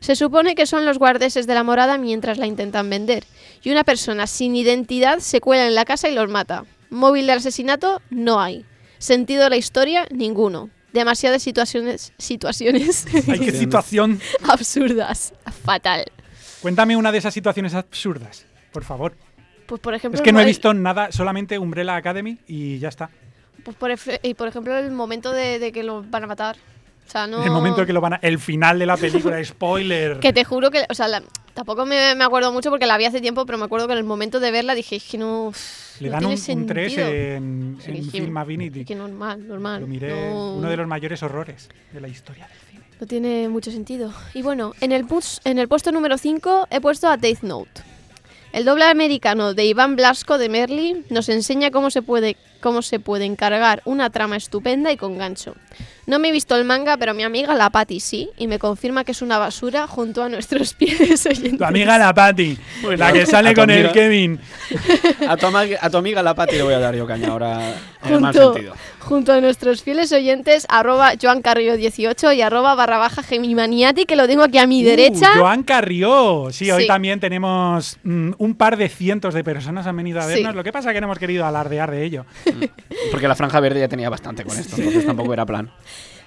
Se 0.00 0.16
supone 0.16 0.54
que 0.54 0.66
son 0.66 0.84
los 0.86 0.98
guardeses 0.98 1.46
de 1.46 1.54
la 1.54 1.62
morada 1.64 1.98
mientras 1.98 2.38
la 2.38 2.46
intentan 2.46 2.88
vender 2.90 3.24
y 3.62 3.70
una 3.70 3.84
persona 3.84 4.26
sin 4.26 4.56
identidad 4.56 5.18
se 5.18 5.40
cuela 5.40 5.66
en 5.66 5.74
la 5.74 5.84
casa 5.84 6.08
y 6.08 6.14
los 6.14 6.28
mata. 6.30 6.64
Móvil 6.90 7.26
de 7.26 7.32
asesinato 7.32 8.00
no 8.10 8.40
hay. 8.40 8.64
Sentido 8.98 9.44
de 9.44 9.50
la 9.50 9.56
historia 9.56 10.06
ninguno. 10.10 10.70
Demasiadas 10.92 11.42
situaciones 11.42 12.12
situaciones 12.18 13.06
Ay, 13.28 13.38
qué 13.40 13.52
situación. 13.58 14.20
absurdas. 14.48 15.32
Fatal. 15.64 16.04
Cuéntame 16.62 16.96
una 16.96 17.12
de 17.12 17.18
esas 17.18 17.32
situaciones 17.32 17.74
absurdas, 17.74 18.44
por 18.72 18.84
favor. 18.84 19.14
Pues 19.66 19.80
por 19.80 19.94
ejemplo, 19.94 20.16
Es 20.18 20.22
que 20.22 20.32
no 20.32 20.40
he 20.40 20.42
el- 20.42 20.48
visto 20.48 20.74
nada, 20.74 21.12
solamente 21.12 21.58
Umbrella 21.58 21.94
Academy 21.96 22.38
y 22.46 22.78
ya 22.78 22.88
está. 22.88 23.08
pues 23.62 23.76
por, 23.76 23.92
y 24.22 24.34
por 24.34 24.48
ejemplo, 24.48 24.76
el 24.76 24.90
momento 24.90 25.30
de, 25.32 25.58
de 25.60 25.70
que 25.72 25.82
lo 25.84 26.02
van 26.02 26.24
a 26.24 26.26
matar. 26.26 26.56
O 27.10 27.12
sea, 27.12 27.26
no. 27.26 27.42
El 27.42 27.50
momento 27.50 27.84
que 27.84 27.92
lo 27.92 28.00
van 28.00 28.12
a. 28.12 28.16
El 28.22 28.38
final 28.38 28.78
de 28.78 28.86
la 28.86 28.96
película, 28.96 29.42
spoiler. 29.44 30.20
Que 30.20 30.32
te 30.32 30.44
juro 30.44 30.70
que. 30.70 30.84
O 30.88 30.94
sea, 30.94 31.08
la- 31.08 31.24
tampoco 31.54 31.84
me, 31.84 32.14
me 32.14 32.22
acuerdo 32.22 32.52
mucho 32.52 32.70
porque 32.70 32.86
la 32.86 32.96
vi 32.96 33.04
hace 33.06 33.20
tiempo, 33.20 33.44
pero 33.46 33.58
me 33.58 33.64
acuerdo 33.64 33.88
que 33.88 33.94
en 33.94 33.98
el 33.98 34.04
momento 34.04 34.38
de 34.38 34.52
verla 34.52 34.76
dije, 34.76 34.94
es 34.94 35.02
que 35.04 35.18
no. 35.18 35.52
Le 35.98 36.06
no 36.08 36.12
dan 36.12 36.24
un, 36.26 36.30
un 36.30 36.66
3 36.66 36.92
sentido". 36.94 37.08
en, 37.08 37.78
Sí, 37.80 37.90
en 37.90 37.94
dije, 37.96 38.10
Film 38.20 38.36
Affinity. 38.36 38.84
Que 38.84 38.94
normal, 38.94 39.44
normal. 39.48 39.80
Lo 39.80 39.86
miré, 39.88 40.30
no, 40.30 40.54
uno 40.54 40.70
de 40.70 40.76
los 40.76 40.86
mayores 40.86 41.20
horrores 41.24 41.68
de 41.92 42.00
la 42.00 42.06
historia 42.06 42.46
del 42.46 42.58
cine. 42.70 42.84
no 43.00 43.06
tiene 43.08 43.48
mucho 43.48 43.72
sentido. 43.72 44.12
Y 44.32 44.42
bueno, 44.42 44.72
en 44.80 44.92
el, 44.92 45.04
pus- 45.04 45.40
en 45.44 45.58
el 45.58 45.66
puesto 45.66 45.90
número 45.90 46.16
5 46.16 46.68
he 46.70 46.80
puesto 46.80 47.08
a 47.08 47.16
Death 47.16 47.42
Note. 47.42 47.82
El 48.52 48.64
doble 48.64 48.84
americano 48.84 49.52
de 49.54 49.64
Iván 49.64 49.94
Blasco 49.96 50.36
de 50.38 50.48
Merly 50.48 51.04
nos 51.10 51.28
enseña 51.28 51.70
cómo 51.72 51.90
se 51.90 52.02
puede 52.02 52.36
cómo 52.60 52.82
se 52.82 52.98
puede 53.00 53.24
encargar 53.24 53.80
una 53.86 54.10
trama 54.10 54.36
estupenda 54.36 54.92
y 54.92 54.96
con 54.96 55.16
gancho. 55.16 55.54
No 56.10 56.18
me 56.18 56.28
he 56.28 56.32
visto 56.32 56.56
el 56.56 56.64
manga, 56.64 56.96
pero 56.96 57.14
mi 57.14 57.22
amiga 57.22 57.54
la 57.54 57.70
Patty 57.70 58.00
sí, 58.00 58.28
y 58.36 58.48
me 58.48 58.58
confirma 58.58 59.04
que 59.04 59.12
es 59.12 59.22
una 59.22 59.38
basura 59.38 59.86
junto 59.86 60.24
a 60.24 60.28
nuestros 60.28 60.74
pies 60.78 61.24
oyentes. 61.24 61.56
Tu 61.58 61.64
amiga 61.64 61.96
la 61.98 62.12
Patty, 62.12 62.58
Bueno, 62.82 62.96
la 62.98 63.12
que 63.12 63.26
sale 63.26 63.54
con 63.54 63.70
el. 63.70 63.92
Kevin. 63.92 64.40
A 65.28 65.36
tu, 65.36 65.46
ama- 65.46 65.64
a 65.80 65.88
tu 65.88 65.96
amiga 65.96 66.22
la 66.22 66.34
Pati 66.34 66.56
le 66.56 66.62
voy 66.64 66.74
a 66.74 66.80
dar 66.80 66.94
yo 66.96 67.06
caña 67.06 67.28
ahora 67.28 67.74
en 68.04 68.12
el 68.14 68.20
mal 68.20 68.32
junto, 68.34 68.52
sentido. 68.54 68.74
junto 68.98 69.32
a 69.32 69.40
nuestros 69.40 69.82
fieles 69.82 70.10
oyentes, 70.12 70.66
arroba 70.68 71.12
Joan 71.20 71.42
Carrillo 71.42 71.76
18 71.76 72.32
y 72.32 72.42
arroba 72.42 72.74
barra 72.74 72.98
baja 72.98 73.22
Gemimaniati, 73.22 74.04
que 74.04 74.16
lo 74.16 74.26
tengo 74.26 74.42
aquí 74.42 74.58
a 74.58 74.66
mi 74.66 74.82
derecha. 74.82 75.30
Uh, 75.36 75.40
Joan 75.40 75.62
Carrió. 75.62 76.48
Sí, 76.50 76.70
hoy 76.72 76.82
Sí. 76.82 76.86
también 76.88 77.20
tenemos 77.20 77.98
mm, 78.02 78.32
un 78.38 78.54
par 78.56 78.76
de 78.76 78.88
cientos 78.88 79.32
de 79.34 79.44
personas 79.44 79.86
han 79.86 79.96
venido 79.96 80.18
a 80.18 80.22
Sí. 80.24 80.34
vernos. 80.34 80.56
Lo 80.56 80.64
que 80.64 80.72
pasa 80.72 80.90
es 80.90 80.94
que 80.94 81.00
no 81.00 81.06
hemos 81.06 81.18
querido 81.18 81.46
alardear 81.46 81.90
de 81.90 82.04
ello. 82.04 82.24
Porque 83.12 83.28
la 83.28 83.34
franja 83.36 83.60
verde 83.60 83.80
ya 83.80 83.88
tenía 83.88 84.10
bastante 84.10 84.44
con 84.44 84.58
esto, 84.58 84.76
entonces 84.76 85.06
tampoco 85.06 85.32
era 85.32 85.46
plan. 85.46 85.70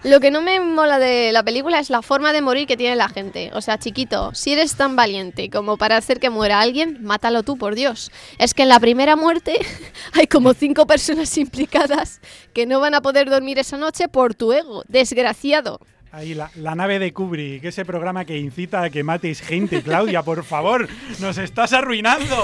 Lo 0.03 0.19
que 0.19 0.31
no 0.31 0.41
me 0.41 0.59
mola 0.59 0.99
de 0.99 1.31
la 1.31 1.43
película 1.43 1.79
es 1.79 1.89
la 1.89 2.01
forma 2.01 2.33
de 2.33 2.41
morir 2.41 2.67
que 2.67 2.75
tiene 2.75 2.97
la 2.97 3.07
gente. 3.07 3.51
O 3.53 3.61
sea, 3.61 3.79
chiquito, 3.79 4.35
si 4.35 4.51
eres 4.51 4.75
tan 4.75 4.97
valiente 4.97 5.49
como 5.49 5.77
para 5.77 5.95
hacer 5.95 6.19
que 6.19 6.29
muera 6.29 6.59
alguien, 6.59 6.97
mátalo 7.01 7.43
tú, 7.43 7.57
por 7.57 7.73
Dios. 7.73 8.11
Es 8.37 8.53
que 8.53 8.63
en 8.63 8.69
la 8.69 8.81
primera 8.81 9.15
muerte 9.15 9.57
hay 10.13 10.27
como 10.27 10.53
cinco 10.53 10.85
personas 10.85 11.37
implicadas 11.37 12.19
que 12.53 12.65
no 12.65 12.81
van 12.81 12.95
a 12.95 13.01
poder 13.01 13.29
dormir 13.29 13.59
esa 13.59 13.77
noche 13.77 14.09
por 14.09 14.35
tu 14.35 14.51
ego. 14.51 14.83
Desgraciado. 14.89 15.79
Ahí, 16.15 16.35
la, 16.35 16.51
la 16.57 16.75
nave 16.75 16.99
de 16.99 17.11
Kubrick, 17.11 17.63
ese 17.65 17.85
programa 17.85 18.23
que 18.23 18.37
incita 18.37 18.83
a 18.83 18.89
que 18.91 19.03
mates 19.03 19.41
gente. 19.41 19.81
Claudia, 19.81 20.21
por 20.21 20.43
favor, 20.43 20.87
nos 21.19 21.39
estás 21.39 21.73
arruinando. 21.73 22.35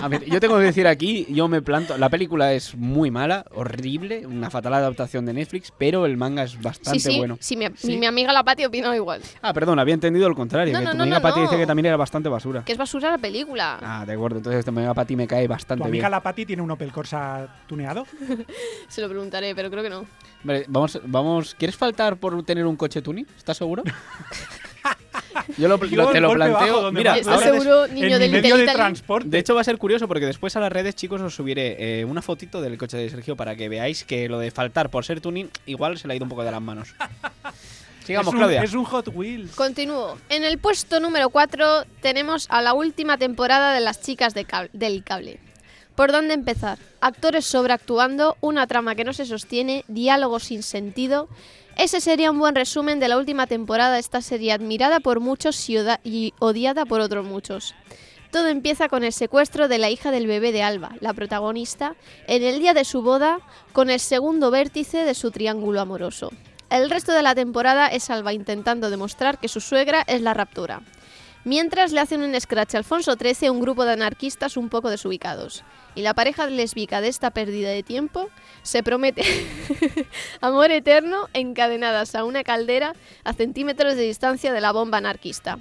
A 0.00 0.06
ver, 0.06 0.24
yo 0.26 0.38
tengo 0.38 0.56
que 0.58 0.62
decir 0.66 0.86
aquí, 0.86 1.26
yo 1.28 1.48
me 1.48 1.60
planto. 1.60 1.98
La 1.98 2.08
película 2.08 2.52
es 2.52 2.76
muy 2.76 3.10
mala, 3.10 3.44
horrible, 3.52 4.28
una 4.28 4.48
fatal 4.48 4.74
adaptación 4.74 5.26
de 5.26 5.32
Netflix, 5.32 5.72
pero 5.76 6.06
el 6.06 6.16
manga 6.16 6.44
es 6.44 6.62
bastante 6.62 7.00
sí, 7.00 7.10
sí. 7.10 7.18
bueno. 7.18 7.36
Si 7.40 7.56
mi, 7.56 7.66
mi- 7.82 7.96
mi 7.98 8.06
amiga 8.06 8.32
la 8.32 8.44
Pati 8.44 8.64
opina 8.64 8.94
igual. 8.94 9.20
Ah, 9.42 9.52
perdón, 9.52 9.80
había 9.80 9.94
entendido 9.94 10.28
lo 10.28 10.36
contrario. 10.36 10.72
No, 10.72 10.78
que 10.78 10.84
no, 10.84 10.90
tu 10.92 10.96
no, 10.98 11.02
amiga 11.02 11.18
no, 11.18 11.22
Pati 11.22 11.40
no. 11.40 11.46
dice 11.46 11.56
que 11.58 11.66
también 11.66 11.86
era 11.86 11.96
bastante 11.96 12.28
basura. 12.28 12.62
Que 12.64 12.70
es 12.70 12.78
basura 12.78 13.10
la 13.10 13.18
película. 13.18 13.80
Ah, 13.82 14.04
de 14.06 14.12
acuerdo, 14.12 14.36
entonces 14.36 14.64
tu 14.64 14.70
amiga 14.70 14.94
Pati 14.94 15.16
me 15.16 15.26
cae 15.26 15.46
¿Tu 15.46 15.50
bastante 15.50 15.82
amiga 15.82 16.02
bien. 16.04 16.10
la 16.12 16.22
Patty 16.22 16.46
tiene 16.46 16.62
un 16.62 16.70
Opel 16.70 16.92
Corsa 16.92 17.48
tuneado? 17.66 18.06
Se 18.88 19.00
lo 19.00 19.08
preguntaré, 19.08 19.52
pero 19.56 19.68
creo 19.68 19.82
que 19.82 19.90
no. 19.90 20.06
Vale, 20.44 20.64
vamos, 20.68 21.00
vamos. 21.04 21.54
¿Quieres 21.56 21.76
faltar 21.76 22.16
por 22.16 22.40
tener 22.44 22.64
un 22.66 22.76
coche 22.76 22.99
tuning? 23.02 23.26
¿Estás 23.36 23.56
seguro? 23.56 23.82
Yo 25.58 25.68
lo, 25.68 25.78
Yo, 25.84 25.96
lo- 25.96 26.10
te 26.10 26.20
lo 26.20 26.32
planteo. 26.32 26.90
Mira, 26.92 27.16
¿Estás 27.18 27.34
ahora- 27.34 27.52
seguro, 27.52 27.86
niño 27.88 28.06
en 28.06 28.12
mi 28.12 28.18
del 28.18 28.30
medio 28.32 28.56
de 28.56 28.66
transporte. 28.66 29.28
de 29.28 29.38
hecho 29.38 29.54
va 29.54 29.60
a 29.60 29.64
ser 29.64 29.78
curioso 29.78 30.08
porque 30.08 30.26
después 30.26 30.56
a 30.56 30.60
las 30.60 30.72
redes, 30.72 30.94
chicos, 30.96 31.20
os 31.20 31.34
subiré 31.34 32.00
eh, 32.00 32.04
una 32.04 32.22
fotito 32.22 32.60
del 32.60 32.76
coche 32.78 32.96
de 32.96 33.08
Sergio 33.10 33.36
para 33.36 33.54
que 33.56 33.68
veáis 33.68 34.04
que 34.04 34.28
lo 34.28 34.38
de 34.38 34.50
faltar 34.50 34.90
por 34.90 35.04
ser 35.04 35.20
tuning 35.20 35.48
igual 35.66 35.98
se 35.98 36.08
le 36.08 36.14
ha 36.14 36.16
ido 36.16 36.24
un 36.24 36.30
poco 36.30 36.44
de 36.44 36.50
las 36.50 36.62
manos. 36.62 36.94
Sigamos, 38.04 38.28
es 38.28 38.32
un, 38.32 38.38
Claudia. 38.38 38.62
Es 38.62 38.74
un 38.74 38.84
Hot 38.84 39.08
Wheels. 39.14 39.54
Continúo. 39.54 40.18
En 40.30 40.42
el 40.44 40.58
puesto 40.58 40.98
número 41.00 41.30
4 41.30 41.84
tenemos 42.00 42.46
a 42.50 42.60
la 42.62 42.72
última 42.72 43.18
temporada 43.18 43.72
de 43.74 43.80
Las 43.80 44.00
chicas 44.00 44.34
de 44.34 44.46
cab- 44.46 44.70
del 44.72 45.04
cable. 45.04 45.38
¿Por 45.94 46.10
dónde 46.12 46.34
empezar? 46.34 46.78
Actores 47.00 47.44
sobreactuando, 47.44 48.36
una 48.40 48.66
trama 48.66 48.94
que 48.94 49.04
no 49.04 49.12
se 49.12 49.26
sostiene, 49.26 49.84
diálogos 49.86 50.44
sin 50.44 50.62
sentido. 50.62 51.28
Ese 51.80 52.02
sería 52.02 52.30
un 52.30 52.38
buen 52.38 52.54
resumen 52.54 53.00
de 53.00 53.08
la 53.08 53.16
última 53.16 53.46
temporada 53.46 53.94
de 53.94 54.00
esta 54.00 54.20
serie 54.20 54.52
admirada 54.52 55.00
por 55.00 55.18
muchos 55.18 55.70
y, 55.70 56.34
odiada 56.38 56.84
por 56.84 57.00
otros 57.00 57.24
muchos. 57.24 57.74
Todo 58.30 58.48
empieza 58.48 58.90
con 58.90 59.02
el 59.02 59.14
secuestro 59.14 59.66
de 59.66 59.78
la 59.78 59.88
hija 59.88 60.10
del 60.10 60.26
bebé 60.26 60.52
de 60.52 60.62
Alba, 60.62 60.94
la 61.00 61.14
protagonista, 61.14 61.96
en 62.26 62.42
el 62.42 62.60
día 62.60 62.74
de 62.74 62.84
su 62.84 63.00
boda, 63.00 63.40
con 63.72 63.88
el 63.88 63.98
segundo 63.98 64.50
vértice 64.50 65.06
de 65.06 65.14
su 65.14 65.30
triángulo 65.30 65.80
amoroso. 65.80 66.30
El 66.68 66.90
resto 66.90 67.12
de 67.12 67.22
la 67.22 67.34
temporada 67.34 67.86
es 67.86 68.10
Alba 68.10 68.34
intentando 68.34 68.90
demostrar 68.90 69.38
que 69.38 69.48
su 69.48 69.62
suegra 69.62 70.04
es 70.06 70.20
la 70.20 70.34
raptura. 70.34 70.82
Mientras 71.44 71.92
le 71.92 72.00
hacen 72.00 72.20
un 72.20 72.38
scratch 72.38 72.74
a 72.74 72.78
Alfonso 72.78 73.14
XIII 73.14 73.48
un 73.48 73.60
grupo 73.60 73.84
de 73.84 73.92
anarquistas 73.92 74.58
un 74.58 74.68
poco 74.68 74.90
desubicados. 74.90 75.64
Y 75.94 76.02
la 76.02 76.12
pareja 76.12 76.46
lésbica 76.46 77.00
de 77.00 77.08
esta 77.08 77.30
pérdida 77.30 77.70
de 77.70 77.82
tiempo 77.82 78.28
se 78.62 78.82
promete 78.82 79.22
amor 80.42 80.70
eterno 80.70 81.28
encadenadas 81.32 82.14
a 82.14 82.24
una 82.24 82.44
caldera 82.44 82.92
a 83.24 83.32
centímetros 83.32 83.96
de 83.96 84.02
distancia 84.02 84.52
de 84.52 84.60
la 84.60 84.72
bomba 84.72 84.98
anarquista. 84.98 85.58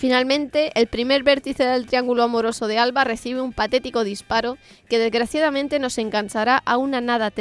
Finalmente, 0.00 0.70
el 0.76 0.86
primer 0.86 1.24
vértice 1.24 1.64
del 1.64 1.86
triángulo 1.86 2.22
amoroso 2.22 2.68
de 2.68 2.78
Alba 2.78 3.04
recibe 3.04 3.42
un 3.42 3.52
patético 3.52 4.04
disparo 4.04 4.56
que 4.88 4.98
desgraciadamente 4.98 5.78
nos 5.78 5.98
enganchará 5.98 6.62
a 6.64 6.78
una 6.78 7.02
nada, 7.02 7.32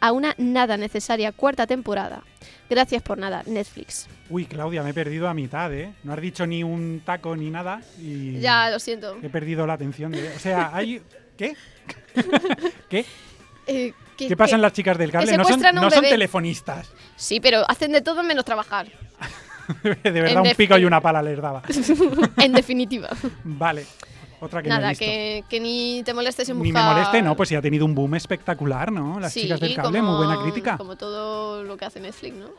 a 0.00 0.12
una 0.12 0.34
nada 0.38 0.76
necesaria 0.76 1.32
cuarta 1.32 1.66
temporada. 1.66 2.22
Gracias 2.68 3.02
por 3.02 3.16
nada, 3.18 3.42
Netflix. 3.46 4.08
Uy, 4.28 4.46
Claudia, 4.46 4.82
me 4.82 4.90
he 4.90 4.94
perdido 4.94 5.28
a 5.28 5.34
mitad, 5.34 5.72
¿eh? 5.72 5.92
No 6.02 6.12
has 6.12 6.20
dicho 6.20 6.46
ni 6.46 6.64
un 6.64 7.00
taco 7.04 7.36
ni 7.36 7.48
nada 7.50 7.80
y 8.00 8.40
Ya, 8.40 8.70
lo 8.70 8.78
siento. 8.80 9.16
he 9.22 9.28
perdido 9.28 9.66
la 9.66 9.74
atención. 9.74 10.10
De... 10.12 10.28
O 10.34 10.38
sea, 10.38 10.70
hay... 10.74 11.00
¿Qué? 11.36 11.54
¿Qué? 12.88 13.04
Eh, 13.66 13.92
que- 14.16 14.28
¿Qué 14.28 14.36
pasan 14.36 14.62
las 14.62 14.72
chicas 14.72 14.96
del 14.98 15.10
cable? 15.12 15.36
No 15.36 15.44
son, 15.44 15.60
no 15.74 15.90
son 15.90 16.02
telefonistas. 16.04 16.90
Sí, 17.16 17.38
pero 17.40 17.68
hacen 17.68 17.92
de 17.92 18.00
todo 18.00 18.22
menos 18.22 18.44
trabajar. 18.44 18.86
De 19.82 20.10
verdad, 20.10 20.30
En 20.44 20.50
un 20.50 20.54
pico 20.56 20.78
y 20.78 20.84
una 20.84 21.00
pala 21.00 21.20
les 21.22 21.40
daba. 21.40 21.62
en 22.38 22.52
definitiva. 22.52 23.08
Vale. 23.44 23.84
Otra 24.40 24.62
que 24.62 24.68
no 24.68 24.74
he 24.74 24.78
Nada, 24.78 24.90
visto. 24.90 25.04
que, 25.04 25.44
que 25.48 25.60
ni 25.60 26.02
te 26.04 26.12
molestes 26.12 26.48
en 26.48 26.60
Ni 26.62 26.72
me 26.72 26.82
moleste, 26.82 27.22
no, 27.22 27.34
pues 27.36 27.48
sí 27.48 27.54
ha 27.54 27.62
tenido 27.62 27.84
un 27.86 27.94
boom 27.94 28.14
espectacular, 28.16 28.92
¿no? 28.92 29.18
Las 29.18 29.32
Sí, 29.32 29.42
chicas 29.42 29.60
del 29.60 29.74
cable, 29.74 30.00
como- 30.00 30.16
muy 30.18 30.26
buena 30.26 30.42
crítica. 30.42 30.76
Como 30.76 30.96
todo 30.96 31.62
lo 31.64 31.76
que 31.76 31.84
hace 31.86 32.00
Netflix, 32.00 32.34
¿no? 32.36 32.50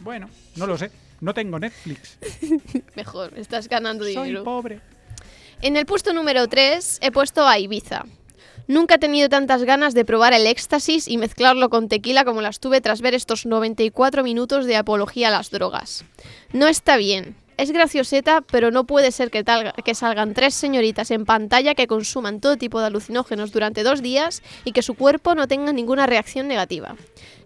Bueno, 0.00 0.28
no 0.56 0.66
lo 0.66 0.78
sé. 0.78 0.90
No 1.20 1.34
tengo 1.34 1.58
Netflix. 1.58 2.16
Mejor, 2.96 3.32
estás 3.36 3.68
ganando 3.68 4.04
Soy 4.04 4.14
dinero. 4.28 4.44
pobre. 4.44 4.80
En 5.60 5.76
el 5.76 5.84
puesto 5.84 6.12
número 6.14 6.46
3 6.48 6.98
he 7.02 7.10
puesto 7.10 7.46
a 7.46 7.58
Ibiza. 7.58 8.06
Nunca 8.66 8.94
he 8.94 8.98
tenido 8.98 9.28
tantas 9.28 9.64
ganas 9.64 9.92
de 9.94 10.04
probar 10.04 10.32
el 10.32 10.46
éxtasis 10.46 11.08
y 11.08 11.18
mezclarlo 11.18 11.68
con 11.70 11.88
tequila 11.88 12.24
como 12.24 12.40
las 12.40 12.60
tuve 12.60 12.80
tras 12.80 13.00
ver 13.02 13.14
estos 13.14 13.44
94 13.44 14.22
minutos 14.22 14.64
de 14.64 14.76
apología 14.76 15.28
a 15.28 15.32
las 15.32 15.50
drogas. 15.50 16.04
No 16.52 16.68
está 16.68 16.96
bien. 16.96 17.34
Es 17.60 17.72
gracioseta, 17.72 18.40
pero 18.40 18.70
no 18.70 18.84
puede 18.84 19.12
ser 19.12 19.30
que, 19.30 19.44
que 19.84 19.94
salgan 19.94 20.32
tres 20.32 20.54
señoritas 20.54 21.10
en 21.10 21.26
pantalla 21.26 21.74
que 21.74 21.86
consuman 21.86 22.40
todo 22.40 22.56
tipo 22.56 22.80
de 22.80 22.86
alucinógenos 22.86 23.52
durante 23.52 23.82
dos 23.82 24.00
días 24.00 24.42
y 24.64 24.72
que 24.72 24.80
su 24.80 24.94
cuerpo 24.94 25.34
no 25.34 25.46
tenga 25.46 25.70
ninguna 25.70 26.06
reacción 26.06 26.48
negativa. 26.48 26.96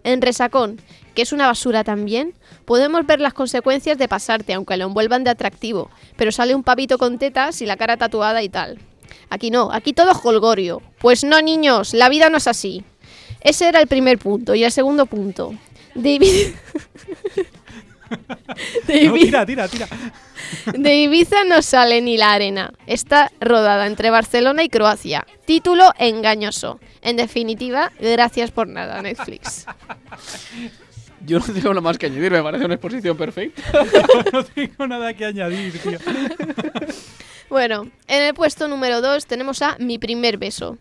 En 0.05 0.21
Resacón, 0.21 0.79
que 1.15 1.23
es 1.23 1.33
una 1.33 1.47
basura 1.47 1.83
también, 1.83 2.33
podemos 2.63 3.05
ver 3.05 3.19
las 3.19 3.33
consecuencias 3.33 3.97
de 3.97 4.07
pasarte, 4.07 4.53
aunque 4.53 4.77
lo 4.77 4.85
envuelvan 4.85 5.25
de 5.25 5.31
atractivo, 5.31 5.91
pero 6.15 6.31
sale 6.31 6.55
un 6.55 6.63
pavito 6.63 6.97
con 6.97 7.19
tetas 7.19 7.61
y 7.61 7.65
la 7.65 7.75
cara 7.75 7.97
tatuada 7.97 8.41
y 8.41 8.47
tal. 8.47 8.79
Aquí 9.29 9.51
no, 9.51 9.69
aquí 9.73 9.91
todo 9.91 10.11
es 10.11 10.17
holgorio. 10.23 10.81
Pues 10.99 11.25
no, 11.25 11.41
niños, 11.41 11.93
la 11.93 12.07
vida 12.07 12.29
no 12.29 12.37
es 12.37 12.47
así. 12.47 12.85
Ese 13.41 13.67
era 13.67 13.81
el 13.81 13.87
primer 13.87 14.17
punto. 14.17 14.55
Y 14.55 14.63
el 14.63 14.71
segundo 14.71 15.07
punto. 15.07 15.53
David... 15.93 16.53
de, 18.87 19.03
No, 19.05 19.15
Ibi- 19.15 19.21
tira, 19.25 19.45
tira, 19.45 19.67
tira. 19.67 19.87
de 20.73 20.95
Ibiza 20.95 21.43
no 21.45 21.61
sale 21.61 22.01
ni 22.01 22.17
la 22.17 22.33
arena. 22.33 22.73
Está 22.87 23.31
rodada 23.41 23.87
entre 23.87 24.09
Barcelona 24.09 24.63
y 24.63 24.69
Croacia. 24.69 25.25
Título 25.45 25.91
engañoso. 25.97 26.79
En 27.01 27.17
definitiva, 27.17 27.91
gracias 27.99 28.51
por 28.51 28.67
nada, 28.67 29.01
Netflix. 29.01 29.65
Yo 31.25 31.39
no 31.39 31.45
tengo 31.45 31.69
nada 31.69 31.81
más 31.81 31.97
que 31.97 32.05
añadir, 32.05 32.31
me 32.31 32.43
parece 32.43 32.65
una 32.65 32.75
exposición 32.75 33.17
perfecta. 33.17 33.61
no 34.33 34.43
tengo 34.43 34.85
nada 34.87 35.11
que 35.15 35.25
añadir, 35.25 35.79
tío. 35.79 35.97
Bueno, 37.49 37.89
en 38.07 38.23
el 38.23 38.33
puesto 38.35 38.67
número 38.67 39.01
2 39.01 39.25
tenemos 39.25 39.61
a 39.63 39.75
Mi 39.79 39.97
primer 39.97 40.37
beso. 40.37 40.77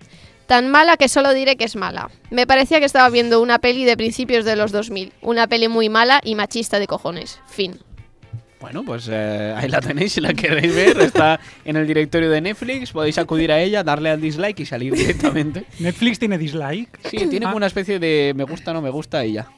Tan 0.47 0.70
mala 0.70 0.97
que 0.97 1.09
solo 1.09 1.32
diré 1.32 1.57
que 1.57 1.64
es 1.64 1.76
mala. 1.76 2.11
Me 2.30 2.47
parecía 2.47 2.78
que 2.78 2.86
estaba 2.86 3.09
viendo 3.09 3.40
una 3.40 3.59
peli 3.59 3.84
de 3.84 3.97
principios 3.97 4.45
de 4.45 4.57
los 4.57 4.72
2000. 4.72 5.12
Una 5.22 5.47
peli 5.47 5.68
muy 5.68 5.88
mala 5.88 6.20
y 6.22 6.34
machista 6.34 6.78
de 6.78 6.86
cojones. 6.86 7.40
Fin. 7.47 7.78
Bueno, 8.61 8.82
pues 8.82 9.09
eh, 9.11 9.55
ahí 9.57 9.68
la 9.68 9.80
tenéis 9.80 10.12
si 10.12 10.20
la 10.20 10.32
queréis 10.32 10.74
ver. 10.74 10.99
Está 11.01 11.38
en 11.64 11.76
el 11.76 11.86
directorio 11.86 12.30
de 12.30 12.40
Netflix. 12.40 12.92
Podéis 12.92 13.18
acudir 13.18 13.53
a 13.53 13.61
ella, 13.61 13.82
darle 13.82 14.11
al 14.11 14.20
dislike 14.20 14.61
y 14.61 14.66
salir 14.66 14.95
directamente. 14.95 15.66
¿Netflix 15.80 16.18
tiene 16.18 16.38
dislike? 16.38 16.99
Sí, 17.11 17.26
tiene 17.28 17.47
como 17.47 17.57
una 17.57 17.66
especie 17.66 17.99
de 17.99 18.32
me 18.34 18.45
gusta, 18.45 18.72
no 18.72 18.80
me 18.80 18.90
gusta 18.90 19.24
y 19.24 19.34
ya. 19.34 19.51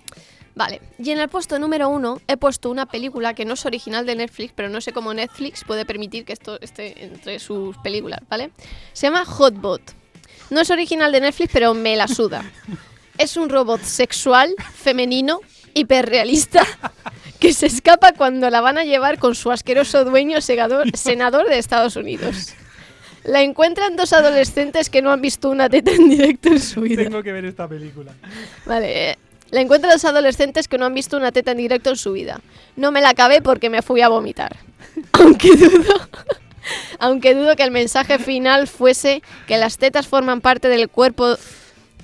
Vale, 0.56 0.80
y 0.98 1.10
en 1.10 1.18
el 1.18 1.28
puesto 1.28 1.58
número 1.58 1.88
1 1.90 2.22
he 2.26 2.36
puesto 2.38 2.70
una 2.70 2.86
película 2.86 3.34
que 3.34 3.44
no 3.44 3.54
es 3.54 3.66
original 3.66 4.06
de 4.06 4.16
Netflix, 4.16 4.54
pero 4.56 4.70
no 4.70 4.80
sé 4.80 4.92
cómo 4.92 5.12
Netflix 5.12 5.64
puede 5.64 5.84
permitir 5.84 6.24
que 6.24 6.32
esto 6.32 6.58
esté 6.62 7.04
entre 7.04 7.38
sus 7.38 7.76
películas, 7.78 8.20
¿vale? 8.30 8.50
Se 8.94 9.06
llama 9.06 9.26
Hotbot. 9.26 9.82
No 10.50 10.60
es 10.60 10.70
original 10.70 11.12
de 11.12 11.20
Netflix, 11.20 11.50
pero 11.52 11.74
me 11.74 11.96
la 11.96 12.08
suda. 12.08 12.44
Es 13.18 13.36
un 13.36 13.48
robot 13.48 13.80
sexual, 13.82 14.54
femenino, 14.74 15.40
hiperrealista, 15.74 16.64
que 17.40 17.52
se 17.52 17.66
escapa 17.66 18.12
cuando 18.12 18.48
la 18.50 18.60
van 18.60 18.78
a 18.78 18.84
llevar 18.84 19.18
con 19.18 19.34
su 19.34 19.50
asqueroso 19.50 20.04
dueño 20.04 20.38
segador- 20.40 20.94
senador 20.96 21.48
de 21.48 21.58
Estados 21.58 21.96
Unidos. 21.96 22.54
La 23.24 23.42
encuentran 23.42 23.96
dos 23.96 24.12
adolescentes 24.12 24.88
que 24.88 25.02
no 25.02 25.10
han 25.10 25.20
visto 25.20 25.50
una 25.50 25.68
teta 25.68 25.90
en 25.92 26.08
directo 26.08 26.48
en 26.50 26.60
su 26.60 26.80
vida. 26.82 27.02
Tengo 27.02 27.22
que 27.22 27.32
ver 27.32 27.44
esta 27.44 27.66
película. 27.66 28.12
Vale, 28.66 29.10
eh, 29.12 29.18
la 29.50 29.60
encuentran 29.62 29.92
dos 29.92 30.04
adolescentes 30.04 30.68
que 30.68 30.78
no 30.78 30.84
han 30.86 30.94
visto 30.94 31.16
una 31.16 31.32
teta 31.32 31.50
en 31.50 31.58
directo 31.58 31.90
en 31.90 31.96
su 31.96 32.12
vida. 32.12 32.40
No 32.76 32.92
me 32.92 33.00
la 33.00 33.08
acabé 33.10 33.42
porque 33.42 33.68
me 33.68 33.82
fui 33.82 34.00
a 34.00 34.08
vomitar. 34.08 34.56
Aunque 35.12 35.56
dudo, 35.56 36.08
aunque 36.98 37.34
dudo 37.34 37.56
que 37.56 37.62
el 37.62 37.70
mensaje 37.70 38.18
final 38.18 38.66
fuese 38.68 39.22
que 39.46 39.56
las 39.58 39.78
tetas 39.78 40.06
forman 40.06 40.40
parte 40.40 40.68
del 40.68 40.88
cuerpo... 40.88 41.36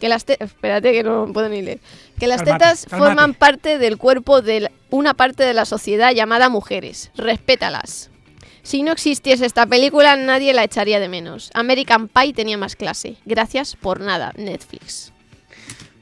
Que 0.01 0.09
las 0.09 0.25
te- 0.25 0.43
Espérate 0.43 0.93
que 0.93 1.05
no 1.05 1.29
puedo 1.33 1.49
ni 1.49 1.63
leer. 1.63 1.79
Que 2.19 2.27
las 2.27 2.41
tetas 2.45 2.87
forman 2.99 3.35
parte 3.35 3.79
del 3.79 3.99
cuerpo 3.99 4.43
de 4.43 4.61
la- 4.61 4.73
una 4.91 5.15
parte 5.15 5.45
de 5.45 5.55
la 5.55 5.65
sociedad 5.65 6.13
llamada 6.13 6.49
mujeres. 6.49 7.11
Respétalas. 7.15 8.11
Si 8.65 8.83
no 8.83 8.93
existiese 8.93 9.47
esta 9.47 9.67
película, 9.67 10.17
nadie 10.17 10.53
la 10.55 10.65
echaría 10.65 10.99
de 11.01 11.09
menos. 11.09 11.51
American 11.55 12.09
Pie 12.09 12.33
tenía 12.33 12.59
más 12.59 12.75
clase. 12.77 13.17
Gracias 13.25 13.77
por 13.77 14.01
nada, 14.01 14.33
Netflix. 14.37 15.13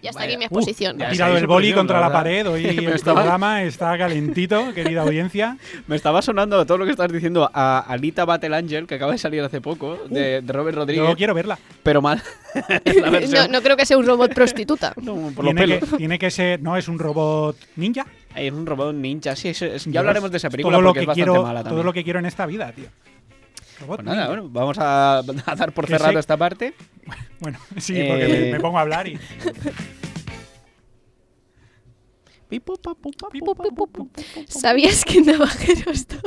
Y 0.02 0.08
hasta 0.08 0.22
aquí 0.22 0.36
mi 0.38 0.44
exposición. 0.44 1.00
Ha 1.02 1.10
tirado 1.10 1.36
el 1.36 1.46
boli 1.46 1.72
contra 1.74 2.00
la 2.00 2.10
pared. 2.10 2.46
Hoy 2.48 2.62
Me 2.64 2.70
el 2.70 2.88
estaba- 2.94 3.20
programa 3.20 3.62
está 3.62 3.96
calentito, 3.98 4.72
querida 4.74 5.02
audiencia. 5.02 5.58
Me 5.86 5.96
estaba 5.96 6.22
sonando 6.22 6.64
todo 6.64 6.78
lo 6.78 6.84
que 6.86 6.92
estás 6.92 7.12
diciendo 7.12 7.50
a 7.52 7.80
Alita 7.80 8.24
Battle 8.24 8.56
Angel, 8.56 8.86
que 8.86 8.94
acaba 8.94 9.12
de 9.12 9.18
salir 9.18 9.42
hace 9.42 9.60
poco, 9.60 9.98
de, 10.08 10.40
de 10.40 10.52
Robert 10.52 10.76
Rodríguez. 10.78 11.08
Yo 11.08 11.16
quiero 11.16 11.34
verla. 11.34 11.58
Pero 11.82 12.00
mal. 12.00 12.22
La 12.84 13.20
No, 13.46 13.48
no 13.48 13.62
creo 13.62 13.76
que 13.76 13.84
sea 13.86 13.98
un 13.98 14.06
robot 14.06 14.32
prostituta. 14.34 14.92
por 14.94 15.04
los 15.44 15.54
Tiene 15.54 15.78
que, 15.80 15.86
tiene 15.96 16.18
que 16.18 16.30
ser. 16.30 16.62
No, 16.62 16.76
es 16.76 16.88
un 16.88 16.98
robot 16.98 17.56
ninja. 17.76 18.06
Es 18.34 18.52
un 18.52 18.64
robot 18.64 18.94
ninja, 18.94 19.34
sí. 19.36 19.48
eso 19.48 19.66
es- 19.66 19.84
ya 19.84 19.90
Dios, 19.90 20.00
hablaremos 20.00 20.30
de 20.30 20.36
esa 20.38 20.48
película 20.50 20.74
todo 20.76 20.82
lo 20.82 20.88
porque 20.90 21.00
que 21.00 21.02
es 21.02 21.06
bastante 21.08 21.30
quiero, 21.30 21.42
mala 21.42 21.60
Todo 21.60 21.68
también. 21.70 21.86
lo 21.86 21.92
que 21.92 22.04
quiero 22.04 22.18
en 22.20 22.26
esta 22.26 22.46
vida, 22.46 22.72
tío. 22.72 22.86
Pues 23.86 24.02
nada, 24.04 24.28
bueno, 24.28 24.48
vamos 24.48 24.78
a, 24.78 25.18
a 25.18 25.22
dar 25.56 25.72
por 25.72 25.86
cerrado 25.86 26.18
esta 26.18 26.36
parte. 26.36 26.74
Bueno, 27.40 27.58
sí, 27.78 27.94
porque 28.08 28.28
me, 28.28 28.48
Eh, 28.48 28.52
me 28.52 28.60
pongo 28.60 28.78
a 28.78 28.82
hablar 28.82 29.08
y. 29.08 29.18
¿Sabías 34.48 35.04
que 35.04 35.18
en 35.18 35.26
Navajeros 35.26 36.06
2? 36.08 36.20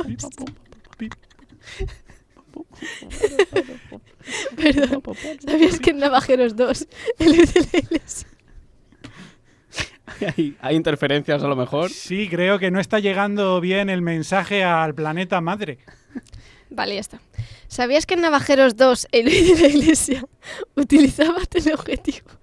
Perdón. 4.56 5.02
¿Sabías 5.46 5.80
que 5.80 5.90
en 5.90 5.98
Navajeros 5.98 6.56
2 6.56 6.88
el 7.18 7.36
de 7.36 7.68
la 7.72 7.78
iglesia? 7.78 8.28
hay, 10.36 10.56
hay 10.60 10.76
interferencias 10.76 11.42
a 11.42 11.48
lo 11.48 11.56
mejor. 11.56 11.90
Sí, 11.90 12.28
creo 12.28 12.58
que 12.58 12.70
no 12.70 12.80
está 12.80 12.98
llegando 13.00 13.60
bien 13.60 13.90
el 13.90 14.02
mensaje 14.02 14.64
al 14.64 14.94
planeta 14.94 15.40
madre. 15.40 15.78
Vale, 16.70 16.94
ya 16.94 17.00
está. 17.00 17.20
¿Sabías 17.74 18.06
que 18.06 18.14
en 18.14 18.20
Navajeros 18.20 18.76
2 18.76 19.08
el 19.10 19.24
de 19.24 19.58
la 19.60 19.66
iglesia 19.66 20.24
utilizaba 20.76 21.40
teleobjetivos? 21.44 22.38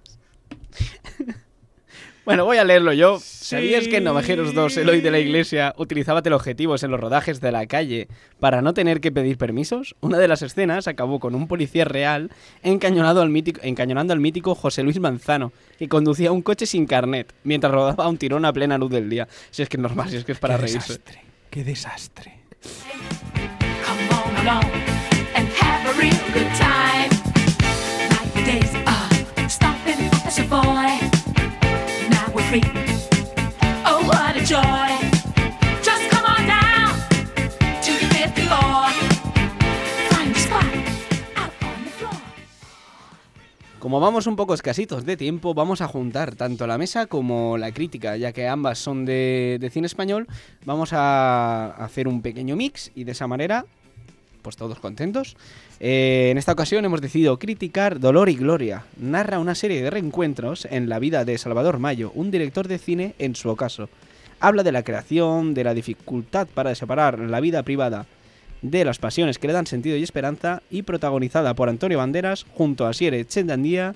Bueno, 2.26 2.44
voy 2.44 2.58
a 2.58 2.64
leerlo 2.64 2.92
yo. 2.92 3.18
¿Sabías 3.18 3.88
que 3.88 3.96
en 3.96 4.04
Navajeros 4.04 4.52
2 4.52 4.76
Eloy 4.76 5.00
de 5.00 5.10
la 5.10 5.18
Iglesia 5.20 5.74
utilizaba 5.78 6.20
teleobjetivos 6.20 6.82
en 6.82 6.90
los 6.90 7.00
rodajes 7.00 7.40
de 7.40 7.50
la 7.50 7.66
calle 7.66 8.08
para 8.40 8.60
no 8.60 8.74
tener 8.74 9.00
que 9.00 9.10
pedir 9.10 9.38
permisos? 9.38 9.96
Una 10.02 10.18
de 10.18 10.28
las 10.28 10.42
escenas 10.42 10.86
acabó 10.86 11.18
con 11.18 11.34
un 11.34 11.48
policía 11.48 11.86
real 11.86 12.30
encañonado 12.62 13.22
al 13.22 13.30
mítico, 13.30 13.60
encañonando 13.62 14.12
al 14.12 14.20
mítico 14.20 14.54
José 14.54 14.82
Luis 14.82 15.00
Manzano, 15.00 15.50
que 15.78 15.88
conducía 15.88 16.30
un 16.30 16.42
coche 16.42 16.66
sin 16.66 16.84
carnet 16.84 17.32
mientras 17.42 17.72
rodaba 17.72 18.06
un 18.06 18.18
tirón 18.18 18.44
a 18.44 18.52
plena 18.52 18.76
luz 18.76 18.90
del 18.90 19.08
día. 19.08 19.26
Si 19.50 19.62
es 19.62 19.70
que 19.70 19.78
es 19.78 19.82
normal, 19.82 20.10
si 20.10 20.16
es 20.16 20.24
que 20.24 20.32
es 20.32 20.38
para 20.38 20.56
Qué 20.56 20.62
reírse. 20.62 20.92
desastre, 20.92 21.22
qué 21.48 21.64
desastre. 21.64 22.42
Como 43.78 43.98
vamos 43.98 44.26
un 44.26 44.36
poco 44.36 44.54
escasitos 44.54 45.04
de 45.04 45.16
tiempo, 45.16 45.54
vamos 45.54 45.80
a 45.80 45.88
juntar 45.88 46.34
tanto 46.34 46.66
la 46.66 46.78
mesa 46.78 47.06
como 47.06 47.58
la 47.58 47.72
crítica, 47.72 48.16
ya 48.16 48.32
que 48.32 48.48
ambas 48.48 48.78
son 48.78 49.04
de, 49.04 49.58
de 49.60 49.70
cine 49.70 49.86
español. 49.86 50.28
Vamos 50.64 50.92
a 50.92 51.66
hacer 51.72 52.08
un 52.08 52.22
pequeño 52.22 52.56
mix 52.56 52.92
y 52.94 53.04
de 53.04 53.12
esa 53.12 53.26
manera, 53.26 53.66
pues 54.42 54.56
todos 54.56 54.78
contentos. 54.80 55.36
Eh, 55.80 56.28
en 56.30 56.38
esta 56.38 56.52
ocasión 56.52 56.84
hemos 56.84 57.00
decidido 57.00 57.38
criticar 57.38 58.00
Dolor 58.00 58.28
y 58.28 58.34
Gloria. 58.34 58.84
Narra 58.98 59.38
una 59.38 59.54
serie 59.54 59.82
de 59.82 59.90
reencuentros 59.90 60.66
en 60.70 60.88
la 60.88 60.98
vida 60.98 61.24
de 61.24 61.38
Salvador 61.38 61.78
Mayo, 61.78 62.12
un 62.14 62.30
director 62.30 62.68
de 62.68 62.78
cine 62.78 63.14
en 63.18 63.34
su 63.34 63.48
ocaso. 63.48 63.88
Habla 64.40 64.62
de 64.62 64.72
la 64.72 64.82
creación, 64.82 65.54
de 65.54 65.64
la 65.64 65.74
dificultad 65.74 66.48
para 66.52 66.74
separar 66.74 67.18
la 67.18 67.40
vida 67.40 67.62
privada 67.62 68.06
de 68.62 68.84
las 68.84 68.98
pasiones 68.98 69.38
que 69.38 69.48
le 69.48 69.52
dan 69.52 69.66
sentido 69.66 69.96
y 69.96 70.02
esperanza 70.02 70.62
y 70.70 70.82
protagonizada 70.82 71.54
por 71.54 71.68
Antonio 71.68 71.98
Banderas 71.98 72.46
junto 72.54 72.86
a 72.86 72.92
Siere 72.92 73.24
Chendandía, 73.24 73.94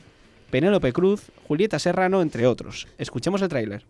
Penélope 0.50 0.92
Cruz, 0.92 1.30
Julieta 1.46 1.78
Serrano, 1.78 2.20
entre 2.20 2.46
otros. 2.46 2.88
Escuchemos 2.98 3.42
el 3.42 3.48
tráiler. 3.48 3.84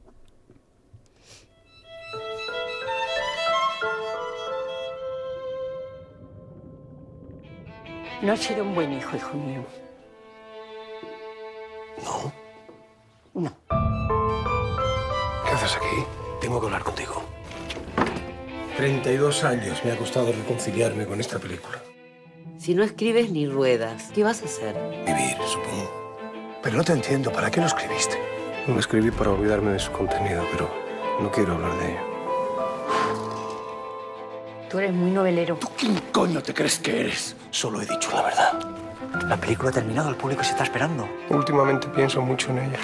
No 8.22 8.32
has 8.32 8.40
sido 8.40 8.64
un 8.64 8.74
buen 8.74 8.92
hijo, 8.92 9.16
hijo 9.16 9.36
mío. 9.36 9.64
No. 12.02 12.32
No. 13.34 13.52
¿Qué 15.44 15.50
haces 15.50 15.76
aquí? 15.76 16.04
Tengo 16.40 16.58
que 16.60 16.66
hablar 16.66 16.82
contigo. 16.82 17.22
32 18.76 19.44
años 19.44 19.84
me 19.84 19.92
ha 19.92 19.96
costado 19.96 20.32
reconciliarme 20.32 21.06
con 21.06 21.20
esta 21.20 21.38
película. 21.38 21.82
Si 22.58 22.74
no 22.74 22.82
escribes 22.82 23.30
ni 23.30 23.46
ruedas, 23.46 24.10
¿qué 24.14 24.24
vas 24.24 24.42
a 24.42 24.46
hacer? 24.46 24.74
Vivir, 25.06 25.36
supongo. 25.46 26.16
Pero 26.62 26.76
no 26.78 26.84
te 26.84 26.92
entiendo. 26.92 27.30
¿Para 27.32 27.50
qué 27.50 27.60
lo 27.60 27.66
escribiste? 27.66 28.18
Lo 28.66 28.78
escribí 28.78 29.10
para 29.10 29.30
olvidarme 29.30 29.72
de 29.72 29.78
su 29.78 29.92
contenido, 29.92 30.44
pero 30.50 30.70
no 31.20 31.30
quiero 31.30 31.54
hablar 31.54 31.78
de 31.78 31.92
ello. 31.92 32.15
Tú 34.70 34.78
eres 34.78 34.92
muy 34.92 35.10
novelero. 35.10 35.56
¿Tú 35.56 35.68
quién 35.76 35.94
coño 36.12 36.42
te 36.42 36.52
crees 36.52 36.78
que 36.78 37.00
eres? 37.00 37.36
Solo 37.50 37.80
he 37.80 37.86
dicho 37.86 38.10
la 38.12 38.22
verdad. 38.22 38.52
La 39.28 39.36
película 39.36 39.70
ha 39.70 39.72
terminado, 39.72 40.10
el 40.10 40.16
público 40.16 40.42
se 40.42 40.50
está 40.50 40.64
esperando. 40.64 41.08
Últimamente 41.30 41.88
pienso 41.88 42.20
mucho 42.20 42.50
en 42.50 42.58
ella. 42.58 42.78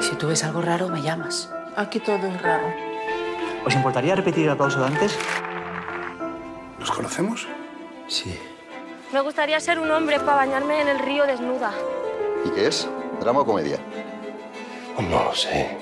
Si 0.00 0.16
tú 0.16 0.28
ves 0.28 0.42
algo 0.44 0.60
raro, 0.60 0.88
me 0.88 1.00
llamas. 1.00 1.50
Aquí 1.76 2.00
todo 2.00 2.26
es 2.26 2.42
raro. 2.42 2.66
¿Os 3.64 3.74
importaría 3.74 4.16
repetir 4.16 4.44
el 4.44 4.50
aplauso 4.50 4.80
de 4.80 4.86
antes? 4.86 5.16
¿Nos 6.80 6.90
conocemos? 6.90 7.46
Sí. 8.08 8.38
Me 9.12 9.20
gustaría 9.20 9.60
ser 9.60 9.78
un 9.78 9.90
hombre 9.90 10.18
para 10.18 10.36
bañarme 10.36 10.80
en 10.80 10.88
el 10.88 10.98
río 10.98 11.24
desnuda. 11.26 11.70
¿Y 12.44 12.50
qué 12.50 12.66
es? 12.66 12.88
¿Drama 13.20 13.40
o 13.40 13.46
comedia? 13.46 13.78
No 14.98 15.24
lo 15.24 15.34
sé. 15.34 15.76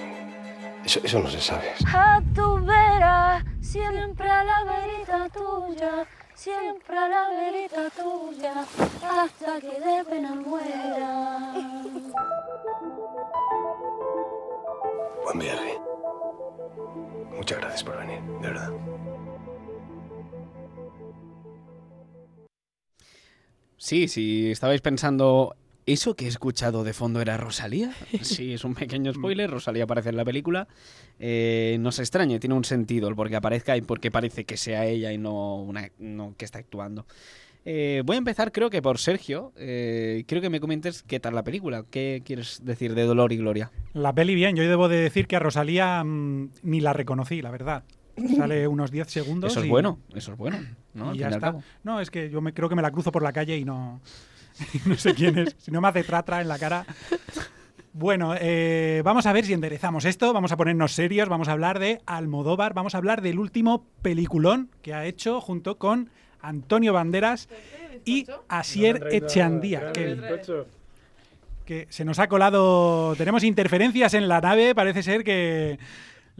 Eso, 0.84 1.00
eso 1.02 1.18
no 1.18 1.28
se 1.28 1.40
sabe. 1.40 1.72
A 1.92 2.20
tu 2.34 2.56
vera, 2.64 2.89
siempre 3.70 4.28
a 4.28 4.42
la 4.42 4.64
verita 4.64 5.28
tuya, 5.28 6.04
siempre 6.34 6.98
a 6.98 7.08
la 7.08 7.28
verita 7.28 7.88
tuya, 7.90 8.66
hasta 9.02 9.60
que 9.60 9.80
de 9.80 10.04
pena 10.04 10.34
muera. 10.34 11.52
Buen 15.24 15.38
viaje. 15.38 15.78
Muchas 17.36 17.58
gracias 17.58 17.84
por 17.84 17.96
venir, 17.98 18.20
de 18.40 18.48
verdad. 18.48 18.72
Sí, 23.76 24.08
si 24.08 24.50
estabais 24.50 24.80
pensando, 24.80 25.54
¿eso 25.92 26.14
que 26.14 26.24
he 26.26 26.28
escuchado 26.28 26.84
de 26.84 26.92
fondo 26.92 27.20
era 27.20 27.36
Rosalía? 27.36 27.92
Sí, 28.22 28.52
es 28.52 28.64
un 28.64 28.74
pequeño 28.74 29.12
spoiler, 29.12 29.50
Rosalía 29.50 29.84
aparece 29.84 30.10
en 30.10 30.16
la 30.16 30.24
película. 30.24 30.68
Eh, 31.18 31.76
no 31.80 31.92
se 31.92 32.02
extrañe, 32.02 32.38
tiene 32.38 32.54
un 32.54 32.64
sentido 32.64 33.08
el 33.08 33.14
por 33.14 33.28
qué 33.28 33.36
aparezca 33.36 33.76
y 33.76 33.82
por 33.82 34.00
qué 34.00 34.10
parece 34.10 34.44
que 34.44 34.56
sea 34.56 34.86
ella 34.86 35.12
y 35.12 35.18
no, 35.18 35.56
una, 35.56 35.90
no 35.98 36.34
que 36.36 36.44
está 36.44 36.58
actuando. 36.58 37.06
Eh, 37.66 38.02
voy 38.06 38.14
a 38.14 38.18
empezar 38.18 38.52
creo 38.52 38.70
que 38.70 38.80
por 38.80 38.98
Sergio. 38.98 39.52
Eh, 39.56 40.24
quiero 40.26 40.40
que 40.40 40.48
me 40.48 40.60
comentes 40.60 41.02
qué 41.02 41.20
tal 41.20 41.34
la 41.34 41.44
película. 41.44 41.84
¿Qué 41.90 42.22
quieres 42.24 42.60
decir 42.64 42.94
de 42.94 43.02
Dolor 43.04 43.32
y 43.32 43.36
Gloria? 43.36 43.70
La 43.92 44.14
peli 44.14 44.34
bien, 44.34 44.56
yo 44.56 44.62
debo 44.62 44.88
de 44.88 44.96
decir 44.96 45.26
que 45.26 45.36
a 45.36 45.40
Rosalía 45.40 46.02
mm, 46.02 46.50
ni 46.62 46.80
la 46.80 46.92
reconocí, 46.94 47.42
la 47.42 47.50
verdad. 47.50 47.84
Sale 48.36 48.66
unos 48.68 48.90
10 48.90 49.08
segundos. 49.08 49.52
Eso 49.52 49.60
es 49.60 49.66
y- 49.66 49.68
bueno, 49.68 49.98
eso 50.14 50.32
es 50.32 50.38
bueno. 50.38 50.58
¿no? 50.94 51.14
Y 51.14 51.18
ya 51.18 51.28
está. 51.28 51.56
No, 51.84 52.00
es 52.00 52.10
que 52.10 52.30
yo 52.30 52.40
me, 52.40 52.54
creo 52.54 52.68
que 52.68 52.74
me 52.74 52.82
la 52.82 52.90
cruzo 52.90 53.12
por 53.12 53.22
la 53.22 53.32
calle 53.32 53.56
y 53.58 53.64
no, 53.64 54.00
no 54.86 54.96
sé 54.96 55.14
quién 55.14 55.38
es. 55.38 55.56
Si 55.58 55.70
no 55.70 55.80
me 55.80 55.88
hace 55.88 56.04
tratra 56.04 56.40
en 56.40 56.48
la 56.48 56.58
cara. 56.58 56.86
Bueno, 57.92 58.34
eh, 58.38 59.02
vamos 59.04 59.26
a 59.26 59.32
ver 59.32 59.44
si 59.44 59.52
enderezamos 59.52 60.04
esto, 60.04 60.32
vamos 60.32 60.52
a 60.52 60.56
ponernos 60.56 60.92
serios, 60.92 61.28
vamos 61.28 61.48
a 61.48 61.52
hablar 61.52 61.80
de 61.80 62.00
Almodóvar, 62.06 62.72
vamos 62.72 62.94
a 62.94 62.98
hablar 62.98 63.20
del 63.20 63.40
último 63.40 63.84
peliculón 64.00 64.70
que 64.80 64.94
ha 64.94 65.06
hecho 65.06 65.40
junto 65.40 65.76
con 65.76 66.08
Antonio 66.40 66.92
Banderas 66.92 67.48
y 68.04 68.26
Asier 68.48 69.08
Echandía. 69.10 69.92
Kevin. 69.92 70.22
Que 71.64 71.86
se 71.90 72.04
nos 72.04 72.18
ha 72.20 72.28
colado, 72.28 73.14
tenemos 73.16 73.42
interferencias 73.42 74.14
en 74.14 74.28
la 74.28 74.40
nave, 74.40 74.74
parece 74.74 75.02
ser 75.02 75.24
que 75.24 75.78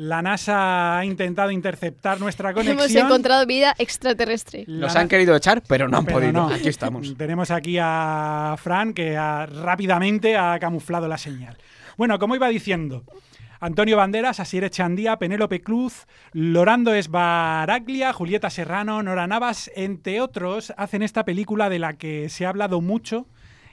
la 0.02 0.22
NASA 0.22 0.98
ha 0.98 1.04
intentado 1.04 1.50
interceptar 1.50 2.18
nuestra 2.20 2.54
conexión. 2.54 2.78
Hemos 2.80 2.94
encontrado 2.94 3.44
vida 3.46 3.74
extraterrestre. 3.78 4.64
Nos 4.66 4.96
han 4.96 5.08
querido 5.08 5.36
echar, 5.36 5.62
pero 5.68 5.88
no 5.88 5.98
han 5.98 6.06
Pero 6.06 6.18
podido. 6.20 6.32
no. 6.32 6.48
Aquí 6.48 6.68
estamos. 6.68 7.14
Tenemos 7.18 7.50
aquí 7.50 7.76
a 7.78 8.54
Fran 8.58 8.94
que 8.94 9.16
ha- 9.16 9.44
rápidamente 9.46 10.38
ha 10.38 10.58
camuflado 10.58 11.06
la 11.06 11.18
señal. 11.18 11.58
Bueno, 11.98 12.18
como 12.18 12.34
iba 12.34 12.48
diciendo, 12.48 13.04
Antonio 13.60 13.98
Banderas, 13.98 14.40
Asier 14.40 14.64
Echandía, 14.64 15.18
Penélope 15.18 15.60
Cruz, 15.60 16.06
Lorando 16.32 16.94
Esbaraglia, 16.94 18.14
Julieta 18.14 18.48
Serrano, 18.48 19.02
Nora 19.02 19.26
Navas, 19.26 19.70
entre 19.76 20.22
otros, 20.22 20.72
hacen 20.78 21.02
esta 21.02 21.26
película 21.26 21.68
de 21.68 21.78
la 21.78 21.92
que 21.92 22.30
se 22.30 22.46
ha 22.46 22.48
hablado 22.48 22.80
mucho 22.80 23.26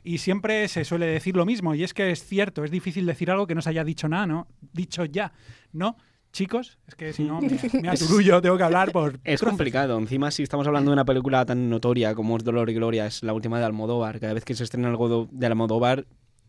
y 0.03 0.17
siempre 0.17 0.67
se 0.67 0.83
suele 0.83 1.05
decir 1.05 1.37
lo 1.37 1.45
mismo. 1.45 1.73
Y 1.73 1.85
es 1.85 1.93
que 1.93 2.11
es 2.11 2.25
cierto, 2.25 2.65
es 2.65 2.71
difícil 2.71 3.05
decir 3.05 3.31
algo 3.31 3.47
que 3.47 3.55
no 3.55 3.61
se 3.61 3.69
haya 3.69 3.85
dicho 3.85 4.09
nada, 4.09 4.27
¿no? 4.27 4.47
Dicho 4.73 5.05
ya, 5.05 5.31
¿no? 5.71 5.95
Chicos, 6.37 6.77
es 6.87 6.93
que 6.93 7.13
si 7.13 7.23
no 7.23 7.41
me, 7.41 7.49
me 7.81 7.89
aturullo, 7.89 8.39
tengo 8.41 8.57
que 8.57 8.63
hablar 8.63 8.91
por 8.91 9.19
Es 9.23 9.39
trozos. 9.39 9.49
complicado. 9.57 9.97
Encima, 9.97 10.29
si 10.29 10.43
estamos 10.43 10.67
hablando 10.67 10.91
de 10.91 10.93
una 10.93 11.03
película 11.05 11.43
tan 11.47 11.67
notoria 11.67 12.13
como 12.13 12.37
es 12.37 12.43
Dolor 12.43 12.69
y 12.69 12.75
Gloria, 12.75 13.07
es 13.07 13.23
la 13.23 13.33
última 13.33 13.57
de 13.57 13.65
Almodóvar. 13.65 14.19
Cada 14.19 14.33
vez 14.35 14.45
que 14.45 14.53
se 14.53 14.63
estrena 14.63 14.87
algo 14.89 15.27
de 15.31 15.45
Almodóvar, 15.47 16.05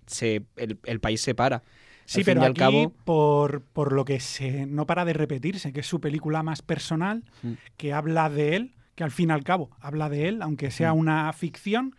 se, 0.07 0.45
el, 0.57 0.78
el 0.84 1.01
país 1.01 1.22
se 1.22 1.34
para. 1.34 1.62
Sí, 2.05 2.20
al 2.20 2.24
pero 2.26 2.43
al 2.43 2.51
aquí, 2.51 2.59
cabo, 2.61 2.93
por, 3.07 3.62
por 3.62 3.93
lo 3.95 4.05
que 4.05 4.20
se 4.20 4.66
no 4.66 4.84
para 4.86 5.07
de 5.07 5.14
repetirse, 5.14 5.72
que 5.72 5.80
es 5.80 5.86
su 5.86 6.01
película 6.03 6.43
más 6.43 6.61
personal, 6.61 7.24
Mm. 7.43 7.53
que 7.78 7.95
habla 7.95 8.28
de 8.28 8.57
él, 8.57 8.74
que 8.95 9.05
al 9.05 9.11
fin 9.11 9.30
y 9.30 9.32
al 9.32 9.43
cabo 9.45 9.70
habla 9.80 10.11
de 10.11 10.28
él, 10.28 10.43
aunque 10.43 10.70
sea 10.70 10.93
Mm. 10.93 10.99
una 10.99 11.32
ficción, 11.32 11.97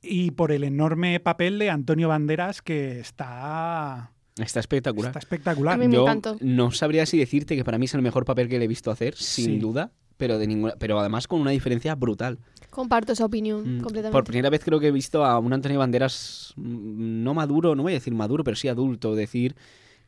y 0.00 0.30
por 0.30 0.52
el 0.52 0.64
enorme 0.64 1.20
papel 1.20 1.58
de 1.58 1.68
Antonio 1.68 2.08
Banderas, 2.08 2.62
que 2.62 2.98
está, 3.00 4.10
está 4.42 4.60
espectacular. 4.60 5.10
está 5.10 5.18
espectacular. 5.18 5.74
A 5.74 5.78
mí 5.78 5.88
me 5.88 5.94
Yo 5.94 6.02
encantó. 6.02 6.36
no 6.40 6.70
sabría 6.70 7.06
si 7.06 7.18
decirte 7.18 7.56
que 7.56 7.64
para 7.64 7.78
mí 7.78 7.84
es 7.86 7.94
el 7.94 8.02
mejor 8.02 8.24
papel 8.24 8.48
que 8.48 8.58
le 8.58 8.64
he 8.64 8.68
visto 8.68 8.90
hacer, 8.90 9.14
sin 9.16 9.44
Sí. 9.46 9.58
duda, 9.58 9.92
pero 10.16 10.38
de 10.38 10.46
ninguna, 10.46 10.74
pero 10.78 10.98
además 11.00 11.26
con 11.26 11.40
una 11.40 11.50
diferencia 11.50 11.94
brutal. 11.94 12.38
Comparto 12.70 13.12
esa 13.12 13.24
opinión 13.24 13.78
Mm, 13.78 13.80
completamente. 13.82 14.12
Por 14.12 14.24
primera 14.24 14.48
vez 14.50 14.62
creo 14.64 14.78
que 14.78 14.88
he 14.88 14.92
visto 14.92 15.24
a 15.24 15.38
un 15.38 15.52
Antonio 15.52 15.78
Banderas 15.78 16.52
mm, 16.56 17.22
no 17.24 17.34
maduro, 17.34 17.74
no 17.74 17.82
voy 17.82 17.92
a 17.92 17.96
decir 17.96 18.14
maduro, 18.14 18.44
pero 18.44 18.56
sí 18.56 18.68
adulto, 18.68 19.14
decir 19.14 19.56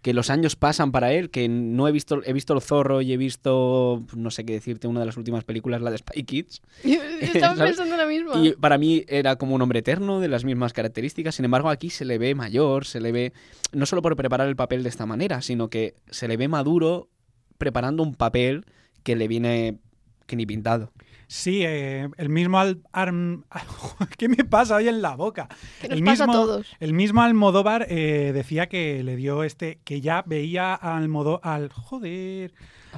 que 0.02 0.12
los 0.12 0.30
años 0.30 0.56
pasan 0.56 0.90
para 0.90 1.12
él, 1.12 1.30
que 1.30 1.48
no 1.48 1.86
he 1.86 1.92
visto, 1.92 2.20
he 2.24 2.32
visto 2.32 2.54
el 2.54 2.60
zorro 2.60 3.02
y 3.02 3.12
he 3.12 3.16
visto, 3.16 4.02
no 4.16 4.32
sé 4.32 4.44
qué 4.44 4.54
decirte, 4.54 4.88
una 4.88 4.98
de 4.98 5.06
las 5.06 5.16
últimas 5.16 5.44
películas, 5.44 5.80
la 5.80 5.92
de 5.92 5.98
Spy 5.98 6.24
Kids. 6.24 6.60
Estaba 7.20 7.54
pensando 7.54 7.96
lo 7.96 8.06
mismo. 8.08 8.36
Y 8.42 8.52
para 8.52 8.78
mí 8.78 9.04
era 9.06 9.36
como 9.36 9.54
un 9.54 9.62
hombre 9.62 9.78
eterno, 9.78 10.18
de 10.18 10.26
las 10.26 10.44
mismas 10.44 10.72
características. 10.72 11.36
Sin 11.36 11.44
embargo, 11.44 11.70
aquí 11.70 11.88
se 11.88 12.04
le 12.04 12.18
ve 12.18 12.34
mayor, 12.34 12.84
se 12.84 13.00
le 13.00 13.12
ve, 13.12 13.32
no 13.70 13.86
solo 13.86 14.02
por 14.02 14.16
preparar 14.16 14.48
el 14.48 14.56
papel 14.56 14.82
de 14.82 14.88
esta 14.88 15.06
manera, 15.06 15.40
sino 15.40 15.70
que 15.70 15.94
se 16.10 16.26
le 16.26 16.36
ve 16.36 16.48
maduro 16.48 17.08
preparando 17.56 18.02
un 18.02 18.16
papel 18.16 18.66
que 19.04 19.14
le 19.14 19.28
viene 19.28 19.78
que 20.26 20.34
ni 20.34 20.46
pintado. 20.46 20.92
Sí, 21.32 21.62
eh, 21.64 22.10
el 22.18 22.28
mismo 22.28 22.58
al, 22.58 22.82
Arm- 22.92 23.44
¿Qué 24.18 24.28
me 24.28 24.44
pasa 24.44 24.76
hoy 24.76 24.88
en 24.88 25.00
la 25.00 25.16
boca? 25.16 25.48
Que 25.80 25.88
nos 25.88 25.98
el 25.98 26.04
pasa 26.04 26.24
a 26.24 26.26
mismo, 26.26 26.42
todos. 26.42 26.76
El 26.78 26.92
mismo 26.92 27.22
Almodóvar 27.22 27.86
eh, 27.88 28.32
decía 28.34 28.68
que 28.68 29.02
le 29.02 29.16
dio 29.16 29.42
este, 29.42 29.78
que 29.82 30.02
ya 30.02 30.22
veía 30.26 30.74
a 30.74 30.94
Almodó, 30.98 31.40
al 31.42 31.70
joder, 31.72 32.52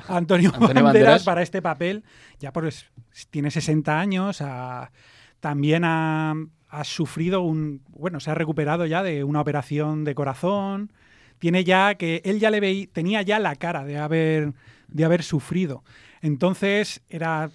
a 0.08 0.16
Antonio, 0.16 0.48
Antonio 0.52 0.82
Banderas, 0.82 0.82
Banderas. 0.82 1.22
para 1.24 1.42
este 1.42 1.62
papel. 1.62 2.02
Ya 2.40 2.52
pues 2.52 2.90
tiene 3.30 3.52
60 3.52 4.00
años, 4.00 4.40
ha- 4.40 4.90
también 5.38 5.84
ha, 5.84 6.34
ha 6.70 6.82
sufrido 6.82 7.40
un, 7.42 7.82
bueno, 7.90 8.18
se 8.18 8.32
ha 8.32 8.34
recuperado 8.34 8.84
ya 8.84 9.04
de 9.04 9.22
una 9.22 9.42
operación 9.42 10.02
de 10.02 10.16
corazón. 10.16 10.92
Tiene 11.38 11.62
ya 11.62 11.94
que 11.94 12.20
él 12.24 12.40
ya 12.40 12.50
le 12.50 12.58
veía, 12.58 12.86
tenía 12.92 13.22
ya 13.22 13.38
la 13.38 13.54
cara 13.54 13.84
de 13.84 13.96
haber, 13.96 14.54
de 14.88 15.04
haber 15.04 15.22
sufrido. 15.22 15.84
Entonces 16.20 17.00
era 17.08 17.50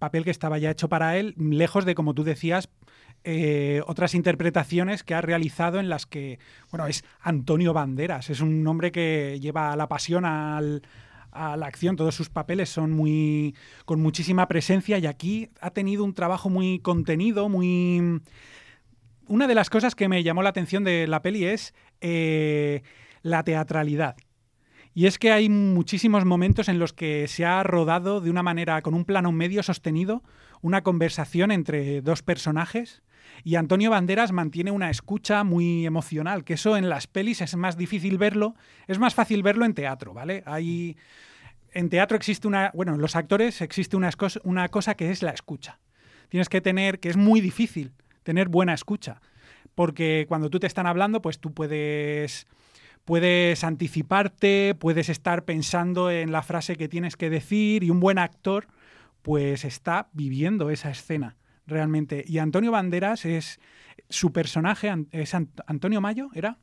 papel 0.00 0.24
que 0.24 0.32
estaba 0.32 0.58
ya 0.58 0.72
hecho 0.72 0.88
para 0.88 1.16
él, 1.16 1.34
lejos 1.38 1.84
de, 1.84 1.94
como 1.94 2.14
tú 2.14 2.24
decías, 2.24 2.68
eh, 3.22 3.82
otras 3.86 4.14
interpretaciones 4.16 5.04
que 5.04 5.14
ha 5.14 5.20
realizado 5.20 5.78
en 5.78 5.88
las 5.88 6.06
que, 6.06 6.40
bueno, 6.70 6.88
es 6.88 7.04
Antonio 7.20 7.72
Banderas, 7.72 8.30
es 8.30 8.40
un 8.40 8.66
hombre 8.66 8.90
que 8.90 9.38
lleva 9.40 9.76
la 9.76 9.88
pasión 9.88 10.24
a 10.24 10.60
la 10.60 11.66
acción, 11.66 11.94
todos 11.96 12.14
sus 12.14 12.30
papeles 12.30 12.70
son 12.70 12.90
muy 12.90 13.54
con 13.84 14.00
muchísima 14.00 14.48
presencia 14.48 14.98
y 14.98 15.06
aquí 15.06 15.50
ha 15.60 15.70
tenido 15.70 16.02
un 16.02 16.14
trabajo 16.14 16.50
muy 16.50 16.80
contenido, 16.80 17.48
muy... 17.48 18.20
Una 19.28 19.46
de 19.46 19.54
las 19.54 19.70
cosas 19.70 19.94
que 19.94 20.08
me 20.08 20.24
llamó 20.24 20.42
la 20.42 20.48
atención 20.48 20.82
de 20.82 21.06
la 21.06 21.22
peli 21.22 21.44
es 21.44 21.72
eh, 22.00 22.82
la 23.22 23.44
teatralidad. 23.44 24.16
Y 24.94 25.06
es 25.06 25.18
que 25.18 25.30
hay 25.30 25.48
muchísimos 25.48 26.24
momentos 26.24 26.68
en 26.68 26.78
los 26.78 26.92
que 26.92 27.28
se 27.28 27.44
ha 27.44 27.62
rodado 27.62 28.20
de 28.20 28.30
una 28.30 28.42
manera, 28.42 28.82
con 28.82 28.94
un 28.94 29.04
plano 29.04 29.30
medio 29.30 29.62
sostenido, 29.62 30.22
una 30.62 30.82
conversación 30.82 31.52
entre 31.52 32.02
dos 32.02 32.22
personajes 32.22 33.02
y 33.44 33.54
Antonio 33.54 33.90
Banderas 33.90 34.32
mantiene 34.32 34.70
una 34.70 34.90
escucha 34.90 35.44
muy 35.44 35.86
emocional, 35.86 36.44
que 36.44 36.54
eso 36.54 36.76
en 36.76 36.88
las 36.88 37.06
pelis 37.06 37.40
es 37.40 37.56
más 37.56 37.76
difícil 37.76 38.18
verlo, 38.18 38.54
es 38.86 38.98
más 38.98 39.14
fácil 39.14 39.42
verlo 39.42 39.64
en 39.64 39.74
teatro, 39.74 40.12
¿vale? 40.12 40.42
Hay, 40.46 40.96
en 41.72 41.88
teatro 41.88 42.16
existe 42.16 42.48
una, 42.48 42.70
bueno, 42.74 42.94
en 42.94 43.00
los 43.00 43.16
actores 43.16 43.60
existe 43.60 43.96
una, 43.96 44.10
una 44.44 44.68
cosa 44.68 44.94
que 44.94 45.10
es 45.10 45.22
la 45.22 45.30
escucha. 45.30 45.78
Tienes 46.28 46.48
que 46.48 46.60
tener, 46.60 47.00
que 47.00 47.08
es 47.08 47.16
muy 47.16 47.40
difícil, 47.40 47.92
tener 48.22 48.48
buena 48.48 48.74
escucha, 48.74 49.20
porque 49.74 50.26
cuando 50.28 50.50
tú 50.50 50.60
te 50.60 50.66
están 50.66 50.86
hablando, 50.86 51.22
pues 51.22 51.38
tú 51.38 51.52
puedes 51.52 52.46
puedes 53.10 53.64
anticiparte, 53.64 54.76
puedes 54.78 55.08
estar 55.08 55.44
pensando 55.44 56.12
en 56.12 56.30
la 56.30 56.42
frase 56.42 56.76
que 56.76 56.88
tienes 56.88 57.16
que 57.16 57.28
decir 57.28 57.82
y 57.82 57.90
un 57.90 57.98
buen 57.98 58.18
actor 58.18 58.68
pues 59.22 59.64
está 59.64 60.06
viviendo 60.12 60.70
esa 60.70 60.90
escena 60.90 61.34
realmente. 61.66 62.22
Y 62.24 62.38
Antonio 62.38 62.70
Banderas 62.70 63.24
es 63.24 63.58
su 64.08 64.30
personaje, 64.32 64.94
es 65.10 65.34
Ant- 65.34 65.60
Antonio 65.66 66.00
Mayo, 66.00 66.28
¿era? 66.34 66.58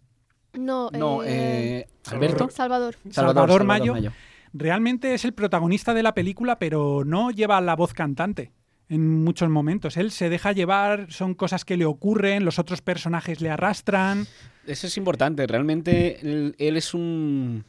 No, 0.54 0.89
No, 0.93 1.22
eh, 1.22 1.80
eh, 1.80 1.88
¿Alberto? 2.12 2.50
Salvador. 2.50 2.95
Salvador, 2.95 3.14
Salvador, 3.14 3.36
Salvador 3.50 3.64
Mayo. 3.66 3.93
Mayo. 3.93 4.12
Realmente 4.54 5.14
es 5.16 5.26
el 5.26 5.34
protagonista 5.34 5.93
de 5.93 6.04
la 6.04 6.14
película, 6.14 6.60
pero 6.60 7.04
no 7.04 7.30
lleva 7.30 7.60
la 7.60 7.76
voz 7.76 7.93
cantante 7.93 8.54
en 8.88 9.22
muchos 9.22 9.50
momentos. 9.50 9.98
Él 9.98 10.12
se 10.12 10.30
deja 10.30 10.54
llevar, 10.54 11.12
son 11.12 11.34
cosas 11.34 11.66
que 11.66 11.76
le 11.76 11.84
ocurren, 11.84 12.45
los 12.45 12.58
otros 12.58 12.82
personajes 12.82 13.41
le 13.41 13.50
arrastran. 13.50 14.28
Eso 14.68 14.88
es 14.88 14.97
importante. 14.97 15.47
Realmente 15.47 16.20
él, 16.22 16.55
él 16.59 16.78
es 16.78 16.93
un, 16.93 17.63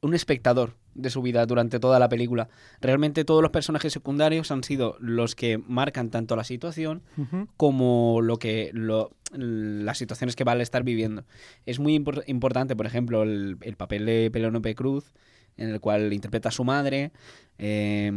un 0.00 0.14
espectador 0.14 0.74
de 0.94 1.10
su 1.10 1.22
vida 1.22 1.46
durante 1.46 1.78
toda 1.78 1.98
la 1.98 2.08
película. 2.08 2.48
Realmente 2.80 3.24
todos 3.24 3.40
los 3.40 3.52
personajes 3.52 3.92
secundarios 3.92 4.50
han 4.50 4.64
sido 4.64 4.96
los 5.00 5.34
que 5.36 5.58
marcan 5.58 6.10
tanto 6.10 6.34
la 6.36 6.44
situación 6.44 7.02
como 7.56 8.20
lo 8.20 8.38
que 8.38 8.70
lo- 8.72 9.12
las 9.32 9.98
situaciones 9.98 10.34
que 10.34 10.42
va 10.44 10.52
a 10.52 10.62
estar 10.62 10.82
viviendo. 10.82 11.24
Es 11.66 11.78
muy 11.78 11.96
impor- 11.96 12.24
importante, 12.26 12.74
por 12.74 12.86
ejemplo, 12.86 13.22
el, 13.22 13.58
el 13.60 13.76
papel 13.76 14.06
de 14.06 14.30
Penélope 14.32 14.74
Cruz, 14.74 15.12
en 15.56 15.68
el 15.68 15.80
cual 15.80 16.12
interpreta 16.12 16.48
a 16.48 16.52
su 16.52 16.64
madre. 16.64 17.12
Eh, 17.58 18.10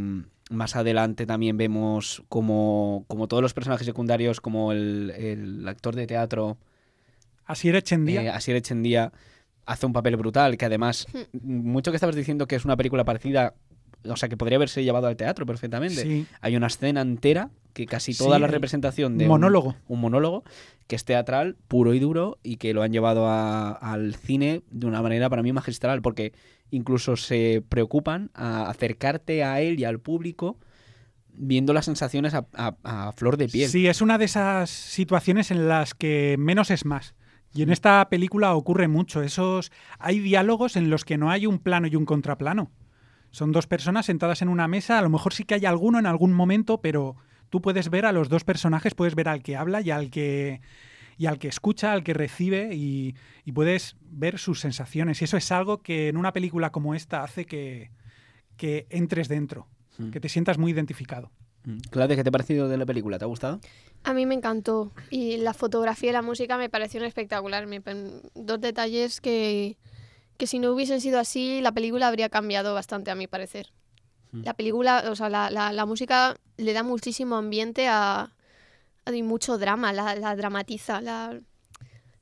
más 0.49 0.75
adelante 0.75 1.25
también 1.25 1.57
vemos 1.57 2.23
como, 2.29 3.05
como 3.07 3.27
todos 3.27 3.43
los 3.43 3.53
personajes 3.53 3.85
secundarios, 3.85 4.41
como 4.41 4.71
el, 4.71 5.11
el 5.17 5.67
actor 5.67 5.95
de 5.95 6.07
teatro 6.07 6.57
Asier 7.51 7.75
Echendía. 7.75 8.23
eh, 8.23 8.29
Asier 8.29 8.57
Echendía 8.57 9.11
hace 9.65 9.85
un 9.85 9.93
papel 9.93 10.15
brutal, 10.17 10.57
que 10.57 10.65
además, 10.65 11.05
mucho 11.43 11.91
que 11.91 11.95
estabas 11.97 12.15
diciendo 12.15 12.47
que 12.47 12.55
es 12.55 12.65
una 12.65 12.75
película 12.77 13.03
parecida, 13.05 13.53
o 14.03 14.15
sea, 14.17 14.27
que 14.29 14.35
podría 14.37 14.55
haberse 14.57 14.83
llevado 14.83 15.07
al 15.07 15.15
teatro 15.15 15.45
perfectamente. 15.45 16.01
Sí. 16.01 16.25
Hay 16.41 16.55
una 16.55 16.67
escena 16.67 17.01
entera 17.01 17.51
que 17.73 17.85
casi 17.85 18.13
toda 18.13 18.35
Sí, 18.35 18.41
la 18.41 18.47
representación 18.47 19.17
de 19.17 19.27
monólogo. 19.27 19.69
Un, 19.87 19.95
un 19.95 20.01
monólogo 20.01 20.43
que 20.87 20.95
es 20.97 21.05
teatral, 21.05 21.55
puro 21.69 21.93
y 21.93 21.99
duro, 21.99 22.37
y 22.43 22.57
que 22.57 22.73
lo 22.73 22.81
han 22.81 22.91
llevado 22.91 23.27
a- 23.27 23.71
al 23.71 24.15
cine 24.15 24.61
de 24.71 24.87
una 24.87 25.01
manera 25.01 25.29
para 25.29 25.41
mí 25.43 25.53
magistral, 25.53 26.01
porque 26.01 26.33
incluso 26.71 27.15
se 27.15 27.63
preocupan 27.69 28.29
a 28.33 28.69
acercarte 28.69 29.43
a 29.45 29.61
él 29.61 29.79
y 29.79 29.85
al 29.85 29.99
público 29.99 30.57
viendo 31.33 31.71
las 31.73 31.85
sensaciones 31.85 32.33
a, 32.33 32.45
a- 32.53 32.75
a 32.83 33.11
flor 33.13 33.37
de 33.37 33.47
piel. 33.47 33.69
Sí, 33.69 33.87
es 33.87 34.01
una 34.01 34.17
de 34.17 34.25
esas 34.25 34.69
situaciones 34.69 35.49
en 35.51 35.69
las 35.69 35.93
que 35.93 36.35
menos 36.37 36.71
es 36.71 36.83
más. 36.85 37.15
Y 37.53 37.63
en 37.63 37.69
esta 37.69 38.07
película 38.09 38.53
ocurre 38.55 38.87
mucho. 38.87 39.21
Esos 39.21 39.71
hay 39.99 40.19
diálogos 40.19 40.75
en 40.75 40.89
los 40.89 41.03
que 41.05 41.17
no 41.17 41.29
hay 41.29 41.45
un 41.47 41.59
plano 41.59 41.87
y 41.87 41.95
un 41.95 42.05
contraplano. 42.05 42.71
Son 43.31 43.51
dos 43.51 43.67
personas 43.67 44.05
sentadas 44.05 44.41
en 44.41 44.49
una 44.49 44.67
mesa, 44.67 44.99
a 44.99 45.01
lo 45.01 45.09
mejor 45.09 45.33
sí 45.33 45.43
que 45.43 45.55
hay 45.55 45.65
alguno 45.65 45.99
en 45.99 46.05
algún 46.05 46.33
momento, 46.33 46.81
pero 46.81 47.15
tú 47.49 47.61
puedes 47.61 47.89
ver 47.89 48.05
a 48.05 48.11
los 48.11 48.29
dos 48.29 48.43
personajes, 48.43 48.93
puedes 48.93 49.15
ver 49.15 49.29
al 49.29 49.41
que 49.41 49.55
habla 49.55 49.81
y 49.81 49.91
al 49.91 50.09
que 50.09 50.61
y 51.17 51.27
al 51.27 51.37
que 51.37 51.49
escucha, 51.49 51.91
al 51.93 52.03
que 52.03 52.13
recibe 52.15 52.73
y, 52.73 53.15
y 53.45 53.51
puedes 53.51 53.95
ver 54.09 54.39
sus 54.39 54.59
sensaciones. 54.59 55.21
Y 55.21 55.25
eso 55.25 55.37
es 55.37 55.51
algo 55.51 55.77
que 55.77 56.07
en 56.07 56.17
una 56.17 56.33
película 56.33 56.71
como 56.71 56.95
esta 56.95 57.23
hace 57.23 57.45
que, 57.45 57.91
que 58.57 58.87
entres 58.89 59.27
dentro, 59.27 59.67
Mm. 59.97 60.09
que 60.11 60.19
te 60.19 60.29
sientas 60.29 60.57
muy 60.57 60.71
identificado. 60.71 61.31
Claudia, 61.91 62.15
¿qué 62.15 62.23
te 62.23 62.29
ha 62.29 62.31
parecido 62.31 62.67
de 62.67 62.77
la 62.77 62.85
película? 62.85 63.19
¿Te 63.19 63.25
ha 63.25 63.27
gustado? 63.27 63.59
A 64.03 64.13
mí 64.13 64.25
me 64.25 64.33
encantó. 64.35 64.91
Y 65.09 65.37
la 65.37 65.53
fotografía 65.53 66.09
y 66.09 66.13
la 66.13 66.21
música 66.21 66.57
me 66.57 66.69
parecieron 66.69 67.07
espectacular. 67.07 67.67
Me 67.67 67.81
dos 68.33 68.59
detalles 68.59 69.21
que, 69.21 69.77
que 70.37 70.47
si 70.47 70.57
no 70.59 70.71
hubiesen 70.73 71.01
sido 71.01 71.19
así, 71.19 71.61
la 71.61 71.71
película 71.71 72.07
habría 72.07 72.29
cambiado 72.29 72.73
bastante, 72.73 73.11
a 73.11 73.15
mi 73.15 73.27
parecer. 73.27 73.71
Mm. 74.31 74.41
La 74.43 74.53
película, 74.55 75.03
o 75.11 75.15
sea, 75.15 75.29
la, 75.29 75.49
la- 75.51 75.71
la 75.71 75.85
música 75.85 76.35
le 76.57 76.73
da 76.73 76.81
muchísimo 76.83 77.35
ambiente 77.35 77.87
a, 77.87 78.33
a- 79.05 79.11
y 79.15 79.21
mucho 79.21 79.57
drama, 79.59 79.93
la, 79.93 80.15
la 80.15 80.35
dramatiza, 80.35 80.99
la, 81.01 81.39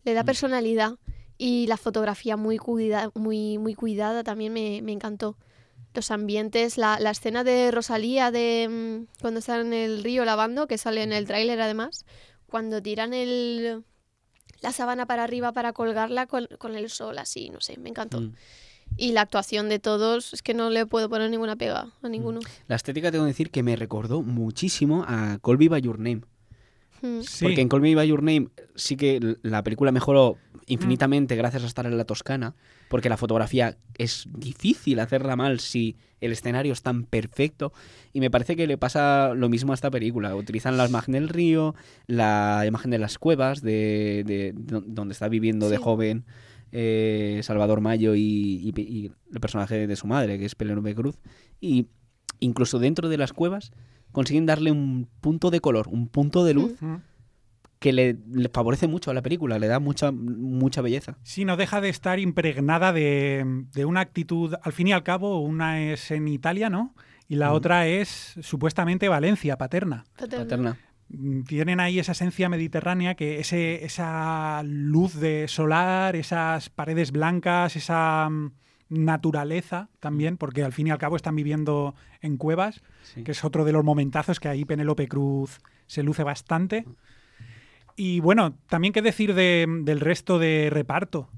le 0.03 0.13
da 0.13 0.23
personalidad. 0.25 0.95
Y 1.37 1.67
la 1.67 1.77
fotografía 1.77 2.35
muy, 2.35 2.57
cuida, 2.57 3.09
muy, 3.15 3.57
muy 3.57 3.73
cuidada 3.73 4.23
también 4.25 4.51
me, 4.51 4.81
me 4.81 4.91
encantó. 4.91 5.37
Los 5.93 6.11
ambientes, 6.11 6.77
la, 6.77 6.99
la 6.99 7.11
escena 7.11 7.43
de 7.43 7.71
Rosalía 7.71 8.31
de 8.31 8.67
mm, 8.69 9.21
cuando 9.21 9.39
está 9.39 9.59
en 9.59 9.73
el 9.73 10.03
río 10.03 10.25
lavando, 10.25 10.67
que 10.67 10.77
sale 10.77 11.03
en 11.03 11.13
el 11.13 11.25
tráiler 11.25 11.59
además, 11.61 12.05
cuando 12.47 12.81
tiran 12.81 13.13
el, 13.13 13.83
la 14.61 14.71
sábana 14.71 15.05
para 15.05 15.23
arriba 15.23 15.51
para 15.51 15.73
colgarla 15.73 16.27
con, 16.27 16.47
con 16.57 16.75
el 16.75 16.89
sol 16.89 17.17
así, 17.17 17.49
no 17.49 17.61
sé, 17.61 17.77
me 17.77 17.89
encantó. 17.89 18.21
Mm. 18.21 18.33
Y 18.97 19.11
la 19.11 19.21
actuación 19.21 19.69
de 19.69 19.79
todos, 19.79 20.33
es 20.33 20.41
que 20.41 20.53
no 20.53 20.69
le 20.69 20.85
puedo 20.85 21.09
poner 21.09 21.29
ninguna 21.29 21.55
pega 21.55 21.93
a 22.01 22.09
ninguno. 22.09 22.39
La 22.67 22.75
estética 22.75 23.11
tengo 23.11 23.25
que 23.25 23.29
decir 23.29 23.51
que 23.51 23.63
me 23.63 23.75
recordó 23.75 24.21
muchísimo 24.21 25.05
a 25.07 25.39
Call 25.41 25.57
Me 25.57 25.69
By 25.69 25.81
Your 25.81 25.99
Name. 25.99 26.21
Porque 27.45 27.61
en 27.61 27.69
Call 27.69 27.81
Me 27.81 27.95
By 27.95 28.07
Your 28.07 28.23
Name 28.23 28.47
sí 28.75 28.95
que 28.97 29.35
la 29.41 29.63
película 29.63 29.91
mejoró 29.91 30.37
infinitamente 30.67 31.35
gracias 31.35 31.63
a 31.63 31.67
estar 31.67 31.85
en 31.87 31.97
la 31.97 32.05
Toscana, 32.05 32.55
porque 32.89 33.09
la 33.09 33.17
fotografía 33.17 33.77
es 33.97 34.27
difícil 34.37 34.99
hacerla 34.99 35.35
mal 35.35 35.59
si 35.59 35.97
el 36.21 36.31
escenario 36.31 36.73
es 36.73 36.81
tan 36.83 37.05
perfecto. 37.05 37.73
Y 38.13 38.19
me 38.19 38.29
parece 38.29 38.55
que 38.55 38.67
le 38.67 38.77
pasa 38.77 39.33
lo 39.35 39.49
mismo 39.49 39.71
a 39.71 39.75
esta 39.75 39.89
película. 39.89 40.35
Utilizan 40.35 40.77
la 40.77 40.87
imagen 40.87 41.13
del 41.13 41.29
río, 41.29 41.73
la 42.05 42.63
imagen 42.67 42.91
de 42.91 42.99
las 42.99 43.17
cuevas, 43.17 43.61
de, 43.61 44.23
de- 44.27 44.53
do- 44.55 44.83
donde 44.85 45.13
está 45.13 45.27
viviendo 45.27 45.69
de 45.69 45.77
joven 45.77 46.25
eh, 46.71 47.39
Salvador 47.43 47.81
Mayo 47.81 48.13
y, 48.15 48.21
y- 48.21 48.81
y 48.81 49.11
el 49.33 49.39
personaje 49.39 49.87
de 49.87 49.95
su 49.95 50.05
madre, 50.07 50.37
que 50.37 50.45
es 50.45 50.53
Penélope 50.55 50.93
Cruz. 50.93 51.15
Y 51.59 51.87
incluso 52.39 52.77
dentro 52.79 53.09
de 53.09 53.17
las 53.17 53.33
cuevas 53.33 53.71
consiguen 54.11 54.45
darle 54.45 54.71
un 54.71 55.07
punto 55.21 55.49
de 55.51 55.59
color, 55.59 55.87
un 55.89 56.07
punto 56.07 56.43
de 56.45 56.53
luz 56.53 56.81
Mm. 56.81 56.95
que 57.79 57.93
le, 57.93 58.17
le 58.31 58.49
favorece 58.49 58.87
mucho 58.87 59.09
a 59.11 59.13
la 59.13 59.21
película, 59.21 59.57
le 59.59 59.67
da 59.67 59.79
mucha, 59.79 60.11
mucha 60.11 60.81
belleza. 60.81 61.17
Sí, 61.23 61.45
no 61.45 61.55
deja 61.57 61.79
de 61.81 61.89
estar 61.89 62.19
impregnada 62.19 62.91
de, 62.91 63.45
de 63.73 63.85
una 63.85 64.01
actitud, 64.01 64.55
al 64.61 64.73
fin 64.73 64.87
y 64.89 64.91
al 64.93 65.03
cabo, 65.03 65.39
una 65.39 65.81
es 65.81 66.11
en 66.11 66.27
Italia, 66.27 66.69
¿no? 66.69 66.93
Y 67.27 67.35
la 67.35 67.53
otra 67.53 67.87
es 67.87 68.35
supuestamente 68.41 69.07
Valencia, 69.07 69.57
paterna. 69.57 70.03
Paterna. 70.17 70.77
Mm, 71.09 71.43
Tienen 71.43 71.79
ahí 71.79 71.99
esa 71.99 72.11
esencia 72.11 72.49
mediterránea, 72.49 73.15
que 73.15 73.39
ese, 73.39 73.85
esa 73.85 74.61
luz 74.65 75.13
de 75.19 75.47
solar, 75.47 76.15
esas 76.15 76.69
paredes 76.69 77.11
blancas, 77.11 77.75
esa 77.75 78.27
mm, 78.29 78.51
naturaleza 78.89 79.89
también, 79.99 80.37
porque 80.37 80.63
al 80.63 80.73
fin 80.73 80.87
y 80.87 80.91
al 80.91 80.97
cabo 80.97 81.15
están 81.15 81.35
viviendo 81.35 81.95
en 82.21 82.37
cuevas, 82.37 82.81
Sí. 83.03 83.23
que 83.23 83.31
es 83.31 83.43
otro 83.43 83.63
de 83.65 83.71
los 83.71 83.83
momentazos 83.83 84.39
que 84.39 84.47
ahí 84.49 84.65
Penélope 84.65 85.07
Cruz 85.07 85.59
se 85.87 86.03
luce 86.03 86.23
bastante. 86.23 86.85
Y 87.95 88.19
bueno, 88.21 88.55
también 88.67 88.93
qué 88.93 89.01
decir 89.01 89.33
de- 89.33 89.65
del 89.83 89.99
resto 89.99 90.39
de 90.39 90.69
reparto. 90.71 91.29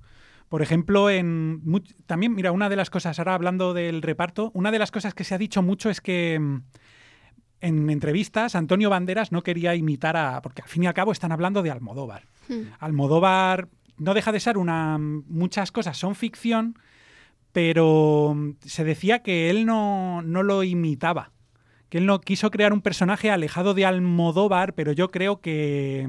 Por 0.47 0.61
ejemplo, 0.61 1.09
en 1.09 1.61
también, 2.05 2.35
mira, 2.35 2.51
una 2.51 2.69
de 2.69 2.75
las 2.75 2.89
cosas, 2.89 3.17
ahora 3.19 3.33
hablando 3.35 3.73
del 3.73 4.01
reparto, 4.01 4.51
una 4.53 4.71
de 4.71 4.79
las 4.79 4.91
cosas 4.91 5.13
que 5.13 5.23
se 5.23 5.33
ha 5.33 5.37
dicho 5.37 5.61
mucho 5.61 5.89
es 5.89 6.01
que 6.01 6.37
mm, 6.39 6.61
en 7.61 7.89
entrevistas 7.89 8.55
Antonio 8.55 8.89
Banderas 8.89 9.31
no 9.31 9.43
quería 9.43 9.75
imitar 9.75 10.17
a. 10.17 10.41
porque 10.41 10.61
al 10.61 10.67
fin 10.67 10.83
y 10.83 10.87
al 10.87 10.93
cabo 10.93 11.11
están 11.11 11.31
hablando 11.31 11.61
de 11.63 11.71
Almodóvar. 11.71 12.23
Almodóvar 12.79 13.69
no 13.97 14.13
deja 14.13 14.31
de 14.31 14.39
ser 14.39 14.57
una. 14.57 14.97
muchas 14.99 15.71
cosas 15.71 15.97
son 15.97 16.15
ficción, 16.15 16.77
pero 17.51 18.33
mm, 18.35 18.51
se 18.65 18.83
decía 18.83 19.19
que 19.23 19.49
él 19.49 19.65
no, 19.65 20.21
no 20.21 20.43
lo 20.43 20.63
imitaba. 20.63 21.31
Que 21.89 21.97
él 21.97 22.05
no 22.05 22.21
quiso 22.21 22.51
crear 22.51 22.71
un 22.73 22.81
personaje 22.81 23.29
alejado 23.31 23.73
de 23.73 23.85
Almodóvar, 23.85 24.73
pero 24.75 24.93
yo 24.93 25.11
creo 25.11 25.41
que, 25.41 26.07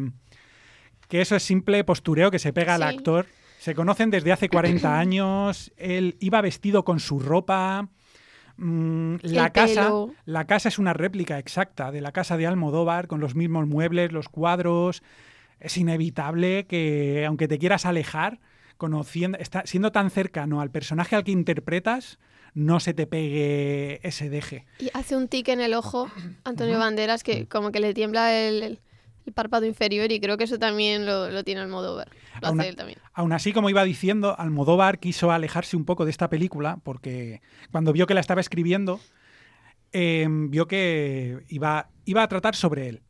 que 1.08 1.20
eso 1.20 1.34
es 1.34 1.42
simple 1.42 1.82
postureo 1.84 2.30
que 2.30 2.38
se 2.38 2.52
pega 2.52 2.76
al 2.76 2.82
Sí. 2.82 2.96
actor. 2.96 3.26
Se 3.58 3.74
conocen 3.74 4.10
desde 4.10 4.32
hace 4.32 4.48
40 4.48 4.98
años. 4.98 5.72
Él 5.76 6.16
iba 6.20 6.40
vestido 6.40 6.84
con 6.84 7.00
su 7.00 7.18
ropa. 7.18 7.88
Mm, 8.56 9.16
la 9.22 9.46
El 9.46 9.52
casa, 9.52 9.82
pelo. 9.84 10.10
la 10.24 10.46
casa 10.46 10.68
es 10.68 10.78
una 10.78 10.92
réplica 10.92 11.38
exacta 11.38 11.90
de 11.90 12.00
la 12.00 12.12
casa 12.12 12.36
de 12.36 12.46
Almodóvar, 12.46 13.08
con 13.08 13.20
los 13.20 13.34
mismos 13.34 13.66
muebles, 13.66 14.12
los 14.12 14.28
cuadros. 14.28 15.02
Es 15.58 15.76
inevitable 15.76 16.66
que, 16.66 17.24
aunque 17.26 17.48
te 17.48 17.58
quieras 17.58 17.86
alejar, 17.86 18.40
conociendo, 18.82 19.38
está, 19.38 19.62
siendo 19.64 19.92
tan 19.92 20.10
cercano 20.10 20.60
al 20.60 20.72
personaje 20.72 21.14
al 21.14 21.22
que 21.22 21.30
interpretas, 21.30 22.18
no 22.52 22.80
se 22.80 22.94
te 22.94 23.06
pegue 23.06 24.00
ese 24.02 24.28
deje. 24.28 24.66
Y 24.80 24.90
hace 24.92 25.14
un 25.16 25.28
tic 25.28 25.46
en 25.50 25.60
el 25.60 25.72
ojo, 25.72 26.10
Antonio 26.44 26.80
Banderas, 26.80 27.22
que 27.22 27.46
como 27.46 27.70
que 27.70 27.78
le 27.78 27.94
tiembla 27.94 28.36
el, 28.36 28.62
el- 28.64 28.80
párpado 29.36 29.66
inferior 29.66 30.10
y 30.10 30.18
creo 30.18 30.36
que 30.36 30.42
eso 30.42 30.58
también 30.58 31.06
lo, 31.06 31.30
lo 31.30 31.44
tiene 31.44 31.60
Almodóvar. 31.60 32.08
Lo 32.40 32.48
Aún 32.48 32.58
hace 32.60 32.70
él 32.70 32.74
también. 32.74 32.98
Aún 33.12 33.32
así, 33.32 33.52
como 33.52 33.70
iba 33.70 33.84
diciendo, 33.84 34.34
Almodóvar 34.36 34.98
quiso 34.98 35.30
alejarse 35.30 35.76
un 35.76 35.84
poco 35.84 36.04
de 36.04 36.10
esta 36.10 36.28
película 36.28 36.80
porque 36.82 37.40
cuando 37.70 37.92
vio 37.92 38.08
que 38.08 38.14
la 38.14 38.20
estaba 38.20 38.40
escribiendo, 38.40 38.98
eh, 39.92 40.26
vio 40.28 40.66
que 40.66 41.44
iba, 41.48 41.88
iba 42.04 42.24
a 42.24 42.26
tratar 42.28 42.56
sobre 42.56 42.88
él. 42.88 43.02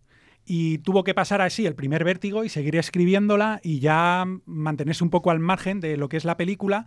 Y 0.45 0.79
tuvo 0.79 1.05
que 1.05 1.15
pasar 1.15 1.41
así 1.41 1.67
el 1.67 1.75
primer 1.75 2.03
vértigo 2.05 2.43
y 2.45 2.49
seguir 2.49 2.77
escribiéndola 2.77 3.61
y 3.63 3.79
ya 3.79 4.25
mantenerse 4.45 5.05
un 5.05 5.11
poco 5.11 5.31
al 5.31 5.39
margen 5.39 5.81
de 5.81 5.97
lo 5.97 6.09
que 6.09 6.17
es 6.17 6.25
la 6.25 6.37
película. 6.37 6.87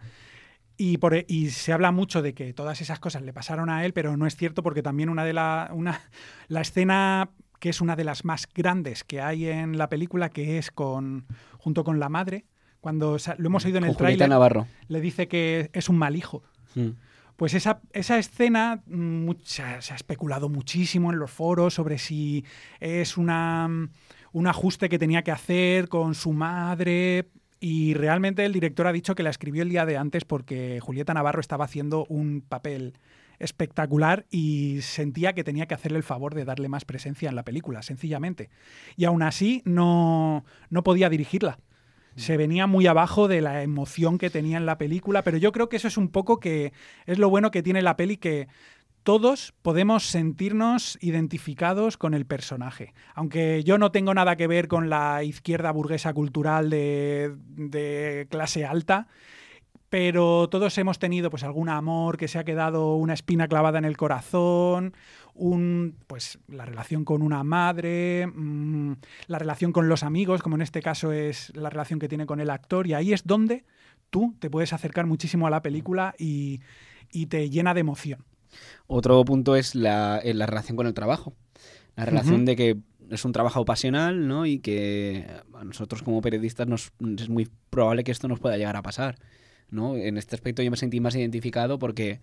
Y, 0.78 0.98
por, 0.98 1.14
e, 1.16 1.26
y 1.30 1.50
se 1.52 1.72
habla 1.72 1.92
mucho 1.94 2.22
de 2.22 2.34
que 2.34 2.54
todas 2.54 2.82
esas 2.82 3.00
cosas 3.00 3.22
le 3.22 3.32
pasaron 3.32 3.70
a 3.70 3.86
él, 3.86 3.94
pero 3.94 4.18
no 4.18 4.28
es 4.28 4.36
cierto 4.36 4.62
porque 4.62 4.82
también 4.84 5.08
una 5.08 5.24
de 5.24 5.32
la, 5.32 5.70
una, 5.74 6.02
la 6.50 6.60
escena 6.62 7.30
que 7.62 7.70
es 7.70 7.80
una 7.80 7.96
de 7.96 8.04
las 8.04 8.26
más 8.26 8.46
grandes 8.54 9.06
que 9.06 9.22
hay 9.22 9.48
en 9.48 9.78
la 9.78 9.88
película, 9.88 10.30
que 10.30 10.58
es 10.58 10.72
con 10.72 11.26
junto 11.58 11.86
con 11.86 12.00
la 12.02 12.10
madre, 12.10 12.46
cuando 12.82 13.18
sa- 13.18 13.36
lo 13.40 13.48
hemos 13.48 13.64
oído 13.66 13.78
en 13.78 13.86
el 13.86 13.96
tráiler, 13.96 14.28
Navarro. 14.30 14.68
le 14.90 15.00
dice 15.00 15.28
que 15.30 15.70
es 15.72 15.88
un 15.88 15.98
mal 15.98 16.16
hijo. 16.18 16.44
Mm. 16.76 16.90
Pues 17.36 17.54
esa, 17.54 17.82
esa 17.92 18.18
escena 18.18 18.82
mm, 18.88 19.26
mu- 19.26 19.36
se 19.44 19.62
ha, 19.62 19.82
se 19.82 19.94
ha 19.94 19.96
especulado 19.96 20.50
muchísimo 20.50 21.12
en 21.12 21.20
los 21.20 21.32
foros 21.32 21.74
sobre 21.74 21.98
si 21.98 22.46
es 22.80 23.18
una, 23.18 23.68
mm, 23.68 23.90
un 24.34 24.48
ajuste 24.48 24.90
que 24.90 25.00
tenía 25.00 25.24
que 25.24 25.32
hacer 25.32 25.90
con 25.90 26.16
su 26.16 26.32
madre. 26.34 27.30
Y 27.60 27.94
realmente 27.94 28.46
el 28.46 28.54
director 28.54 28.88
ha 28.88 28.92
dicho 28.94 29.16
que 29.16 29.24
la 29.24 29.30
escribió 29.32 29.64
el 29.64 29.70
día 29.70 29.86
de 29.86 29.98
antes 29.98 30.24
porque 30.26 30.80
Julieta 30.82 31.14
Navarro 31.14 31.40
estaba 31.42 31.66
haciendo 31.66 32.06
un 32.10 32.42
papel 32.48 32.98
espectacular 33.40 34.26
y 34.30 34.80
sentía 34.82 35.34
que 35.34 35.44
tenía 35.44 35.66
que 35.66 35.74
hacerle 35.74 35.98
el 35.98 36.04
favor 36.04 36.34
de 36.36 36.46
darle 36.46 36.70
más 36.70 36.86
presencia 36.86 37.28
en 37.30 37.36
la 37.36 37.44
película, 37.44 37.82
sencillamente. 37.82 38.50
Y 38.96 39.06
aún 39.06 39.24
así 39.24 39.62
no, 39.66 40.46
no 40.70 40.84
podía 40.84 41.10
dirigirla 41.10 41.60
se 42.16 42.38
venía 42.38 42.68
muy 42.68 42.88
abajo 42.88 43.28
de 43.28 43.42
la 43.42 43.62
emoción 43.64 44.18
que 44.18 44.30
tenía 44.30 44.58
en 44.58 44.66
la 44.66 44.78
película, 44.78 45.24
pero 45.24 45.38
yo 45.38 45.52
creo 45.52 45.70
que 45.70 45.78
eso 45.78 45.88
es 45.88 45.98
un 45.98 46.10
poco 46.10 46.40
que 46.40 46.74
es 47.06 47.20
lo 47.20 47.30
bueno 47.30 47.52
que 47.52 47.64
tiene 47.64 47.82
la 47.82 47.98
peli 47.98 48.18
que 48.18 48.48
todos 49.04 49.54
podemos 49.62 50.08
sentirnos 50.08 50.98
identificados 51.00 51.96
con 51.96 52.16
el 52.16 52.26
personaje. 52.26 52.94
Aunque 53.14 53.64
yo 53.64 53.78
no 53.78 53.92
tengo 53.92 54.16
nada 54.16 54.36
que 54.36 54.48
ver 54.48 54.68
con 54.68 54.90
la 54.90 55.24
izquierda 55.24 55.72
burguesa 55.72 56.12
cultural 56.14 56.72
de, 56.72 57.36
de 57.56 58.28
clase 58.32 58.66
alta, 58.66 59.08
pero 59.90 60.50
todos 60.50 60.78
hemos 60.80 60.98
tenido 60.98 61.30
pues 61.30 61.44
algún 61.44 61.70
amor 61.70 62.18
que 62.18 62.28
se 62.28 62.40
ha 62.40 62.44
quedado 62.44 62.96
una 62.96 63.14
espina 63.14 63.48
clavada 63.48 63.78
en 63.78 63.86
el 63.86 63.96
corazón, 63.96 64.96
un 65.36 65.98
pues 66.08 66.40
la 66.48 66.66
relación 66.66 67.06
con 67.06 67.22
una 67.22 67.44
madre, 67.44 68.28
mm, 68.28 68.94
la 69.28 69.38
relación 69.38 69.72
con 69.72 69.88
los 69.88 70.04
amigos, 70.04 70.42
como 70.42 70.56
en 70.56 70.62
este 70.62 70.82
caso 70.82 71.12
es 71.12 71.56
la 71.56 71.70
relación 71.70 72.00
que 72.00 72.08
tiene 72.08 72.26
con 72.26 72.40
el 72.40 72.50
actor, 72.50 72.88
y 72.88 72.94
ahí 72.94 73.14
es 73.14 73.26
donde 73.26 73.66
tú 74.10 74.36
te 74.40 74.50
puedes 74.50 74.74
acercar 74.74 75.06
muchísimo 75.06 75.46
a 75.46 75.50
la 75.50 75.62
película 75.62 76.16
y, 76.18 76.62
y 77.12 77.28
te 77.28 77.50
llena 77.50 77.74
de 77.74 77.82
emoción. 77.82 78.26
Otro 78.88 79.24
punto 79.26 79.56
es 79.56 79.76
la, 79.76 80.22
la 80.24 80.46
relación 80.46 80.78
con 80.78 80.88
el 80.88 80.94
trabajo. 80.94 81.34
La 81.96 82.06
relación 82.06 82.46
de 82.46 82.56
que 82.56 82.78
es 83.10 83.24
un 83.26 83.32
trabajo 83.32 83.64
pasional, 83.66 84.28
¿no? 84.28 84.46
Y 84.46 84.60
que 84.60 85.28
a 85.54 85.64
nosotros 85.64 86.04
como 86.04 86.22
periodistas 86.22 86.68
nos, 86.68 86.92
es 87.18 87.30
muy 87.30 87.50
probable 87.70 88.04
que 88.04 88.12
esto 88.12 88.28
nos 88.28 88.40
pueda 88.40 88.58
llegar 88.58 88.76
a 88.76 88.82
pasar, 88.82 89.18
¿no? 89.70 89.96
En 89.96 90.18
este 90.18 90.36
aspecto 90.36 90.62
yo 90.62 90.72
me 90.72 90.78
sentí 90.78 91.00
más 91.00 91.16
identificado 91.16 91.80
porque 91.80 92.20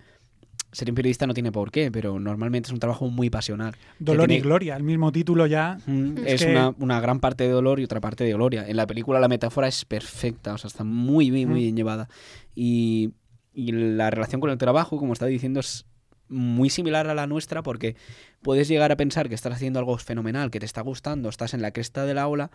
ser 0.73 0.89
un 0.89 0.95
periodista 0.95 1.27
no 1.27 1.35
tiene 1.35 1.53
por 1.53 1.71
qué, 1.71 1.91
pero 1.93 2.19
normalmente 2.19 2.69
es 2.69 2.73
un 2.73 2.79
trabajo 2.81 3.09
muy 3.11 3.29
pasional. 3.31 3.75
Dolor 3.99 4.31
y 4.33 4.41
gloria, 4.41 4.75
el 4.77 4.83
mismo 4.83 5.13
título 5.13 5.47
ya. 5.47 5.79
es 6.27 6.43
que- 6.45 6.51
una, 6.51 6.75
una 6.79 7.01
gran 7.01 7.21
parte 7.21 7.45
de 7.45 7.51
dolor 7.51 7.79
y 7.79 7.85
otra 7.85 8.01
parte 8.01 8.25
de 8.25 8.33
gloria. 8.33 8.67
En 8.67 8.77
la 8.77 8.87
película 8.87 9.21
la 9.21 9.29
metáfora 9.29 9.69
es 9.69 9.85
perfecta, 9.85 10.55
o 10.55 10.59
sea, 10.59 10.69
está 10.69 10.83
muy, 10.85 11.31
muy, 11.31 11.45
muy 11.47 11.61
Mm. 11.61 11.63
bien 11.63 11.77
llevada. 11.77 12.09
Y, 12.55 13.11
y 13.55 13.73
la 13.73 14.11
relación 14.11 14.41
con 14.41 14.51
el 14.51 14.59
trabajo, 14.59 14.97
como 14.97 15.13
estaba 15.13 15.29
diciendo, 15.29 15.61
es 15.61 15.85
muy 16.29 16.71
similar 16.71 17.07
a 17.09 17.15
la 17.15 17.27
nuestra 17.27 17.63
porque 17.63 17.95
puedes 18.41 18.67
llegar 18.67 18.91
a 18.91 18.97
pensar 18.97 19.29
que 19.29 19.35
estás 19.35 19.53
haciendo 19.53 19.79
algo 19.79 19.99
fenomenal, 19.99 20.51
que 20.51 20.59
te 20.61 20.65
está 20.67 20.81
gustando, 20.81 21.29
estás 21.29 21.53
en 21.53 21.61
la 21.61 21.73
cresta 21.73 22.07
de 22.07 22.15
la 22.15 22.27
ola, 22.29 22.51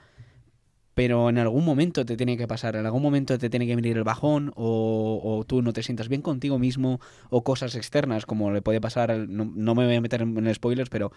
pero 0.97 1.29
en 1.29 1.37
algún 1.37 1.63
momento 1.63 2.05
te 2.07 2.17
tiene 2.17 2.37
que 2.37 2.47
pasar, 2.47 2.75
en 2.75 2.85
algún 2.87 3.03
momento 3.03 3.37
te 3.37 3.51
tiene 3.51 3.67
que 3.67 3.75
venir 3.75 3.95
el 3.97 4.03
bajón 4.03 4.51
o, 4.55 5.21
o 5.23 5.43
tú 5.45 5.61
no 5.61 5.71
te 5.71 5.83
sientas 5.83 6.07
bien 6.09 6.23
contigo 6.23 6.57
mismo 6.57 6.99
o 7.29 7.43
cosas 7.43 7.75
externas 7.75 8.25
como 8.25 8.49
le 8.51 8.63
puede 8.63 8.81
pasar, 8.81 9.15
no, 9.29 9.45
no 9.45 9.75
me 9.75 9.85
voy 9.85 9.95
a 9.95 10.01
meter 10.01 10.23
en, 10.23 10.35
en 10.35 10.55
spoilers, 10.55 10.89
pero 10.89 11.11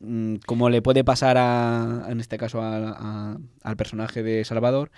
mm, 0.00 0.36
como 0.46 0.70
le 0.70 0.82
puede 0.82 1.04
pasar 1.04 1.36
a, 1.38 2.06
en 2.08 2.20
este 2.20 2.38
caso 2.38 2.62
al 2.62 3.76
personaje 3.76 4.22
de 4.22 4.44
Salvador, 4.44 4.90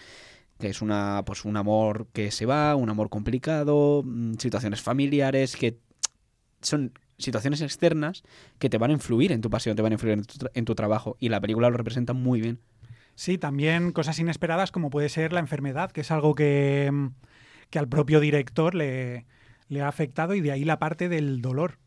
que 0.59 0.69
es 0.69 0.83
una 0.83 1.23
pues 1.27 1.45
un 1.45 1.57
amor 1.57 2.07
que 2.13 2.31
se 2.31 2.47
va, 2.47 2.77
un 2.77 2.91
amor 2.91 3.11
complicado, 3.11 4.03
mm, 4.05 4.35
situaciones 4.39 4.83
familiares 4.83 5.57
que 5.57 5.79
son 6.63 6.93
situaciones 7.19 7.61
externas 7.63 8.23
que 8.59 8.71
te 8.71 8.79
van 8.79 8.91
a 8.91 8.95
influir 8.95 9.33
en 9.33 9.41
tu 9.41 9.51
pasión, 9.51 9.77
te 9.77 9.83
van 9.83 9.93
a 9.93 9.97
influir 9.97 10.15
en 10.19 10.25
tu, 10.25 10.35
tra- 10.39 10.51
en 10.55 10.65
tu 10.65 10.75
trabajo 10.75 11.17
y 11.21 11.29
la 11.29 11.41
película 11.41 11.71
lo 11.71 11.77
representa 11.77 12.13
muy 12.15 12.41
bien. 12.41 12.61
Sí, 13.15 13.39
también 13.39 13.93
cosas 13.93 14.19
inesperadas 14.19 14.73
como 14.73 14.91
puede 14.91 15.09
ser 15.09 15.33
la 15.33 15.41
enfermedad, 15.41 15.91
que 15.91 16.01
es 16.01 16.11
algo 16.11 16.35
que, 16.35 16.91
mm, 16.93 17.09
que 17.71 17.79
al 17.79 17.89
propio 17.89 18.21
director 18.21 18.75
le, 18.75 19.27
le 19.69 19.83
ha 19.83 19.89
afectado 19.89 20.35
y 20.35 20.41
de 20.41 20.53
ahí 20.53 20.65
la 20.65 20.79
parte 20.79 21.09
del 21.09 21.41
dolor. 21.41 21.79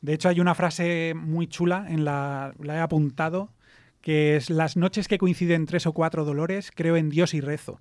De 0.00 0.14
hecho, 0.14 0.28
hay 0.28 0.40
una 0.40 0.54
frase 0.54 1.14
muy 1.14 1.46
chula, 1.46 1.86
en 1.88 2.04
la, 2.04 2.54
la 2.58 2.76
he 2.76 2.80
apuntado, 2.80 3.52
que 4.00 4.36
es 4.36 4.48
las 4.48 4.76
noches 4.76 5.08
que 5.08 5.18
coinciden 5.18 5.66
tres 5.66 5.86
o 5.86 5.92
cuatro 5.92 6.24
dolores, 6.24 6.72
creo 6.74 6.96
en 6.96 7.10
Dios 7.10 7.34
y 7.34 7.40
rezo. 7.40 7.80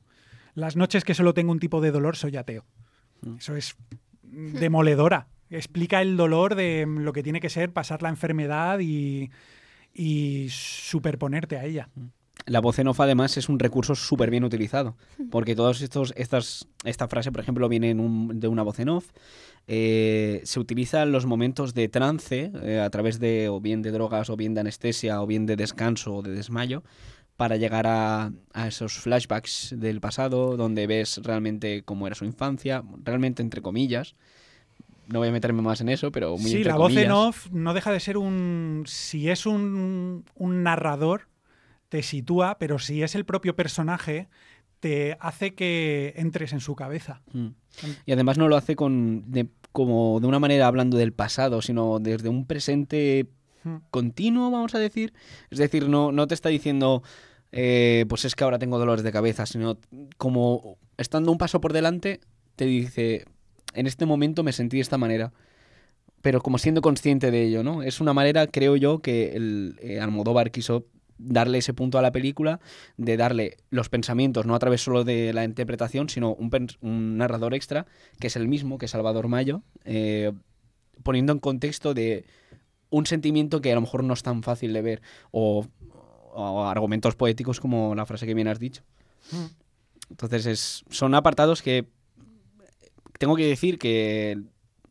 Las 0.54 0.76
noches 0.76 1.06
que 1.06 1.14
solo 1.14 1.34
tengo 1.34 1.52
un 1.52 1.60
tipo 1.60 1.80
de 1.80 1.92
dolor, 1.92 2.18
soy 2.18 2.36
ateo. 2.36 2.66
Eso 3.38 3.56
es 3.56 3.76
demoledora. 4.24 5.28
Explica 5.50 6.02
el 6.02 6.18
dolor 6.18 6.56
de 6.56 6.86
mm, 6.86 7.00
lo 7.00 7.14
que 7.14 7.24
tiene 7.24 7.40
que 7.40 7.50
ser 7.50 7.72
pasar 7.72 8.02
la 8.02 8.10
enfermedad 8.10 8.80
y, 8.80 9.32
y 9.94 10.48
superponerte 10.50 11.58
a 11.58 11.66
ella. 11.66 11.90
La 12.46 12.62
voz 12.62 12.80
en 12.80 12.88
off 12.88 13.00
además 13.00 13.38
es 13.38 13.48
un 13.50 13.60
recurso 13.60 13.94
súper 13.96 14.32
bien 14.32 14.44
utilizado, 14.44 14.96
porque 15.30 15.56
todos 15.56 15.82
estos, 15.82 16.14
estas, 16.18 16.68
esta 16.84 17.08
frase, 17.08 17.32
por 17.32 17.42
ejemplo, 17.42 17.70
viene 17.70 17.92
en 17.92 18.00
un- 18.00 18.40
de 18.40 18.48
una 18.48 18.64
voz 18.64 18.80
en 18.80 18.90
off, 18.90 19.10
eh, 19.68 20.42
se 20.46 20.60
utiliza 20.60 21.04
en 21.04 21.12
los 21.12 21.26
momentos 21.28 21.74
de 21.76 21.90
trance, 21.90 22.52
eh, 22.64 22.80
a 22.80 22.90
través 22.90 23.20
de 23.20 23.50
o 23.50 23.60
bien 23.62 23.82
de 23.84 23.92
drogas, 23.92 24.30
o 24.32 24.36
bien 24.36 24.56
de 24.56 24.62
anestesia, 24.62 25.22
o 25.22 25.28
bien 25.28 25.46
de 25.46 25.56
descanso 25.58 26.16
o 26.16 26.22
de 26.24 26.32
desmayo, 26.32 26.84
para 27.38 27.56
llegar 27.56 27.86
a, 27.88 28.32
a 28.54 28.68
esos 28.68 28.94
flashbacks 28.94 29.76
del 29.78 30.02
pasado, 30.02 30.58
donde 30.58 30.88
ves 30.88 31.22
realmente 31.24 31.84
cómo 31.84 32.08
era 32.08 32.16
su 32.16 32.26
infancia, 32.26 32.84
realmente 33.04 33.42
entre 33.44 33.62
comillas. 33.62 34.16
No 35.08 35.20
voy 35.20 35.30
a 35.30 35.32
meterme 35.32 35.62
más 35.62 35.80
en 35.82 35.90
eso, 35.90 36.12
pero 36.12 36.32
muy 36.38 36.52
Sí, 36.52 36.64
la 36.64 36.76
voz 36.78 36.92
en 36.98 37.12
off 37.12 37.48
no 37.52 37.74
deja 37.74 37.92
de 37.92 38.00
ser 38.00 38.18
un... 38.18 38.84
Si 38.88 39.30
es 39.30 39.46
un, 39.46 40.26
un 40.36 40.64
narrador, 40.64 41.29
te 41.90 42.04
sitúa, 42.04 42.58
pero 42.60 42.80
si 42.80 43.04
es 43.04 43.16
el 43.16 43.26
propio 43.26 43.56
personaje, 43.56 44.28
te 44.80 45.18
hace 45.20 45.54
que 45.56 46.14
entres 46.16 46.54
en 46.54 46.60
su 46.62 46.76
cabeza. 46.76 47.22
Mm. 47.34 47.48
Y 48.06 48.12
además 48.12 48.38
no 48.38 48.48
lo 48.48 48.56
hace 48.56 48.76
con 48.76 49.30
de- 49.32 49.50
como 49.72 50.20
de 50.20 50.28
una 50.28 50.40
manera 50.40 50.68
hablando 50.68 50.98
del 50.98 51.14
pasado, 51.14 51.62
sino 51.62 52.00
desde 52.00 52.30
un 52.30 52.46
presente 52.46 53.28
Mm. 53.64 53.76
continuo, 53.92 54.50
vamos 54.52 54.74
a 54.74 54.80
decir. 54.80 55.14
Es 55.50 55.58
decir, 55.58 55.90
no, 55.90 56.12
no 56.14 56.28
te 56.28 56.34
está 56.34 56.48
diciendo, 56.50 57.04
eh, 57.52 58.06
pues 58.08 58.24
es 58.24 58.36
que 58.36 58.44
ahora 58.46 58.58
tengo 58.60 58.80
dolores 58.80 59.04
de 59.04 59.12
cabeza, 59.12 59.46
sino 59.46 59.78
como 60.18 60.78
estando 60.98 61.32
un 61.32 61.38
paso 61.38 61.60
por 61.60 61.74
delante, 61.74 62.22
te 62.56 62.66
dice, 62.66 63.26
en 63.74 63.86
este 63.88 64.06
momento 64.06 64.44
me 64.44 64.54
sentí 64.54 64.78
de 64.78 64.82
esta 64.82 64.98
manera. 64.98 65.34
Pero 66.22 66.42
como 66.42 66.58
siendo 66.58 66.82
consciente 66.82 67.32
de 67.32 67.44
ello, 67.44 67.64
¿no? 67.64 67.82
Es 67.84 68.00
una 68.02 68.14
manera, 68.14 68.48
creo 68.48 68.76
yo, 68.76 69.00
que 69.00 69.36
el 69.36 69.78
eh, 69.82 70.00
Almodóvar 70.00 70.52
quiso 70.52 70.86
darle 71.20 71.60
ese 71.60 71.74
punto 71.74 72.00
a 72.00 72.02
la 72.02 72.12
película, 72.12 72.60
de 72.98 73.18
darle 73.18 73.58
los 73.70 73.90
pensamientos, 73.90 74.46
no 74.46 74.56
a 74.56 74.60
través 74.60 74.82
solo 74.82 75.04
de 75.04 75.34
la 75.34 75.44
interpretación, 75.44 76.10
sino 76.10 76.34
un, 76.34 77.18
narrador 77.18 77.54
extra, 77.54 77.86
que 78.20 78.28
es 78.28 78.36
el 78.36 78.48
mismo, 78.48 78.78
que 78.78 78.86
es 78.86 78.92
Salvador 78.92 79.28
Mayo, 79.28 79.62
eh, 79.86 80.32
poniendo 81.04 81.34
en 81.34 81.40
contexto 81.40 81.94
de 81.94 82.26
un 82.90 83.06
sentimiento 83.06 83.62
que 83.62 83.72
a 83.72 83.76
lo 83.76 83.82
mejor 83.82 84.04
no 84.04 84.14
es 84.14 84.24
tan 84.24 84.42
fácil 84.42 84.74
de 84.74 84.82
ver, 84.82 85.02
o, 85.32 85.68
o 86.34 86.64
argumentos 86.66 87.16
poéticos 87.16 87.60
como 87.60 87.94
la 87.94 88.06
frase 88.06 88.26
que 88.26 88.34
bien 88.34 88.48
has 88.48 88.60
dicho. 88.60 88.84
Entonces 90.10 90.46
es, 90.46 90.84
son 90.90 91.14
apartados 91.14 91.62
que 91.62 91.88
tengo 93.20 93.36
que 93.36 93.46
decir 93.46 93.78
que 93.78 94.42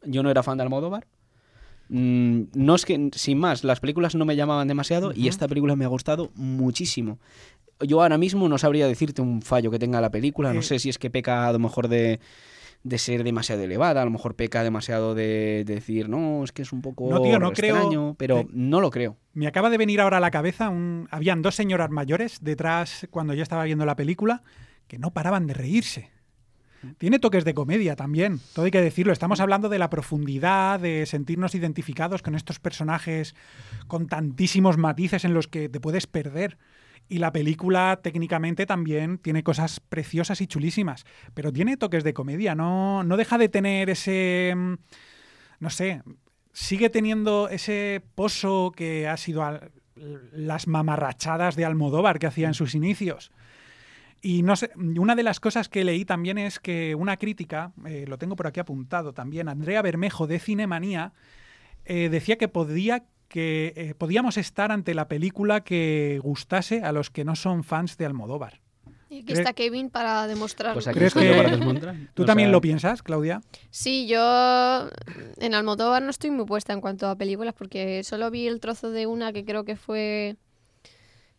yo 0.04 0.22
no 0.22 0.30
era 0.30 0.42
fan 0.42 0.58
de 0.58 0.62
Almodóvar. 0.62 1.06
Mm, 1.88 2.42
no 2.54 2.74
es 2.74 2.84
que, 2.84 3.10
sin 3.14 3.38
más, 3.38 3.64
las 3.64 3.80
películas 3.80 4.14
no 4.14 4.24
me 4.24 4.36
llamaban 4.36 4.68
demasiado 4.68 5.12
y 5.14 5.28
esta 5.28 5.48
película 5.48 5.74
me 5.76 5.84
ha 5.84 5.88
gustado 5.88 6.30
muchísimo. 6.34 7.18
Yo 7.80 8.02
ahora 8.02 8.18
mismo 8.18 8.48
no 8.48 8.58
sabría 8.58 8.86
decirte 8.86 9.22
un 9.22 9.40
fallo 9.42 9.70
que 9.70 9.78
tenga 9.78 10.00
la 10.00 10.10
película. 10.10 10.52
No 10.52 10.62
sé 10.62 10.78
si 10.78 10.88
es 10.88 10.98
que 10.98 11.10
peca 11.10 11.46
a 11.46 11.52
lo 11.52 11.58
mejor 11.60 11.86
de, 11.88 12.18
de 12.82 12.98
ser 12.98 13.22
demasiado 13.24 13.62
elevada, 13.62 14.02
a 14.02 14.04
lo 14.04 14.10
mejor 14.10 14.34
peca 14.34 14.62
demasiado 14.64 15.14
de, 15.14 15.62
de 15.64 15.74
decir, 15.76 16.08
no, 16.08 16.42
es 16.44 16.50
que 16.52 16.62
es 16.62 16.72
un 16.72 16.82
poco 16.82 17.08
No, 17.08 17.22
tío, 17.22 17.38
no 17.38 17.52
creo- 17.52 17.76
extraño, 17.76 18.14
pero 18.18 18.46
no 18.52 18.80
lo 18.80 18.90
creo. 18.90 19.16
Me 19.32 19.46
acaba 19.46 19.70
de 19.70 19.78
venir 19.78 20.00
ahora 20.00 20.16
a 20.16 20.20
la 20.20 20.32
cabeza, 20.32 20.68
un... 20.70 21.06
habían 21.12 21.40
dos 21.40 21.54
señoras 21.54 21.90
mayores 21.90 22.38
detrás 22.42 23.06
cuando 23.10 23.32
yo 23.34 23.42
estaba 23.44 23.62
viendo 23.64 23.86
la 23.86 23.94
película 23.96 24.42
que 24.88 24.98
no 24.98 25.12
paraban 25.12 25.46
de 25.46 25.54
reírse. 25.54 26.10
Tiene 26.98 27.18
toques 27.18 27.44
de 27.44 27.54
comedia 27.54 27.96
también, 27.96 28.40
todo 28.54 28.64
hay 28.64 28.70
que 28.70 28.80
decirlo. 28.80 29.12
Estamos 29.12 29.40
hablando 29.40 29.68
de 29.68 29.78
la 29.78 29.90
profundidad, 29.90 30.78
de 30.80 31.06
sentirnos 31.06 31.54
identificados 31.54 32.22
con 32.22 32.34
estos 32.34 32.60
personajes 32.60 33.34
con 33.86 34.06
tantísimos 34.06 34.76
matices 34.76 35.24
en 35.24 35.34
los 35.34 35.48
que 35.48 35.68
te 35.68 35.80
puedes 35.80 36.06
perder. 36.06 36.58
Y 37.08 37.18
la 37.18 37.32
película 37.32 38.00
técnicamente 38.02 38.66
también 38.66 39.18
tiene 39.18 39.42
cosas 39.42 39.80
preciosas 39.80 40.40
y 40.40 40.46
chulísimas, 40.46 41.04
pero 41.32 41.52
tiene 41.52 41.76
toques 41.76 42.04
de 42.04 42.12
comedia, 42.12 42.54
no, 42.54 43.02
no 43.02 43.16
deja 43.16 43.38
de 43.38 43.48
tener 43.48 43.88
ese... 43.90 44.52
mm, 44.54 44.74
No 45.60 45.70
sé, 45.70 46.02
sigue 46.52 46.90
teniendo 46.90 47.48
ese 47.48 48.02
pozo 48.14 48.72
que 48.76 49.08
ha 49.08 49.16
sido 49.16 49.42
las 50.32 50.66
mamarrachadas 50.66 51.56
de 51.56 51.64
Almodóvar 51.64 52.18
que 52.18 52.26
hacía 52.26 52.48
en 52.48 52.54
sus 52.54 52.74
inicios. 52.74 53.30
Y 54.20 54.42
no 54.42 54.56
sé, 54.56 54.70
una 54.76 55.14
de 55.14 55.22
las 55.22 55.38
cosas 55.40 55.68
que 55.68 55.84
leí 55.84 56.04
también 56.04 56.38
es 56.38 56.58
que 56.58 56.94
una 56.94 57.16
crítica, 57.16 57.72
eh, 57.86 58.04
lo 58.08 58.18
tengo 58.18 58.36
por 58.36 58.46
aquí 58.46 58.60
apuntado 58.60 59.12
también, 59.12 59.48
Andrea 59.48 59.82
Bermejo 59.82 60.26
de 60.26 60.40
Cinemanía, 60.40 61.12
eh, 61.84 62.08
decía 62.08 62.36
que 62.36 62.48
podía 62.48 63.04
que 63.28 63.74
eh, 63.76 63.94
podíamos 63.96 64.38
estar 64.38 64.72
ante 64.72 64.94
la 64.94 65.06
película 65.06 65.62
que 65.62 66.18
gustase 66.22 66.82
a 66.82 66.92
los 66.92 67.10
que 67.10 67.24
no 67.24 67.36
son 67.36 67.62
fans 67.62 67.96
de 67.98 68.06
Almodóvar. 68.06 68.60
Y 69.10 69.22
aquí 69.22 69.32
está 69.32 69.52
Kevin 69.54 69.88
para 69.88 70.26
demostrarlo. 70.26 70.74
Pues 70.74 70.88
aquí 70.88 70.98
¿Crees 70.98 71.14
estoy 71.14 71.28
yo 71.28 71.32
que 71.32 71.38
para 71.38 71.50
desmontar. 71.56 71.96
tú 72.12 72.24
O 72.24 72.26
también 72.26 72.48
sea, 72.48 72.52
lo 72.52 72.60
piensas, 72.60 73.02
Claudia? 73.02 73.40
Sí, 73.70 74.06
yo 74.06 74.88
en 75.38 75.54
Almodóvar 75.54 76.02
no 76.02 76.10
estoy 76.10 76.30
muy 76.30 76.44
puesta 76.44 76.74
en 76.74 76.80
cuanto 76.80 77.08
a 77.08 77.16
películas 77.16 77.54
porque 77.54 78.02
solo 78.04 78.30
vi 78.30 78.46
el 78.46 78.60
trozo 78.60 78.90
de 78.90 79.06
una 79.06 79.32
que 79.32 79.44
creo 79.44 79.64
que 79.64 79.76
fue 79.76 80.36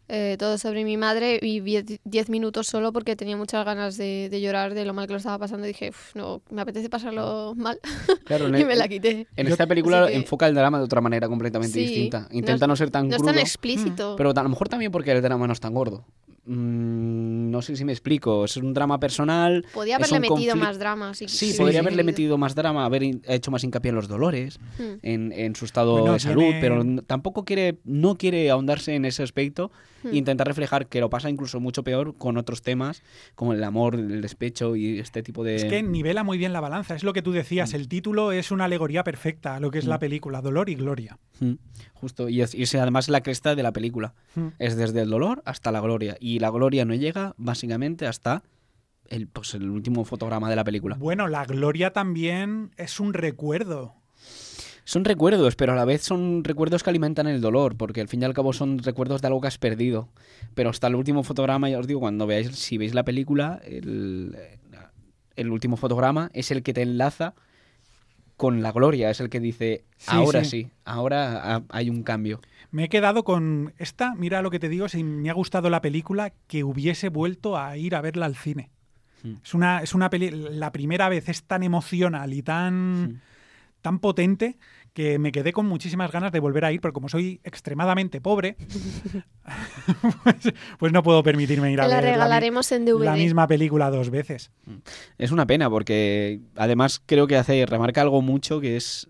eh, 0.09 0.35
Todo 0.37 0.57
sobre 0.57 0.83
mi 0.83 0.97
madre 0.97 1.39
y 1.41 1.59
vi 1.61 1.81
10 2.03 2.29
minutos 2.29 2.67
solo 2.67 2.91
porque 2.91 3.15
tenía 3.15 3.37
muchas 3.37 3.63
ganas 3.65 3.95
de, 3.97 4.27
de 4.29 4.41
llorar 4.41 4.73
de 4.73 4.83
lo 4.85 4.93
mal 4.93 5.07
que 5.07 5.13
lo 5.13 5.17
estaba 5.17 5.37
pasando 5.37 5.65
y 5.65 5.69
dije, 5.69 5.89
"Uf, 5.89 6.15
no, 6.15 6.41
me 6.49 6.61
apetece 6.61 6.89
pasarlo 6.89 7.53
mal 7.55 7.79
Claro, 8.25 8.47
en 8.47 8.59
y 8.59 8.65
me 8.65 8.75
la 8.75 8.87
quité. 8.87 9.27
En 9.35 9.47
esta 9.47 9.65
película 9.67 10.07
que- 10.07 10.15
enfoca 10.15 10.47
el 10.47 10.55
drama 10.55 10.79
de 10.79 10.83
otra 10.85 10.99
manera 11.01 11.27
completamente 11.27 11.73
Sí, 11.73 11.85
distinta. 11.85 12.27
no 12.31 12.37
Intenta 12.37 12.67
no, 12.67 12.73
es- 12.73 12.79
ser 12.79 12.89
tan 12.91 13.07
no 13.07 13.15
es 13.15 13.21
crudo. 13.21 13.31
tan 13.33 13.39
explícito. 13.39 14.15
Pero 14.17 14.31
a 14.35 14.43
lo 14.43 14.49
mejor 14.49 14.67
también 14.67 14.91
porque 14.91 15.11
el 15.11 15.21
drama 15.21 15.47
no 15.47 15.53
es 15.53 15.59
tan 15.59 15.73
gordo. 15.73 16.05
Mm, 16.53 17.51
no 17.51 17.61
sé 17.61 17.75
si 17.75 17.85
me 17.85 17.91
explico. 17.91 18.45
Es 18.45 18.57
un 18.57 18.73
drama 18.73 18.99
personal. 18.99 19.65
Podía 19.73 19.97
es 19.97 20.11
haberle 20.11 20.29
metido 20.29 20.55
más 20.55 20.79
drama. 20.79 21.13
Sí, 21.13 21.27
Sí, 21.27 21.51
sí, 21.51 21.57
podría 21.57 21.79
sí. 21.81 21.85
haberle 21.85 22.03
metido 22.03 22.37
más 22.37 22.55
drama, 22.55 22.85
haber 22.85 23.03
hecho 23.03 23.51
más 23.51 23.63
hincapié 23.63 23.89
en 23.89 23.95
los 23.95 24.07
dolores, 24.07 24.59
Hmm. 24.79 24.97
en, 25.03 25.31
en 25.31 25.55
su 25.55 25.65
estado 25.65 25.97
Bueno, 25.99 26.13
de 26.13 26.19
salud, 26.19 26.41
tiene- 26.41 26.59
pero 26.61 26.83
tampoco 27.05 27.45
quiere, 27.45 27.77
no 27.83 28.17
quiere 28.17 28.49
ahondarse 28.49 28.95
en 28.95 29.05
ese 29.05 29.21
aspecto 29.23 29.71
Hmm. 30.03 30.07
e 30.13 30.17
intentar 30.17 30.47
reflejar 30.47 30.87
que 30.87 31.01
lo 31.01 31.09
pasa 31.09 31.29
incluso 31.29 31.59
mucho 31.59 31.83
peor 31.83 32.15
con 32.17 32.37
otros 32.37 32.61
temas 32.61 33.03
como 33.35 33.53
el 33.53 33.63
amor, 33.63 33.95
el 33.95 34.21
despecho 34.21 34.75
y 34.77 34.97
este 34.99 35.21
tipo 35.23 35.43
de... 35.43 35.55
Es 35.57 35.65
que 35.65 35.83
nivela 35.83 36.23
muy 36.23 36.37
bien 36.37 36.53
la 36.53 36.61
balanza, 36.61 36.95
es 36.95 37.03
lo 37.03 37.11
que 37.13 37.21
tú 37.21 37.31
decías, 37.33 37.73
el 37.73 37.87
título 37.89 38.31
es 38.31 38.49
una 38.51 38.65
alegoría 38.65 39.03
perfecta 39.03 39.55
a 39.57 39.59
lo 39.59 39.71
que 39.71 39.79
es 39.79 39.85
la 39.85 39.99
película, 39.99 40.41
Dolor 40.41 40.69
y 40.69 40.75
Gloria. 40.75 41.17
Justo, 41.93 42.27
y 42.29 42.41
es, 42.41 42.55
y 42.55 42.63
es 42.63 42.75
además 42.75 43.07
la 43.09 43.21
cresta 43.21 43.55
de 43.55 43.63
la 43.63 43.71
película. 43.73 44.13
Es 44.57 44.77
desde 44.77 45.01
el 45.01 45.09
dolor 45.09 45.41
hasta 45.45 45.71
la 45.71 45.81
gloria. 45.81 46.15
Y 46.19 46.38
la 46.39 46.49
gloria 46.49 46.85
no 46.85 46.95
llega 46.95 47.33
básicamente 47.37 48.07
hasta 48.07 48.43
el, 49.07 49.27
pues, 49.27 49.53
el 49.55 49.69
último 49.69 50.05
fotograma 50.05 50.49
de 50.49 50.55
la 50.55 50.63
película. 50.63 50.95
Bueno, 50.99 51.27
la 51.27 51.45
Gloria 51.45 51.91
también 51.93 52.71
es 52.77 52.99
un 52.99 53.13
recuerdo. 53.13 53.95
Son 54.83 55.05
recuerdos, 55.05 55.55
pero 55.55 55.73
a 55.73 55.75
la 55.75 55.85
vez 55.85 56.01
son 56.01 56.43
recuerdos 56.43 56.81
que 56.83 56.89
alimentan 56.89 57.27
el 57.27 57.41
dolor, 57.41 57.75
porque 57.75 58.01
al 58.01 58.07
fin 58.07 58.21
y 58.21 58.25
al 58.25 58.33
cabo 58.33 58.53
son 58.53 58.79
recuerdos 58.79 59.21
de 59.21 59.27
algo 59.27 59.39
que 59.41 59.47
has 59.47 59.57
perdido. 59.59 60.09
Pero 60.55 60.69
hasta 60.71 60.87
el 60.87 60.95
último 60.95 61.23
fotograma, 61.23 61.69
ya 61.69 61.77
os 61.79 61.85
digo, 61.87 61.99
cuando 61.99 62.25
veáis, 62.27 62.55
si 62.55 62.77
veis 62.77 62.93
la 62.95 63.03
película, 63.03 63.59
el, 63.65 64.35
el 65.35 65.49
último 65.51 65.77
fotograma 65.77 66.29
es 66.33 66.49
el 66.51 66.63
que 66.63 66.73
te 66.73 66.81
enlaza 66.81 67.33
con 68.35 68.61
la 68.63 68.71
gloria, 68.71 69.09
es 69.09 69.19
el 69.19 69.29
que 69.29 69.39
dice, 69.39 69.83
Sí, 69.97 70.07
ahora 70.15 70.43
sí. 70.43 70.49
sí, 70.49 70.71
ahora 70.85 71.55
ha- 71.55 71.63
hay 71.69 71.89
un 71.89 72.03
cambio. 72.03 72.39
Me 72.71 72.85
he 72.85 72.89
quedado 72.89 73.23
con 73.23 73.73
esta, 73.77 74.13
mira 74.15 74.41
lo 74.41 74.51
que 74.51 74.59
te 74.59 74.69
digo, 74.69 74.87
si 74.89 75.03
me 75.03 75.29
ha 75.29 75.33
gustado 75.33 75.69
la 75.69 75.81
película, 75.81 76.33
que 76.47 76.63
hubiese 76.63 77.09
vuelto 77.09 77.57
a 77.57 77.77
ir 77.77 77.95
a 77.95 78.01
verla 78.01 78.25
al 78.25 78.35
cine. 78.35 78.69
Mm. 79.23 79.33
Es 79.43 79.53
una, 79.53 79.81
es 79.81 79.93
una 79.95 80.09
peli, 80.09 80.29
la 80.31 80.71
primera 80.71 81.09
vez 81.09 81.29
es 81.29 81.43
tan 81.43 81.63
emocional 81.63 82.33
y 82.33 82.43
tan, 82.43 83.21
tan 83.81 83.99
potente 83.99 84.57
que 84.93 85.19
me 85.19 85.31
quedé 85.31 85.53
con 85.53 85.65
muchísimas 85.65 86.11
ganas 86.11 86.31
de 86.31 86.39
volver 86.39 86.65
a 86.65 86.71
ir, 86.71 86.81
pero 86.81 86.93
como 86.93 87.09
soy 87.09 87.39
extremadamente 87.43 88.21
pobre, 88.21 88.57
pues, 90.23 90.53
pues 90.77 90.91
no 90.91 91.03
puedo 91.03 91.23
permitirme 91.23 91.71
ir 91.71 91.81
a 91.81 91.87
la 91.87 91.95
ver 91.95 92.05
regalaremos 92.05 92.71
en 92.71 92.85
DVD. 92.85 93.05
la 93.05 93.13
misma 93.13 93.47
película 93.47 93.89
dos 93.89 94.09
veces. 94.09 94.51
Es 95.17 95.31
una 95.31 95.45
pena 95.47 95.69
porque 95.69 96.41
además 96.55 97.01
creo 97.05 97.27
que 97.27 97.37
hace 97.37 97.65
remarca 97.65 98.01
algo 98.01 98.21
mucho 98.21 98.59
que 98.59 98.77
es 98.77 99.09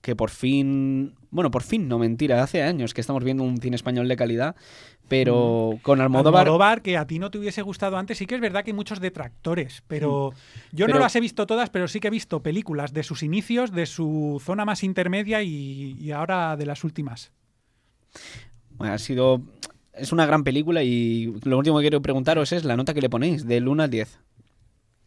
que 0.00 0.16
por 0.16 0.30
fin, 0.30 1.14
bueno, 1.30 1.50
por 1.50 1.62
fin, 1.62 1.88
no 1.88 1.98
mentira, 1.98 2.42
hace 2.42 2.62
años 2.62 2.94
que 2.94 3.00
estamos 3.00 3.22
viendo 3.22 3.42
un 3.42 3.58
cine 3.58 3.76
español 3.76 4.08
de 4.08 4.16
calidad, 4.16 4.56
pero 5.08 5.78
con 5.82 6.00
Almodóvar, 6.00 6.46
Almodóvar, 6.46 6.82
que 6.82 6.96
a 6.96 7.06
ti 7.06 7.18
no 7.18 7.30
te 7.30 7.38
hubiese 7.38 7.62
gustado 7.62 7.96
antes, 7.96 8.18
sí 8.18 8.26
que 8.26 8.36
es 8.36 8.40
verdad 8.40 8.64
que 8.64 8.70
hay 8.70 8.76
muchos 8.76 9.00
detractores, 9.00 9.82
pero 9.88 10.32
yo 10.72 10.88
no 10.88 10.98
las 10.98 11.14
he 11.16 11.20
visto 11.20 11.46
todas, 11.46 11.68
pero 11.70 11.88
sí 11.88 12.00
que 12.00 12.08
he 12.08 12.10
visto 12.10 12.42
películas 12.42 12.92
de 12.92 13.02
sus 13.02 13.22
inicios, 13.22 13.72
de 13.72 13.86
su 13.86 14.40
zona 14.44 14.64
más 14.64 14.82
intermedia 14.84 15.42
y, 15.42 15.96
y 16.00 16.12
ahora 16.12 16.56
de 16.56 16.66
las 16.66 16.84
últimas. 16.84 17.32
bueno, 18.78 18.94
ha 18.94 18.98
sido 18.98 19.42
es 19.92 20.12
una 20.12 20.24
gran 20.26 20.44
película 20.44 20.82
y 20.82 21.34
lo 21.44 21.58
último 21.58 21.78
que 21.78 21.82
quiero 21.84 22.00
preguntaros 22.00 22.52
es 22.52 22.64
la 22.64 22.76
nota 22.76 22.94
que 22.94 23.00
le 23.02 23.10
ponéis 23.10 23.46
del 23.46 23.68
1 23.68 23.82
al 23.82 23.90
10. 23.90 24.18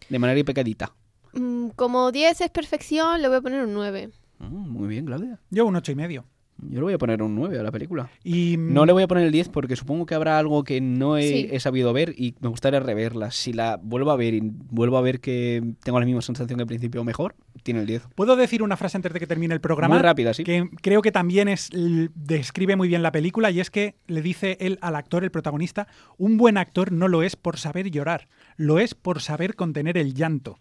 De 0.10 0.20
manera 0.20 0.40
y 0.40 0.44
pecadita. 0.44 0.94
Mm, 1.34 1.70
Como 1.70 2.12
10 2.12 2.42
es 2.42 2.50
perfección, 2.50 3.22
le 3.22 3.28
voy 3.30 3.38
a 3.38 3.42
poner 3.42 3.64
un 3.64 3.74
9. 3.74 4.12
Mm, 4.40 4.70
muy 4.70 4.88
bien, 4.88 5.06
Claudia. 5.06 5.40
Yo 5.50 5.66
un 5.66 5.76
ocho 5.76 5.92
y 5.92 5.96
medio. 5.96 6.26
Yo 6.70 6.76
le 6.80 6.84
voy 6.84 6.94
a 6.94 6.98
poner 7.00 7.24
un 7.24 7.34
9 7.34 7.58
a 7.60 7.64
la 7.64 7.72
película. 7.72 8.10
Y 8.24 8.58
No 8.60 8.86
le 8.86 8.94
voy 8.94 9.02
a 9.04 9.08
poner 9.08 9.26
el 9.26 9.32
10 9.32 9.50
porque 9.50 9.76
supongo 9.76 10.06
que 10.06 10.14
habrá 10.14 10.38
algo 10.38 10.64
que 10.64 10.80
no 10.82 11.18
he, 11.18 11.28
Sí. 11.28 11.48
he 11.52 11.60
sabido 11.60 11.92
ver 11.94 12.14
y 12.16 12.36
me 12.42 12.48
gustaría 12.48 12.80
reverla. 12.80 13.32
Si 13.32 13.54
la 13.54 13.80
vuelvo 13.82 14.12
a 14.12 14.16
ver 14.16 14.36
y 14.36 14.42
vuelvo 14.44 14.98
a 14.98 15.02
ver 15.02 15.20
que 15.20 15.74
tengo 15.84 16.00
la 16.00 16.06
misma 16.06 16.22
sensación 16.22 16.58
que 16.58 16.62
al 16.62 16.68
principio 16.68 17.02
o 17.02 17.04
mejor, 17.04 17.36
tiene 17.64 17.80
el 17.80 17.88
10. 17.88 18.04
¿Puedo 18.16 18.36
decir 18.36 18.62
una 18.62 18.78
frase 18.78 18.98
antes 18.98 19.12
de 19.12 19.20
que 19.20 19.26
termine 19.28 19.54
el 19.56 19.62
programa? 19.62 19.96
Muy 19.96 20.04
rápida, 20.04 20.32
sí. 20.36 20.44
Que 20.44 20.70
creo 20.82 21.02
que 21.02 21.12
también 21.12 21.48
es, 21.48 21.70
describe 22.14 22.76
muy 22.76 22.88
bien 22.88 23.02
la 23.02 23.12
película 23.12 23.50
y 23.50 23.60
es 23.60 23.72
que 23.72 23.96
le 24.08 24.22
dice 24.22 24.56
él 24.62 24.78
al 24.82 24.96
actor, 24.96 25.24
el 25.24 25.32
protagonista, 25.32 25.88
un 26.18 26.38
buen 26.38 26.58
actor 26.58 26.92
no 26.92 27.08
lo 27.08 27.24
es 27.24 27.36
por 27.36 27.58
saber 27.58 27.90
llorar, 27.90 28.28
lo 28.58 28.78
es 28.80 28.94
por 28.94 29.22
saber 29.22 29.56
contener 29.56 29.98
el 29.98 30.14
llanto. 30.14 30.60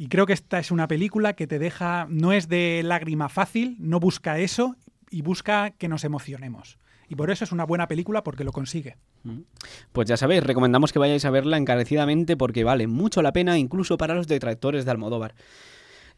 Y 0.00 0.08
creo 0.08 0.24
que 0.24 0.32
esta 0.32 0.58
es 0.58 0.70
una 0.70 0.88
película 0.88 1.34
que 1.34 1.46
te 1.46 1.58
deja, 1.58 2.06
no 2.08 2.32
es 2.32 2.48
de 2.48 2.80
lágrima 2.82 3.28
fácil, 3.28 3.76
no 3.80 4.00
busca 4.00 4.38
eso 4.38 4.74
y 5.10 5.20
busca 5.20 5.72
que 5.72 5.88
nos 5.88 6.04
emocionemos. 6.04 6.78
Y 7.06 7.16
por 7.16 7.30
eso 7.30 7.44
es 7.44 7.52
una 7.52 7.66
buena 7.66 7.86
película 7.86 8.24
porque 8.24 8.42
lo 8.42 8.50
consigue. 8.50 8.96
Pues 9.92 10.08
ya 10.08 10.16
sabéis, 10.16 10.42
recomendamos 10.42 10.94
que 10.94 10.98
vayáis 10.98 11.26
a 11.26 11.30
verla 11.30 11.58
encarecidamente 11.58 12.38
porque 12.38 12.64
vale 12.64 12.86
mucho 12.86 13.20
la 13.20 13.34
pena 13.34 13.58
incluso 13.58 13.98
para 13.98 14.14
los 14.14 14.26
detractores 14.26 14.86
de 14.86 14.90
Almodóvar. 14.90 15.34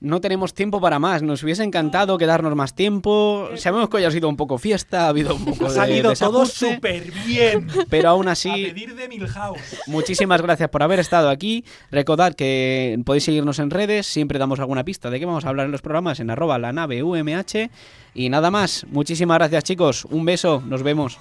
No 0.02 0.20
tenemos 0.20 0.52
tiempo 0.52 0.80
para 0.80 0.98
más, 0.98 1.22
nos 1.22 1.44
hubiese 1.44 1.62
encantado 1.62 2.18
quedarnos 2.18 2.56
más 2.56 2.74
tiempo. 2.74 3.50
Sabemos 3.54 3.88
que 3.88 3.98
hoy 3.98 4.04
ha 4.04 4.10
sido 4.10 4.28
un 4.28 4.36
poco 4.36 4.58
fiesta, 4.58 5.04
ha 5.04 5.08
habido 5.10 5.32
un 5.32 5.44
poco 5.44 5.66
Ha 5.66 5.68
de 5.68 5.74
salido 5.76 6.12
todo 6.14 6.44
súper 6.44 7.12
bien. 7.24 7.68
pero 7.88 8.08
aún 8.08 8.26
A 8.26 8.32
así 8.32 8.50
pedir 8.50 8.96
de 8.96 9.06
Milhouse. 9.06 9.60
Muchísimas 9.86 10.42
gracias 10.42 10.68
por 10.70 10.82
haber 10.82 10.98
estado 10.98 11.30
aquí. 11.30 11.64
Recordad 11.92 12.34
que 12.34 13.00
podéis 13.06 13.22
seguirnos 13.22 13.60
en 13.60 13.70
redes, 13.70 14.08
siempre 14.08 14.40
damos 14.40 14.58
alguna 14.58 14.82
pista 14.82 15.08
de 15.08 15.20
qué 15.20 15.24
vamos 15.24 15.44
a 15.44 15.50
hablar 15.50 15.66
en 15.66 15.72
los 15.72 15.82
programas 15.82 16.18
en 16.18 16.30
arroba 16.30 16.58
la 16.58 16.72
nave 16.72 17.04
UMH. 17.04 17.70
Y 18.12 18.28
nada 18.28 18.50
más, 18.50 18.84
muchísimas 18.90 19.38
gracias 19.38 19.62
chicos, 19.62 20.04
un 20.06 20.24
beso, 20.24 20.64
nos 20.66 20.82
vemos. 20.82 21.20